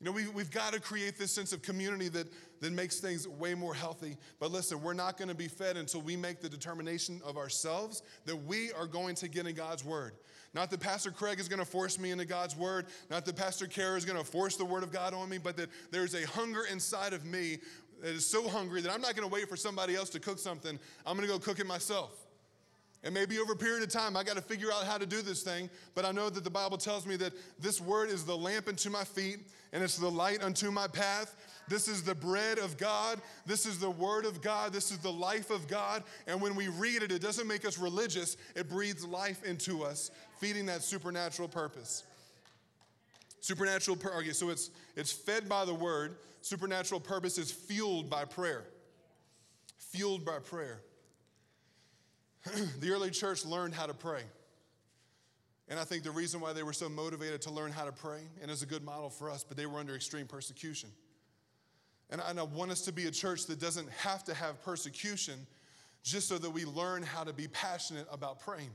You 0.00 0.06
know, 0.06 0.12
we, 0.12 0.26
we've 0.28 0.50
got 0.50 0.72
to 0.72 0.80
create 0.80 1.18
this 1.18 1.30
sense 1.30 1.52
of 1.52 1.62
community 1.62 2.08
that, 2.08 2.26
that 2.60 2.72
makes 2.72 2.98
things 2.98 3.28
way 3.28 3.54
more 3.54 3.74
healthy. 3.74 4.16
But 4.40 4.50
listen, 4.50 4.82
we're 4.82 4.94
not 4.94 5.18
going 5.18 5.28
to 5.28 5.34
be 5.34 5.46
fed 5.46 5.76
until 5.76 6.00
we 6.00 6.16
make 6.16 6.40
the 6.40 6.48
determination 6.48 7.20
of 7.24 7.36
ourselves 7.36 8.02
that 8.24 8.34
we 8.34 8.72
are 8.72 8.86
going 8.86 9.14
to 9.16 9.28
get 9.28 9.46
in 9.46 9.54
God's 9.54 9.84
word. 9.84 10.14
Not 10.54 10.70
that 10.70 10.80
Pastor 10.80 11.10
Craig 11.10 11.40
is 11.40 11.48
going 11.48 11.60
to 11.60 11.64
force 11.64 11.98
me 11.98 12.10
into 12.10 12.26
God's 12.26 12.54
word, 12.54 12.86
not 13.10 13.24
that 13.24 13.36
Pastor 13.36 13.66
Cara 13.66 13.96
is 13.96 14.04
going 14.04 14.18
to 14.18 14.24
force 14.24 14.56
the 14.56 14.64
word 14.64 14.82
of 14.82 14.92
God 14.92 15.14
on 15.14 15.28
me, 15.28 15.38
but 15.38 15.56
that 15.56 15.70
there's 15.90 16.14
a 16.14 16.26
hunger 16.26 16.64
inside 16.70 17.14
of 17.14 17.24
me 17.24 17.58
that 18.02 18.10
is 18.10 18.26
so 18.26 18.46
hungry 18.48 18.82
that 18.82 18.92
I'm 18.92 19.00
not 19.00 19.16
going 19.16 19.26
to 19.26 19.32
wait 19.32 19.48
for 19.48 19.56
somebody 19.56 19.94
else 19.94 20.10
to 20.10 20.20
cook 20.20 20.38
something. 20.38 20.78
I'm 21.06 21.16
going 21.16 21.26
to 21.26 21.32
go 21.32 21.38
cook 21.38 21.58
it 21.58 21.66
myself. 21.66 22.22
And 23.04 23.12
maybe 23.12 23.38
over 23.38 23.54
a 23.54 23.56
period 23.56 23.82
of 23.82 23.90
time, 23.90 24.16
I 24.16 24.22
got 24.22 24.36
to 24.36 24.42
figure 24.42 24.70
out 24.72 24.84
how 24.84 24.96
to 24.96 25.06
do 25.06 25.22
this 25.22 25.42
thing. 25.42 25.68
But 25.94 26.04
I 26.04 26.12
know 26.12 26.30
that 26.30 26.44
the 26.44 26.50
Bible 26.50 26.78
tells 26.78 27.04
me 27.06 27.16
that 27.16 27.32
this 27.58 27.80
word 27.80 28.10
is 28.10 28.24
the 28.24 28.36
lamp 28.36 28.68
unto 28.68 28.90
my 28.90 29.04
feet 29.04 29.40
and 29.72 29.82
it's 29.82 29.96
the 29.96 30.10
light 30.10 30.42
unto 30.42 30.70
my 30.70 30.86
path. 30.86 31.34
This 31.68 31.88
is 31.88 32.02
the 32.02 32.14
bread 32.14 32.58
of 32.58 32.76
God. 32.76 33.20
This 33.46 33.66
is 33.66 33.78
the 33.78 33.90
word 33.90 34.24
of 34.24 34.42
God. 34.42 34.72
This 34.72 34.90
is 34.90 34.98
the 34.98 35.12
life 35.12 35.50
of 35.50 35.68
God. 35.68 36.02
And 36.26 36.40
when 36.40 36.54
we 36.54 36.68
read 36.68 37.02
it, 37.02 37.12
it 37.12 37.22
doesn't 37.22 37.46
make 37.46 37.64
us 37.64 37.78
religious, 37.78 38.36
it 38.54 38.68
breathes 38.68 39.04
life 39.04 39.44
into 39.44 39.84
us, 39.84 40.10
feeding 40.38 40.66
that 40.66 40.82
supernatural 40.82 41.48
purpose. 41.48 42.04
Supernatural, 43.40 43.98
okay, 44.18 44.32
so 44.32 44.50
it's, 44.50 44.70
it's 44.96 45.10
fed 45.10 45.48
by 45.48 45.64
the 45.64 45.74
word. 45.74 46.16
Supernatural 46.42 47.00
purpose 47.00 47.38
is 47.38 47.50
fueled 47.50 48.08
by 48.08 48.24
prayer. 48.24 48.64
Fueled 49.78 50.24
by 50.24 50.38
prayer. 50.38 50.80
the 52.80 52.90
early 52.90 53.10
church 53.10 53.44
learned 53.44 53.74
how 53.74 53.86
to 53.86 53.94
pray. 53.94 54.22
And 55.68 55.78
I 55.78 55.84
think 55.84 56.02
the 56.02 56.10
reason 56.10 56.40
why 56.40 56.52
they 56.52 56.62
were 56.62 56.72
so 56.72 56.88
motivated 56.88 57.42
to 57.42 57.50
learn 57.50 57.72
how 57.72 57.84
to 57.84 57.92
pray, 57.92 58.20
and 58.42 58.50
is 58.50 58.62
a 58.62 58.66
good 58.66 58.84
model 58.84 59.08
for 59.08 59.30
us, 59.30 59.44
but 59.44 59.56
they 59.56 59.66
were 59.66 59.78
under 59.78 59.94
extreme 59.94 60.26
persecution. 60.26 60.90
And 62.12 62.20
I, 62.20 62.42
want 62.42 62.70
us 62.70 62.82
to 62.82 62.92
be 62.92 63.06
a 63.06 63.10
church 63.10 63.46
that 63.46 63.58
doesn't 63.58 63.90
have 63.90 64.22
to 64.24 64.34
have 64.34 64.62
persecution 64.62 65.46
just 66.02 66.28
so 66.28 66.36
that 66.36 66.50
we 66.50 66.66
learn 66.66 67.02
how 67.02 67.24
to 67.24 67.32
be 67.32 67.48
passionate 67.48 68.06
about 68.12 68.38
praying. 68.38 68.70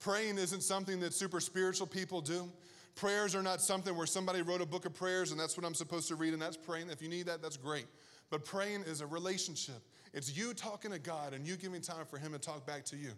Praying 0.00 0.38
isn't 0.38 0.62
something 0.62 0.98
that 1.00 1.14
super 1.14 1.38
spiritual 1.38 1.86
people 1.86 2.20
do. 2.20 2.50
Prayers 2.96 3.36
are 3.36 3.44
not 3.44 3.60
something 3.60 3.96
where 3.96 4.06
somebody 4.06 4.42
wrote 4.42 4.60
a 4.60 4.66
book 4.66 4.86
of 4.86 4.92
prayers 4.92 5.30
and 5.30 5.38
that's 5.38 5.56
what 5.56 5.64
I'm 5.64 5.74
supposed 5.74 6.08
to 6.08 6.16
read 6.16 6.32
and 6.32 6.42
that's 6.42 6.56
praying. 6.56 6.90
If 6.90 7.00
you 7.00 7.08
need 7.08 7.26
that, 7.26 7.40
that's 7.40 7.56
great. 7.56 7.86
But 8.28 8.44
praying 8.44 8.82
is 8.82 9.00
a 9.02 9.06
relationship. 9.06 9.80
It's 10.12 10.36
you 10.36 10.52
talking 10.52 10.90
to 10.90 10.98
God 10.98 11.34
and 11.34 11.46
you 11.46 11.56
giving 11.56 11.80
time 11.80 12.06
for 12.10 12.18
Him 12.18 12.32
to 12.32 12.38
talk 12.40 12.66
back 12.66 12.84
to 12.86 12.96
you. 12.96 13.10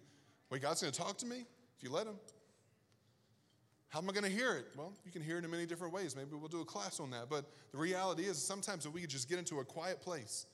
Wait, 0.51 0.61
God's 0.61 0.83
going 0.83 0.93
to 0.93 1.01
talk 1.01 1.17
to 1.19 1.27
me 1.27 1.47
if 1.77 1.83
you 1.83 1.91
let 1.91 2.07
Him. 2.07 2.17
How 3.91 3.99
am 3.99 4.09
I 4.09 4.13
going 4.13 4.25
to 4.25 4.31
hear 4.31 4.53
it? 4.55 4.67
Well, 4.77 4.93
you 5.05 5.11
can 5.11 5.21
hear 5.21 5.39
it 5.39 5.45
in 5.45 5.51
many 5.51 5.67
different 5.67 5.93
ways. 5.93 6.15
Maybe 6.15 6.29
we'll 6.33 6.49
do 6.49 6.61
a 6.61 6.65
class 6.65 7.01
on 7.01 7.11
that. 7.11 7.29
But 7.29 7.45
the 7.73 7.79
reality 7.79 8.23
is, 8.23 8.41
sometimes 8.41 8.87
if 8.87 8.93
we 8.93 9.05
just 9.05 9.29
get 9.29 9.39
into 9.39 9.59
a 9.59 9.65
quiet 9.65 10.01
place 10.01 10.47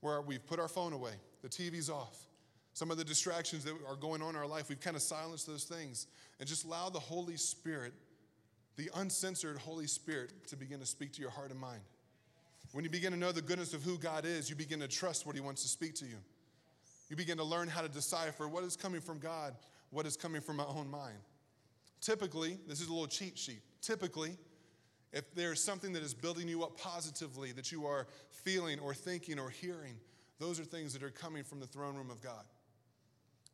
where 0.00 0.20
we've 0.20 0.46
put 0.46 0.60
our 0.60 0.68
phone 0.68 0.92
away, 0.92 1.12
the 1.42 1.48
TV's 1.48 1.88
off, 1.88 2.26
some 2.74 2.90
of 2.90 2.98
the 2.98 3.04
distractions 3.04 3.64
that 3.64 3.74
are 3.88 3.96
going 3.96 4.20
on 4.20 4.30
in 4.30 4.36
our 4.36 4.46
life, 4.46 4.68
we've 4.68 4.80
kind 4.80 4.96
of 4.96 5.02
silenced 5.02 5.46
those 5.46 5.64
things 5.64 6.08
and 6.40 6.48
just 6.48 6.66
allow 6.66 6.90
the 6.90 7.00
Holy 7.00 7.38
Spirit, 7.38 7.94
the 8.76 8.90
uncensored 8.96 9.56
Holy 9.56 9.86
Spirit, 9.86 10.46
to 10.48 10.56
begin 10.56 10.78
to 10.78 10.86
speak 10.86 11.12
to 11.14 11.22
your 11.22 11.30
heart 11.30 11.50
and 11.50 11.58
mind. 11.58 11.80
When 12.72 12.84
you 12.84 12.90
begin 12.90 13.12
to 13.12 13.18
know 13.18 13.32
the 13.32 13.40
goodness 13.40 13.72
of 13.72 13.82
who 13.82 13.96
God 13.96 14.26
is, 14.26 14.50
you 14.50 14.56
begin 14.56 14.80
to 14.80 14.88
trust 14.88 15.26
what 15.26 15.34
He 15.34 15.40
wants 15.40 15.62
to 15.62 15.68
speak 15.68 15.94
to 15.96 16.04
you. 16.04 16.18
You 17.08 17.16
begin 17.16 17.38
to 17.38 17.44
learn 17.44 17.68
how 17.68 17.80
to 17.80 17.88
decipher 17.88 18.46
what 18.46 18.62
is 18.62 18.76
coming 18.76 19.00
from 19.00 19.18
God, 19.18 19.54
what 19.88 20.04
is 20.04 20.18
coming 20.18 20.42
from 20.42 20.56
my 20.56 20.66
own 20.66 20.90
mind. 20.90 21.16
Typically, 22.00 22.58
this 22.66 22.80
is 22.80 22.88
a 22.88 22.92
little 22.92 23.06
cheat 23.06 23.38
sheet. 23.38 23.60
Typically, 23.80 24.36
if 25.12 25.34
there's 25.34 25.62
something 25.62 25.92
that 25.94 26.02
is 26.02 26.14
building 26.14 26.48
you 26.48 26.62
up 26.62 26.78
positively 26.78 27.52
that 27.52 27.72
you 27.72 27.86
are 27.86 28.06
feeling 28.30 28.78
or 28.78 28.94
thinking 28.94 29.38
or 29.38 29.50
hearing, 29.50 29.94
those 30.38 30.60
are 30.60 30.64
things 30.64 30.92
that 30.92 31.02
are 31.02 31.10
coming 31.10 31.44
from 31.44 31.60
the 31.60 31.66
throne 31.66 31.96
room 31.96 32.10
of 32.10 32.22
God. 32.22 32.44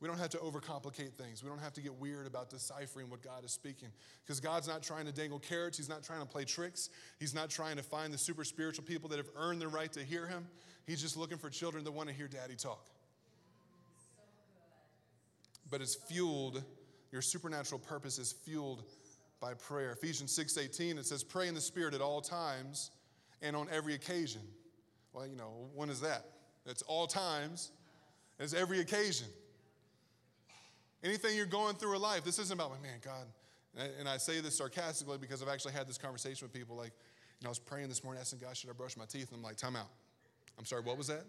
We 0.00 0.08
don't 0.08 0.18
have 0.18 0.30
to 0.30 0.38
overcomplicate 0.38 1.14
things. 1.14 1.42
We 1.42 1.48
don't 1.48 1.60
have 1.60 1.72
to 1.74 1.80
get 1.80 1.94
weird 1.94 2.26
about 2.26 2.50
deciphering 2.50 3.08
what 3.08 3.22
God 3.22 3.44
is 3.44 3.52
speaking. 3.52 3.88
Because 4.22 4.40
God's 4.40 4.68
not 4.68 4.82
trying 4.82 5.06
to 5.06 5.12
dangle 5.12 5.38
carrots. 5.38 5.78
He's 5.78 5.88
not 5.88 6.02
trying 6.02 6.20
to 6.20 6.26
play 6.26 6.44
tricks. 6.44 6.90
He's 7.18 7.32
not 7.32 7.48
trying 7.48 7.76
to 7.76 7.82
find 7.82 8.12
the 8.12 8.18
super 8.18 8.44
spiritual 8.44 8.84
people 8.84 9.08
that 9.10 9.16
have 9.16 9.30
earned 9.36 9.62
the 9.62 9.68
right 9.68 9.90
to 9.92 10.04
hear 10.04 10.26
Him. 10.26 10.46
He's 10.86 11.00
just 11.00 11.16
looking 11.16 11.38
for 11.38 11.48
children 11.48 11.84
that 11.84 11.92
want 11.92 12.10
to 12.10 12.14
hear 12.14 12.28
Daddy 12.28 12.56
talk. 12.56 12.84
But 15.70 15.80
it's 15.80 15.94
fueled 15.94 16.62
your 17.14 17.22
supernatural 17.22 17.78
purpose 17.78 18.18
is 18.18 18.32
fueled 18.32 18.82
by 19.40 19.54
prayer. 19.54 19.92
Ephesians 19.92 20.36
6:18 20.36 20.98
it 20.98 21.06
says 21.06 21.22
pray 21.22 21.46
in 21.46 21.54
the 21.54 21.60
spirit 21.60 21.94
at 21.94 22.00
all 22.00 22.20
times 22.20 22.90
and 23.40 23.54
on 23.54 23.68
every 23.70 23.94
occasion. 23.94 24.42
Well, 25.12 25.24
you 25.24 25.36
know, 25.36 25.70
when 25.74 25.90
is 25.90 26.00
that? 26.00 26.26
It's 26.66 26.82
all 26.82 27.06
times. 27.06 27.70
It's 28.40 28.52
every 28.52 28.80
occasion. 28.80 29.28
Anything 31.04 31.36
you're 31.36 31.46
going 31.46 31.76
through 31.76 31.94
in 31.94 32.02
life, 32.02 32.24
this 32.24 32.40
isn't 32.40 32.52
about, 32.52 32.70
my 32.70 32.78
man, 32.78 32.98
God. 33.00 33.26
And 34.00 34.08
I 34.08 34.16
say 34.16 34.40
this 34.40 34.58
sarcastically 34.58 35.18
because 35.18 35.40
I've 35.40 35.48
actually 35.48 35.74
had 35.74 35.86
this 35.86 35.98
conversation 35.98 36.44
with 36.44 36.52
people. 36.52 36.74
Like, 36.74 36.94
you 37.38 37.44
know, 37.44 37.48
I 37.48 37.50
was 37.50 37.60
praying 37.60 37.90
this 37.90 38.02
morning, 38.02 38.20
asking 38.20 38.40
God, 38.40 38.56
should 38.56 38.70
I 38.70 38.72
brush 38.72 38.96
my 38.96 39.04
teeth? 39.04 39.28
And 39.28 39.36
I'm 39.36 39.42
like, 39.42 39.56
time 39.56 39.76
out. 39.76 39.90
I'm 40.58 40.64
sorry, 40.64 40.82
what 40.82 40.98
was 40.98 41.06
that? 41.06 41.24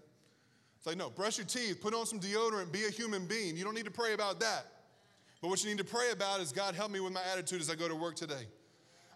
It's 0.78 0.88
like, 0.88 0.98
no, 0.98 1.12
brush 1.12 1.38
your 1.38 1.46
teeth, 1.46 1.80
put 1.80 1.94
on 1.94 2.08
some 2.08 2.20
deodorant, 2.20 2.72
be 2.72 2.86
a 2.86 2.90
human 2.90 3.28
being. 3.28 3.56
You 3.56 3.64
don't 3.64 3.76
need 3.76 3.86
to 3.86 3.92
pray 3.92 4.14
about 4.14 4.40
that. 4.40 4.66
But 5.46 5.50
what 5.50 5.64
you 5.64 5.70
need 5.70 5.78
to 5.78 5.84
pray 5.84 6.10
about 6.12 6.40
is 6.40 6.52
God, 6.52 6.74
help 6.74 6.90
me 6.90 7.00
with 7.00 7.14
my 7.14 7.22
attitude 7.32 7.62
as 7.62 7.70
I 7.70 7.76
go 7.76 7.88
to 7.88 7.94
work 7.94 8.16
today. 8.16 8.48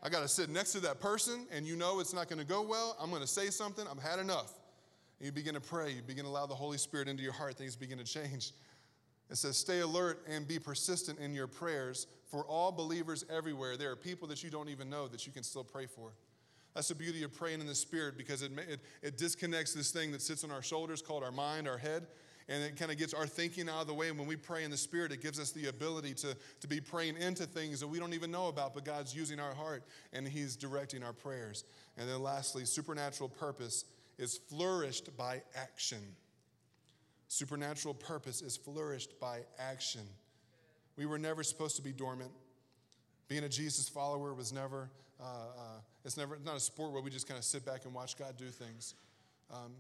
I 0.04 0.10
got 0.10 0.22
to 0.22 0.28
sit 0.28 0.48
next 0.48 0.74
to 0.74 0.80
that 0.82 1.00
person, 1.00 1.48
and 1.52 1.66
you 1.66 1.76
know 1.76 2.00
it's 2.00 2.14
not 2.14 2.30
going 2.30 2.38
to 2.38 2.46
go 2.46 2.62
well. 2.62 2.96
I'm 3.02 3.10
going 3.10 3.24
to 3.24 3.28
say 3.28 3.50
something. 3.50 3.84
I've 3.90 4.00
had 4.00 4.20
enough. 4.20 4.54
And 5.18 5.26
you 5.26 5.32
begin 5.32 5.56
to 5.56 5.60
pray. 5.60 5.90
You 5.90 6.04
begin 6.04 6.26
to 6.26 6.30
allow 6.30 6.46
the 6.46 6.54
Holy 6.54 6.78
Spirit 6.78 7.08
into 7.08 7.24
your 7.24 7.34
heart. 7.34 7.56
Things 7.56 7.76
begin 7.76 7.98
to 7.98 8.04
change. 8.04 8.52
It 9.32 9.38
says, 9.38 9.58
Stay 9.58 9.80
alert 9.80 10.24
and 10.30 10.48
be 10.48 10.60
persistent 10.60 11.18
in 11.18 11.34
your 11.34 11.48
prayers 11.48 12.06
for 12.30 12.44
all 12.46 12.72
believers 12.72 13.26
everywhere. 13.28 13.76
There 13.76 13.90
are 13.90 13.96
people 13.96 14.28
that 14.28 14.44
you 14.44 14.52
don't 14.52 14.70
even 14.70 14.88
know 14.88 15.08
that 15.08 15.26
you 15.26 15.34
can 15.34 15.42
still 15.42 15.64
pray 15.64 15.88
for. 15.88 16.12
That's 16.76 16.90
the 16.90 16.94
beauty 16.94 17.24
of 17.24 17.34
praying 17.34 17.60
in 17.60 17.66
the 17.66 17.74
Spirit 17.74 18.20
because 18.20 18.44
it, 18.44 18.52
it, 18.70 18.82
it 19.02 19.18
disconnects 19.18 19.74
this 19.74 19.90
thing 19.90 20.12
that 20.12 20.22
sits 20.22 20.44
on 20.44 20.52
our 20.52 20.62
shoulders 20.62 21.02
called 21.02 21.24
our 21.24 21.32
mind, 21.32 21.68
our 21.68 21.80
head, 21.80 22.06
and 22.50 22.64
it 22.64 22.76
kind 22.76 22.92
of 22.92 22.98
gets 22.98 23.14
our 23.14 23.28
thinking 23.28 23.70
out 23.70 23.82
of 23.82 23.88
the 23.88 23.94
way. 23.94 24.10
And 24.10 24.18
when 24.18 24.28
we 24.28 24.36
pray 24.36 24.64
in 24.64 24.72
the 24.72 24.78
Spirit, 24.78 25.12
it 25.12 25.22
gives 25.22 25.40
us 25.40 25.52
the 25.52 25.68
ability 25.68 26.16
to, 26.16 26.36
to 26.62 26.68
be 26.68 26.82
praying 26.82 27.16
into 27.18 27.46
things 27.46 27.80
that 27.80 27.88
we 27.88 28.00
don't 28.00 28.14
even 28.14 28.32
know 28.32 28.48
about, 28.48 28.74
but 28.74 28.84
God's 28.84 29.16
using 29.16 29.40
our 29.40 29.54
heart 29.54 29.84
and 30.14 30.28
He's 30.28 30.56
directing 30.56 31.04
our 31.04 31.14
prayers. 31.14 31.64
And 31.96 32.10
then 32.10 32.24
lastly, 32.24 32.66
supernatural 32.66 33.30
purpose 33.30 33.86
is 34.18 34.38
flourished 34.50 35.16
by 35.16 35.44
action. 35.56 36.00
Supernatural 37.28 37.94
purpose 37.94 38.42
is 38.42 38.58
flourished 38.58 39.20
by 39.20 39.42
action. 39.60 40.02
We 40.98 41.06
were 41.06 41.20
never 41.20 41.44
supposed 41.44 41.76
to 41.76 41.84
be 41.84 41.94
dormant. 41.94 42.32
Being 43.28 43.44
a 43.44 43.50
Jesus 43.50 43.88
follower 43.88 44.34
was 44.34 44.52
never, 44.52 44.90
uh, 45.22 45.24
uh, 45.24 45.62
it's 46.04 46.18
never, 46.18 46.40
not 46.44 46.58
a 46.58 46.60
sport 46.60 46.94
where 46.94 47.02
we 47.04 47.12
just 47.12 47.28
kind 47.28 47.38
of 47.38 47.44
sit 47.44 47.64
back 47.64 47.86
and 47.86 47.94
watch 47.94 48.18
God 48.18 48.38
do 48.38 48.48
things. 48.48 48.96
Um, 49.54 49.74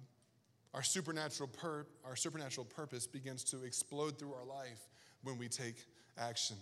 our 0.74 0.84
supernatural, 0.84 1.50
pur- 1.50 1.88
our 2.06 2.16
supernatural 2.16 2.66
purpose 2.66 3.08
begins 3.08 3.44
to 3.46 3.64
explode 3.64 4.20
through 4.20 4.34
our 4.34 4.46
life 4.46 4.88
when 5.24 5.38
we 5.38 5.48
take 5.48 5.86
action. 6.18 6.58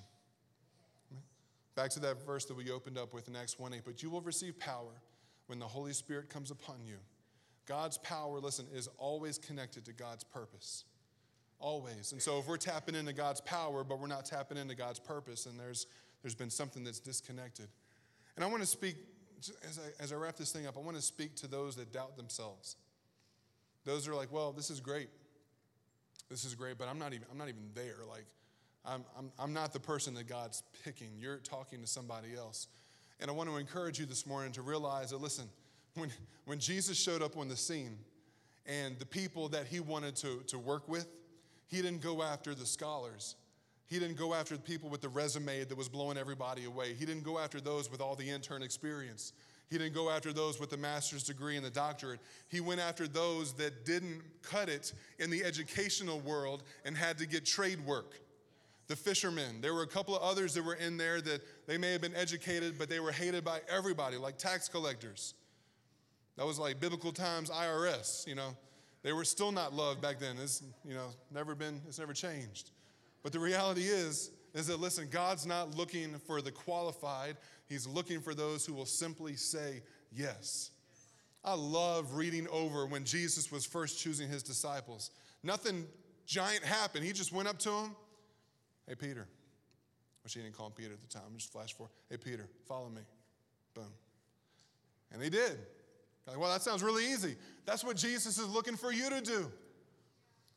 Back 1.76 1.92
to 1.92 2.00
that 2.02 2.26
verse 2.26 2.46
that 2.46 2.56
we 2.56 2.72
opened 2.72 2.98
up 2.98 3.14
with 3.14 3.28
in 3.28 3.36
Acts 3.36 3.60
1 3.60 3.74
8. 3.74 3.82
But 3.86 4.02
you 4.02 4.10
will 4.10 4.22
receive 4.22 4.58
power 4.60 5.02
when 5.48 5.60
the 5.60 5.68
Holy 5.68 5.94
Spirit 5.94 6.30
comes 6.30 6.52
upon 6.52 6.78
you. 6.86 6.98
God's 7.68 7.98
power, 7.98 8.40
listen, 8.40 8.66
is 8.74 8.88
always 8.98 9.38
connected 9.38 9.86
to 9.86 9.94
God's 9.94 10.24
purpose. 10.24 10.86
Always. 11.60 12.14
And 12.14 12.22
so 12.22 12.40
if 12.40 12.48
we're 12.48 12.58
tapping 12.58 12.96
into 12.96 13.14
God's 13.14 13.42
power, 13.42 13.84
but 13.84 14.00
we're 14.00 14.08
not 14.08 14.26
tapping 14.26 14.58
into 14.58 14.76
God's 14.76 15.00
purpose, 15.00 15.48
and 15.48 15.60
there's, 15.60 15.88
there's 16.22 16.36
been 16.36 16.50
something 16.50 16.84
that's 16.84 17.00
disconnected. 17.00 17.68
And 18.36 18.46
I 18.46 18.48
want 18.48 18.62
to 18.62 18.68
speak, 18.68 18.96
as 19.68 19.80
I, 19.80 20.04
as 20.04 20.14
I 20.14 20.16
wrap 20.16 20.38
this 20.38 20.52
thing 20.52 20.66
up, 20.66 20.78
I 20.78 20.80
want 20.80 20.96
to 20.98 21.04
speak 21.04 21.36
to 21.38 21.48
those 21.48 21.76
that 21.76 21.92
doubt 21.92 22.16
themselves. 22.16 22.78
Those 23.88 24.06
are 24.06 24.14
like, 24.14 24.34
well, 24.34 24.52
this 24.52 24.70
is 24.70 24.82
great. 24.82 25.08
This 26.30 26.44
is 26.44 26.56
great, 26.56 26.78
but 26.78 26.90
I'm 26.90 27.00
not 27.00 27.14
even, 27.14 27.26
I'm 27.32 27.38
not 27.38 27.48
even 27.48 27.70
there. 27.74 27.96
Like, 28.08 28.26
I'm, 28.84 29.06
I'm, 29.18 29.32
I'm 29.40 29.54
not 29.54 29.72
the 29.72 29.80
person 29.80 30.14
that 30.16 30.28
God's 30.28 30.62
picking. 30.84 31.08
You're 31.18 31.38
talking 31.38 31.80
to 31.80 31.88
somebody 31.88 32.36
else. 32.38 32.68
And 33.22 33.32
I 33.32 33.34
want 33.34 33.50
to 33.50 33.56
encourage 33.56 33.98
you 33.98 34.06
this 34.06 34.28
morning 34.28 34.52
to 34.52 34.62
realize 34.62 35.12
that, 35.12 35.22
listen, 35.22 35.46
when, 35.96 36.12
when 36.44 36.60
Jesus 36.60 36.98
showed 36.98 37.22
up 37.22 37.38
on 37.38 37.48
the 37.48 37.56
scene 37.56 37.98
and 38.66 39.00
the 39.00 39.06
people 39.06 39.48
that 39.50 39.68
he 39.68 39.80
wanted 39.80 40.18
to, 40.18 40.44
to 40.48 40.60
work 40.60 40.90
with, 40.90 41.08
he 41.68 41.78
didn't 41.78 42.02
go 42.02 42.22
after 42.22 42.54
the 42.54 42.66
scholars. 42.66 43.38
He 43.86 44.00
didn't 44.00 44.18
go 44.18 44.34
after 44.34 44.58
the 44.58 44.64
people 44.64 44.90
with 44.90 45.00
the 45.00 45.10
resume 45.10 45.64
that 45.64 45.78
was 45.78 45.88
blowing 45.88 46.18
everybody 46.18 46.66
away. 46.66 46.94
He 46.94 47.06
didn't 47.06 47.24
go 47.24 47.40
after 47.40 47.62
those 47.62 47.90
with 47.90 48.02
all 48.02 48.16
the 48.16 48.30
intern 48.30 48.64
experience. 48.64 49.32
He 49.70 49.78
didn't 49.78 49.94
go 49.94 50.10
after 50.10 50.32
those 50.32 50.60
with 50.60 50.70
the 50.70 50.78
master's 50.78 51.24
degree 51.24 51.58
and 51.58 51.66
the 51.66 51.70
doctorate. 51.70 52.20
He 52.48 52.62
went 52.62 52.80
after 52.80 53.08
those 53.08 53.54
that 53.54 53.86
didn't 53.86 54.22
cut 54.42 54.70
it 54.70 54.94
in 55.20 55.30
the 55.30 55.44
educational 55.44 56.20
world 56.20 56.64
and 56.86 56.96
had 56.96 57.18
to 57.18 57.26
get 57.26 57.46
trade 57.46 57.86
work. 57.86 58.14
The 58.88 58.96
fishermen. 58.96 59.60
There 59.60 59.74
were 59.74 59.82
a 59.82 59.88
couple 59.88 60.16
of 60.16 60.22
others 60.22 60.54
that 60.54 60.64
were 60.64 60.76
in 60.76 60.96
there 60.96 61.20
that 61.20 61.42
they 61.68 61.78
may 61.78 61.92
have 61.92 62.00
been 62.00 62.16
educated, 62.16 62.80
but 62.80 62.88
they 62.88 63.02
were 63.02 63.12
hated 63.12 63.44
by 63.44 63.60
everybody, 63.70 64.16
like 64.16 64.38
tax 64.38 64.70
collectors. 64.70 65.34
That 66.38 66.46
was 66.46 66.58
like 66.58 66.80
biblical 66.80 67.12
times 67.12 67.50
IRS, 67.50 68.26
you 68.26 68.36
know. 68.36 68.56
They 69.04 69.12
were 69.12 69.26
still 69.26 69.52
not 69.52 69.74
loved 69.74 70.02
back 70.02 70.20
then. 70.20 70.38
It's, 70.42 70.64
you 70.86 70.94
know, 70.94 71.08
never 71.34 71.56
been, 71.56 71.82
it's 71.88 72.00
never 72.00 72.14
changed. 72.14 72.72
But 73.24 73.34
the 73.34 73.40
reality 73.40 73.84
is, 73.84 74.32
is 74.54 74.68
that 74.68 74.80
listen, 74.80 75.08
God's 75.12 75.46
not 75.46 75.76
looking 75.76 76.18
for 76.26 76.42
the 76.42 76.52
qualified, 76.52 77.38
He's 77.68 77.86
looking 77.86 78.22
for 78.22 78.34
those 78.34 78.66
who 78.66 78.74
will 78.74 78.86
simply 78.86 79.36
say 79.36 79.82
yes. 80.12 80.72
I 81.44 81.54
love 81.54 82.16
reading 82.16 82.48
over 82.50 82.86
when 82.86 83.04
Jesus 83.04 83.52
was 83.52 83.66
first 83.66 84.00
choosing 84.00 84.30
his 84.30 84.44
disciples. 84.44 85.12
Nothing 85.44 85.86
giant 86.26 86.64
happened. 86.64 87.06
He 87.06 87.14
just 87.14 87.32
went 87.32 87.48
up 87.48 87.60
to 87.60 87.72
him. 87.72 87.96
Hey, 88.88 88.96
Peter. 88.96 89.28
Which 90.24 90.34
he 90.34 90.42
didn't 90.42 90.58
call 90.58 90.68
him 90.68 90.74
Peter 90.74 90.94
at 90.94 91.02
the 91.02 91.08
time. 91.08 91.24
Just 91.38 91.52
flash 91.52 91.74
forward. 91.74 91.92
Hey, 92.10 92.18
Peter, 92.18 92.48
follow 92.68 92.90
me. 92.90 93.02
Boom. 93.74 93.92
And 95.12 95.22
they 95.22 95.30
did. 95.30 95.58
Like, 96.28 96.38
well, 96.38 96.52
that 96.52 96.62
sounds 96.62 96.84
really 96.84 97.10
easy. 97.10 97.36
That's 97.66 97.84
what 97.84 97.96
Jesus 97.96 98.38
is 98.38 98.50
looking 98.50 98.76
for 98.76 98.92
you 98.92 99.10
to 99.10 99.22
do. 99.22 99.50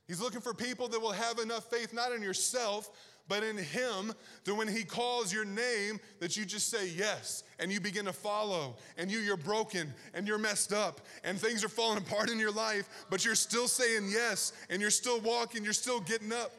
He's 0.09 0.21
looking 0.21 0.41
for 0.41 0.53
people 0.53 0.89
that 0.89 1.01
will 1.01 1.13
have 1.13 1.39
enough 1.39 1.71
faith, 1.71 1.95
not 1.95 2.11
in 2.11 2.21
yourself, 2.21 2.91
but 3.31 3.45
in 3.45 3.57
him 3.57 4.13
that 4.43 4.55
when 4.57 4.67
he 4.67 4.83
calls 4.83 5.33
your 5.33 5.45
name 5.45 6.01
that 6.19 6.37
you 6.37 6.45
just 6.45 6.69
say 6.69 6.89
yes 6.89 7.45
and 7.61 7.71
you 7.71 7.81
begin 7.81 8.05
to 8.05 8.13
follow 8.13 8.75
and 8.99 9.09
you 9.09 9.21
you're 9.21 9.37
broken 9.37 9.95
and 10.15 10.27
you're 10.27 10.37
messed 10.37 10.73
up 10.73 11.01
and 11.23 11.39
things 11.39 11.63
are 11.63 11.69
falling 11.69 11.97
apart 11.97 12.29
in 12.29 12.41
your 12.41 12.51
life 12.51 12.89
but 13.09 13.25
you're 13.25 13.37
still 13.37 13.69
saying 13.69 14.11
yes 14.11 14.53
and 14.69 14.81
you're 14.83 14.91
still 14.91 15.21
walking 15.21 15.63
you're 15.63 15.73
still 15.73 16.01
getting 16.01 16.33
up 16.33 16.51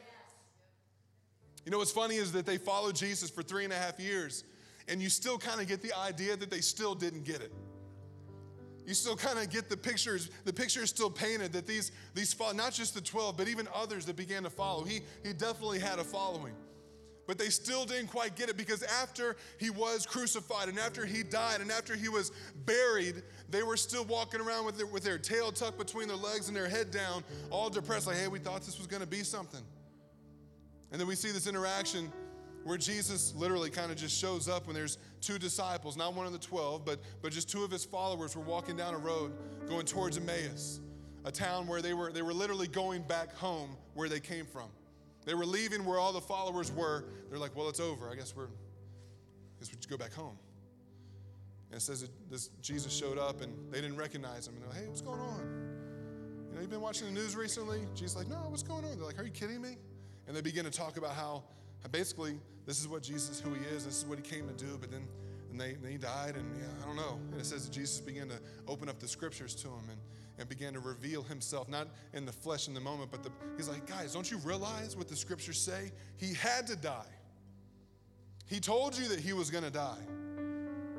you 1.66 1.70
know 1.70 1.76
what's 1.76 1.92
funny 1.92 2.16
is 2.16 2.32
that 2.32 2.46
they 2.46 2.56
followed 2.56 2.96
jesus 2.96 3.28
for 3.28 3.42
three 3.42 3.64
and 3.64 3.72
a 3.74 3.76
half 3.76 4.00
years 4.00 4.42
and 4.88 5.02
you 5.02 5.10
still 5.10 5.36
kind 5.36 5.60
of 5.60 5.68
get 5.68 5.82
the 5.82 5.92
idea 5.98 6.38
that 6.38 6.50
they 6.50 6.62
still 6.62 6.94
didn't 6.94 7.24
get 7.24 7.42
it 7.42 7.52
you 8.86 8.94
still 8.94 9.16
kind 9.16 9.38
of 9.38 9.48
get 9.48 9.68
the 9.68 9.76
pictures, 9.76 10.30
the 10.44 10.52
picture 10.52 10.82
is 10.82 10.90
still 10.90 11.10
painted 11.10 11.52
that 11.52 11.66
these, 11.66 11.92
these, 12.14 12.34
not 12.54 12.72
just 12.72 12.94
the 12.94 13.00
12, 13.00 13.36
but 13.36 13.48
even 13.48 13.68
others 13.74 14.04
that 14.06 14.16
began 14.16 14.42
to 14.42 14.50
follow. 14.50 14.82
He, 14.82 15.00
he 15.24 15.32
definitely 15.32 15.78
had 15.78 15.98
a 15.98 16.04
following. 16.04 16.54
But 17.32 17.38
they 17.38 17.48
still 17.48 17.86
didn't 17.86 18.08
quite 18.08 18.36
get 18.36 18.50
it 18.50 18.58
because 18.58 18.82
after 18.82 19.36
he 19.58 19.70
was 19.70 20.04
crucified 20.04 20.68
and 20.68 20.78
after 20.78 21.06
he 21.06 21.22
died 21.22 21.62
and 21.62 21.72
after 21.72 21.96
he 21.96 22.10
was 22.10 22.30
buried, 22.66 23.22
they 23.48 23.62
were 23.62 23.78
still 23.78 24.04
walking 24.04 24.38
around 24.38 24.66
with 24.66 24.76
their, 24.76 24.84
with 24.84 25.02
their 25.02 25.16
tail 25.16 25.50
tucked 25.50 25.78
between 25.78 26.08
their 26.08 26.16
legs 26.18 26.48
and 26.48 26.54
their 26.54 26.68
head 26.68 26.90
down, 26.90 27.24
all 27.48 27.70
depressed, 27.70 28.06
like, 28.06 28.18
hey, 28.18 28.28
we 28.28 28.38
thought 28.38 28.60
this 28.60 28.76
was 28.76 28.86
going 28.86 29.00
to 29.00 29.08
be 29.08 29.22
something. 29.22 29.62
And 30.90 31.00
then 31.00 31.08
we 31.08 31.14
see 31.14 31.30
this 31.30 31.46
interaction 31.46 32.12
where 32.64 32.76
Jesus 32.76 33.34
literally 33.34 33.70
kind 33.70 33.90
of 33.90 33.96
just 33.96 34.20
shows 34.20 34.46
up 34.46 34.66
when 34.66 34.74
there's 34.74 34.98
two 35.22 35.38
disciples, 35.38 35.96
not 35.96 36.12
one 36.12 36.26
of 36.26 36.32
the 36.32 36.38
12, 36.38 36.84
but, 36.84 37.00
but 37.22 37.32
just 37.32 37.48
two 37.48 37.64
of 37.64 37.70
his 37.70 37.82
followers 37.82 38.36
were 38.36 38.42
walking 38.42 38.76
down 38.76 38.92
a 38.92 38.98
road 38.98 39.32
going 39.70 39.86
towards 39.86 40.18
Emmaus, 40.18 40.80
a 41.24 41.32
town 41.32 41.66
where 41.66 41.80
they 41.80 41.94
were, 41.94 42.12
they 42.12 42.20
were 42.20 42.34
literally 42.34 42.68
going 42.68 43.00
back 43.00 43.34
home 43.34 43.70
where 43.94 44.10
they 44.10 44.20
came 44.20 44.44
from. 44.44 44.68
They 45.24 45.34
were 45.34 45.46
leaving 45.46 45.84
where 45.84 45.98
all 45.98 46.12
the 46.12 46.20
followers 46.20 46.72
were. 46.72 47.04
They're 47.30 47.38
like, 47.38 47.56
well, 47.56 47.68
it's 47.68 47.80
over. 47.80 48.10
I 48.10 48.14
guess 48.14 48.34
we're, 48.34 48.46
I 48.46 49.58
guess 49.60 49.70
we 49.70 49.76
just 49.76 49.88
go 49.88 49.96
back 49.96 50.12
home. 50.12 50.36
And 51.70 51.78
it 51.78 51.82
says 51.82 52.02
that 52.02 52.10
this 52.30 52.48
Jesus 52.60 52.92
showed 52.92 53.18
up 53.18 53.40
and 53.40 53.72
they 53.72 53.80
didn't 53.80 53.96
recognize 53.96 54.46
him. 54.46 54.54
And 54.54 54.62
they're 54.62 54.70
like, 54.70 54.80
hey, 54.80 54.88
what's 54.88 55.00
going 55.00 55.20
on? 55.20 55.40
You 56.50 56.54
know, 56.56 56.60
you've 56.60 56.70
been 56.70 56.80
watching 56.80 57.06
the 57.06 57.12
news 57.14 57.34
recently? 57.34 57.80
Jesus 57.94 58.16
like, 58.16 58.28
no, 58.28 58.36
what's 58.48 58.62
going 58.62 58.84
on? 58.84 58.96
They're 58.96 59.06
like, 59.06 59.18
are 59.18 59.24
you 59.24 59.30
kidding 59.30 59.62
me? 59.62 59.76
And 60.26 60.36
they 60.36 60.42
begin 60.42 60.64
to 60.64 60.70
talk 60.70 60.96
about 60.96 61.14
how 61.14 61.44
basically 61.90 62.38
this 62.66 62.80
is 62.80 62.86
what 62.86 63.02
Jesus, 63.02 63.40
who 63.40 63.54
he 63.54 63.64
is, 63.74 63.84
this 63.84 63.98
is 63.98 64.06
what 64.06 64.18
he 64.18 64.22
came 64.22 64.46
to 64.48 64.54
do, 64.54 64.78
but 64.80 64.90
then 64.90 65.08
and 65.52 65.60
they, 65.60 65.74
then 65.74 65.92
he 65.92 65.98
died, 65.98 66.34
and 66.36 66.56
yeah, 66.56 66.66
I 66.82 66.86
don't 66.86 66.96
know. 66.96 67.20
And 67.30 67.40
it 67.40 67.46
says 67.46 67.66
that 67.66 67.72
Jesus 67.72 68.00
began 68.00 68.28
to 68.28 68.38
open 68.66 68.88
up 68.88 68.98
the 68.98 69.06
scriptures 69.06 69.54
to 69.56 69.68
him 69.68 69.84
and, 69.90 70.00
and 70.38 70.48
began 70.48 70.72
to 70.72 70.80
reveal 70.80 71.22
himself, 71.22 71.68
not 71.68 71.88
in 72.14 72.24
the 72.24 72.32
flesh 72.32 72.68
in 72.68 72.74
the 72.74 72.80
moment, 72.80 73.10
but 73.10 73.22
the, 73.22 73.30
he's 73.56 73.68
like, 73.68 73.86
guys, 73.86 74.14
don't 74.14 74.30
you 74.30 74.38
realize 74.38 74.96
what 74.96 75.08
the 75.08 75.16
scriptures 75.16 75.60
say? 75.60 75.92
He 76.16 76.34
had 76.34 76.66
to 76.68 76.76
die. 76.76 77.12
He 78.46 78.60
told 78.60 78.98
you 78.98 79.06
that 79.08 79.20
he 79.20 79.32
was 79.32 79.50
going 79.50 79.64
to 79.64 79.70
die. 79.70 80.02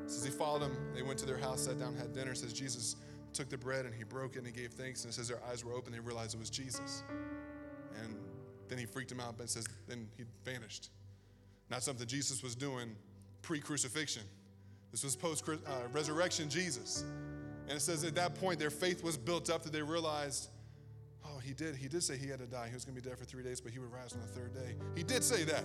Says 0.06 0.24
he 0.24 0.32
followed 0.32 0.62
him. 0.62 0.78
They 0.93 1.01
went 1.01 1.20
to 1.20 1.26
their 1.26 1.38
house, 1.38 1.66
sat 1.66 1.80
down, 1.80 1.95
had 1.95 2.14
dinner. 2.14 2.36
Says 2.36 2.54
Jesus 2.54 2.95
took 3.34 3.49
the 3.49 3.58
bread 3.58 3.86
and 3.86 3.93
he 3.93 4.04
broke 4.04 4.36
it 4.36 4.39
and 4.39 4.47
he 4.47 4.54
gave 4.54 4.72
thanks. 4.72 5.04
And 5.04 5.12
it 5.12 5.16
says 5.16 5.28
their 5.28 5.41
eyes 5.49 5.64
were 5.64 5.74
open. 5.74 5.93
They 5.93 5.99
realized 5.99 6.36
it 6.36 6.39
was 6.39 6.49
Jesus. 6.49 7.04
And 8.04 8.16
then 8.70 8.78
he 8.78 8.86
freaked 8.86 9.10
them 9.10 9.20
out, 9.20 9.36
but 9.38 9.45
it 9.45 9.49
says 9.49 9.68
then 9.88 10.08
he 10.18 10.24
vanished. 10.43 10.89
Not 11.70 11.84
something 11.84 12.08
Jesus 12.08 12.43
was 12.43 12.56
doing 12.56 12.95
pre 13.41 13.60
crucifixion. 13.60 14.24
This 14.94 15.04
was 15.04 15.16
post 15.16 15.44
uh, 15.50 15.56
resurrection 15.91 16.50
Jesus. 16.50 17.04
And 17.68 17.76
it 17.76 17.82
says 17.82 18.04
at 18.04 18.14
that 18.14 18.36
point, 18.36 18.60
their 18.60 18.70
faith 18.70 19.04
was 19.04 19.18
built 19.18 19.50
up 19.50 19.64
that 19.64 19.74
they 19.74 19.82
realized, 19.82 20.50
oh, 21.26 21.39
he 21.39 21.54
did. 21.54 21.76
He 21.76 21.88
did 21.88 22.04
say 22.04 22.16
he 22.16 22.28
had 22.28 22.39
to 22.39 22.46
die. 22.46 22.68
He 22.68 22.76
was 22.76 22.86
going 22.86 22.96
to 22.96 23.02
be 23.02 23.10
dead 23.10 23.18
for 23.18 23.26
three 23.26 23.44
days, 23.44 23.60
but 23.60 23.72
he 23.72 23.80
would 23.80 23.91
rise 23.91 24.14
on 24.14 24.22
the 24.22 24.28
third 24.28 24.54
day. 24.54 24.76
He 24.96 25.02
did 25.02 25.24
say 25.24 25.46
that. 25.46 25.64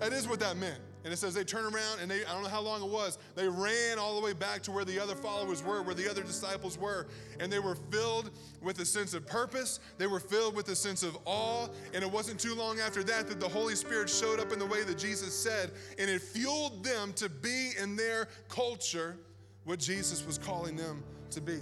That 0.00 0.14
is 0.14 0.26
what 0.26 0.40
that 0.40 0.56
meant. 0.56 0.80
And 1.04 1.12
it 1.12 1.18
says 1.18 1.34
they 1.34 1.44
turn 1.44 1.66
around 1.66 2.00
and 2.00 2.10
they, 2.10 2.24
I 2.24 2.32
don't 2.32 2.42
know 2.42 2.48
how 2.48 2.62
long 2.62 2.82
it 2.82 2.88
was, 2.88 3.18
they 3.34 3.46
ran 3.46 3.98
all 3.98 4.18
the 4.18 4.24
way 4.24 4.32
back 4.32 4.62
to 4.62 4.72
where 4.72 4.86
the 4.86 4.98
other 4.98 5.14
followers 5.14 5.62
were, 5.62 5.82
where 5.82 5.94
the 5.94 6.10
other 6.10 6.22
disciples 6.22 6.78
were. 6.78 7.06
And 7.38 7.52
they 7.52 7.58
were 7.58 7.76
filled 7.90 8.30
with 8.62 8.78
a 8.78 8.86
sense 8.86 9.12
of 9.12 9.26
purpose. 9.26 9.80
They 9.98 10.06
were 10.06 10.18
filled 10.18 10.56
with 10.56 10.68
a 10.70 10.76
sense 10.76 11.02
of 11.02 11.18
awe. 11.26 11.68
And 11.92 12.02
it 12.02 12.10
wasn't 12.10 12.40
too 12.40 12.54
long 12.54 12.80
after 12.80 13.04
that 13.04 13.28
that 13.28 13.38
the 13.38 13.48
Holy 13.48 13.74
Spirit 13.74 14.08
showed 14.08 14.40
up 14.40 14.50
in 14.50 14.58
the 14.58 14.66
way 14.66 14.82
that 14.82 14.96
Jesus 14.96 15.34
said. 15.34 15.72
And 15.98 16.08
it 16.08 16.22
fueled 16.22 16.82
them 16.82 17.12
to 17.14 17.28
be 17.28 17.72
in 17.78 17.96
their 17.96 18.28
culture 18.48 19.18
what 19.64 19.78
Jesus 19.78 20.24
was 20.26 20.38
calling 20.38 20.74
them 20.74 21.04
to 21.30 21.42
be. 21.42 21.58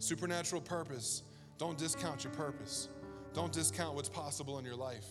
Supernatural 0.00 0.60
purpose. 0.60 1.22
Don't 1.56 1.78
discount 1.78 2.24
your 2.24 2.32
purpose. 2.34 2.90
Don't 3.32 3.52
discount 3.52 3.94
what's 3.94 4.08
possible 4.08 4.58
in 4.58 4.64
your 4.66 4.76
life. 4.76 5.04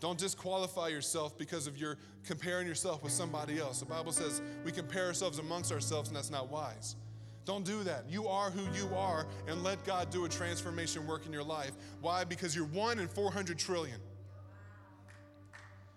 Don't 0.00 0.18
disqualify 0.18 0.88
yourself 0.88 1.36
because 1.36 1.66
of 1.66 1.76
your 1.76 1.98
comparing 2.24 2.66
yourself 2.66 3.02
with 3.02 3.12
somebody 3.12 3.58
else. 3.58 3.80
The 3.80 3.86
Bible 3.86 4.12
says 4.12 4.40
we 4.64 4.72
compare 4.72 5.06
ourselves 5.06 5.38
amongst 5.38 5.70
ourselves, 5.70 6.08
and 6.08 6.16
that's 6.16 6.30
not 6.30 6.50
wise. 6.50 6.96
Don't 7.44 7.64
do 7.64 7.82
that. 7.84 8.04
You 8.08 8.26
are 8.28 8.50
who 8.50 8.62
you 8.76 8.94
are, 8.94 9.26
and 9.46 9.62
let 9.62 9.84
God 9.84 10.10
do 10.10 10.24
a 10.24 10.28
transformation 10.28 11.06
work 11.06 11.26
in 11.26 11.32
your 11.32 11.42
life. 11.42 11.72
Why? 12.00 12.24
Because 12.24 12.56
you're 12.56 12.66
one 12.66 12.98
in 12.98 13.08
400 13.08 13.58
trillion. 13.58 14.00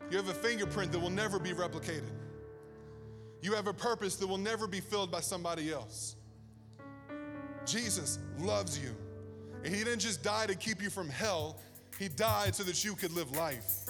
You 0.10 0.18
have 0.18 0.30
a 0.30 0.34
fingerprint 0.34 0.91
that 0.91 0.99
will 0.99 1.10
never 1.10 1.39
be 1.39 1.51
replicated. 1.51 2.12
You 3.41 3.54
have 3.54 3.68
a 3.68 3.74
purpose 3.74 4.16
that 4.18 4.28
will 4.28 4.38
never 4.38 4.68
be 4.68 4.80
filled 4.80 5.12
by 5.12 5.20
somebody 5.22 5.72
else. 5.72 6.16
Jesus 7.66 8.20
loves 8.39 8.80
you. 8.80 8.95
And 9.64 9.74
He 9.74 9.84
didn't 9.84 9.99
just 9.99 10.24
die 10.24 10.45
to 10.47 10.56
keep 10.56 10.82
you 10.82 10.89
from 10.89 11.10
hell, 11.10 11.60
he 12.04 12.10
died 12.10 12.54
so 12.54 12.64
that 12.64 12.84
you 12.84 12.95
could 12.95 13.14
live 13.14 13.32
life. 13.38 13.86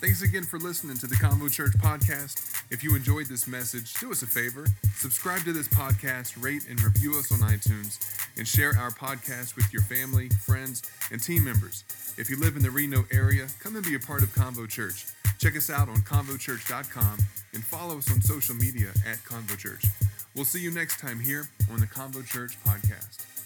Thanks 0.00 0.22
again 0.22 0.44
for 0.44 0.58
listening 0.58 0.98
to 0.98 1.06
the 1.06 1.14
Convo 1.14 1.50
Church 1.50 1.72
podcast. 1.78 2.62
If 2.70 2.84
you 2.84 2.94
enjoyed 2.94 3.26
this 3.26 3.46
message, 3.46 3.94
do 3.94 4.10
us 4.12 4.22
a 4.22 4.26
favor 4.26 4.66
subscribe 4.94 5.42
to 5.44 5.52
this 5.52 5.66
podcast, 5.66 6.42
rate 6.42 6.68
and 6.68 6.80
review 6.82 7.18
us 7.18 7.32
on 7.32 7.38
iTunes, 7.38 7.98
and 8.36 8.46
share 8.46 8.76
our 8.76 8.90
podcast 8.90 9.56
with 9.56 9.72
your 9.72 9.80
family, 9.82 10.28
friends, 10.44 10.82
and 11.10 11.22
team 11.22 11.42
members. 11.42 11.84
If 12.18 12.28
you 12.28 12.38
live 12.38 12.56
in 12.56 12.62
the 12.62 12.70
Reno 12.70 13.04
area, 13.10 13.46
come 13.60 13.76
and 13.76 13.84
be 13.84 13.94
a 13.94 13.98
part 13.98 14.22
of 14.22 14.28
Convo 14.34 14.68
Church. 14.68 15.06
Check 15.38 15.56
us 15.56 15.70
out 15.70 15.88
on 15.88 15.96
convochurch.com 15.98 17.18
and 17.54 17.64
follow 17.64 17.96
us 17.96 18.12
on 18.12 18.20
social 18.20 18.54
media 18.54 18.90
at 19.06 19.16
Convo 19.24 19.56
Church. 19.56 19.86
We'll 20.36 20.44
see 20.44 20.60
you 20.60 20.70
next 20.70 21.00
time 21.00 21.18
here 21.18 21.48
on 21.72 21.80
the 21.80 21.86
Convo 21.86 22.26
Church 22.26 22.58
podcast. 22.62 23.39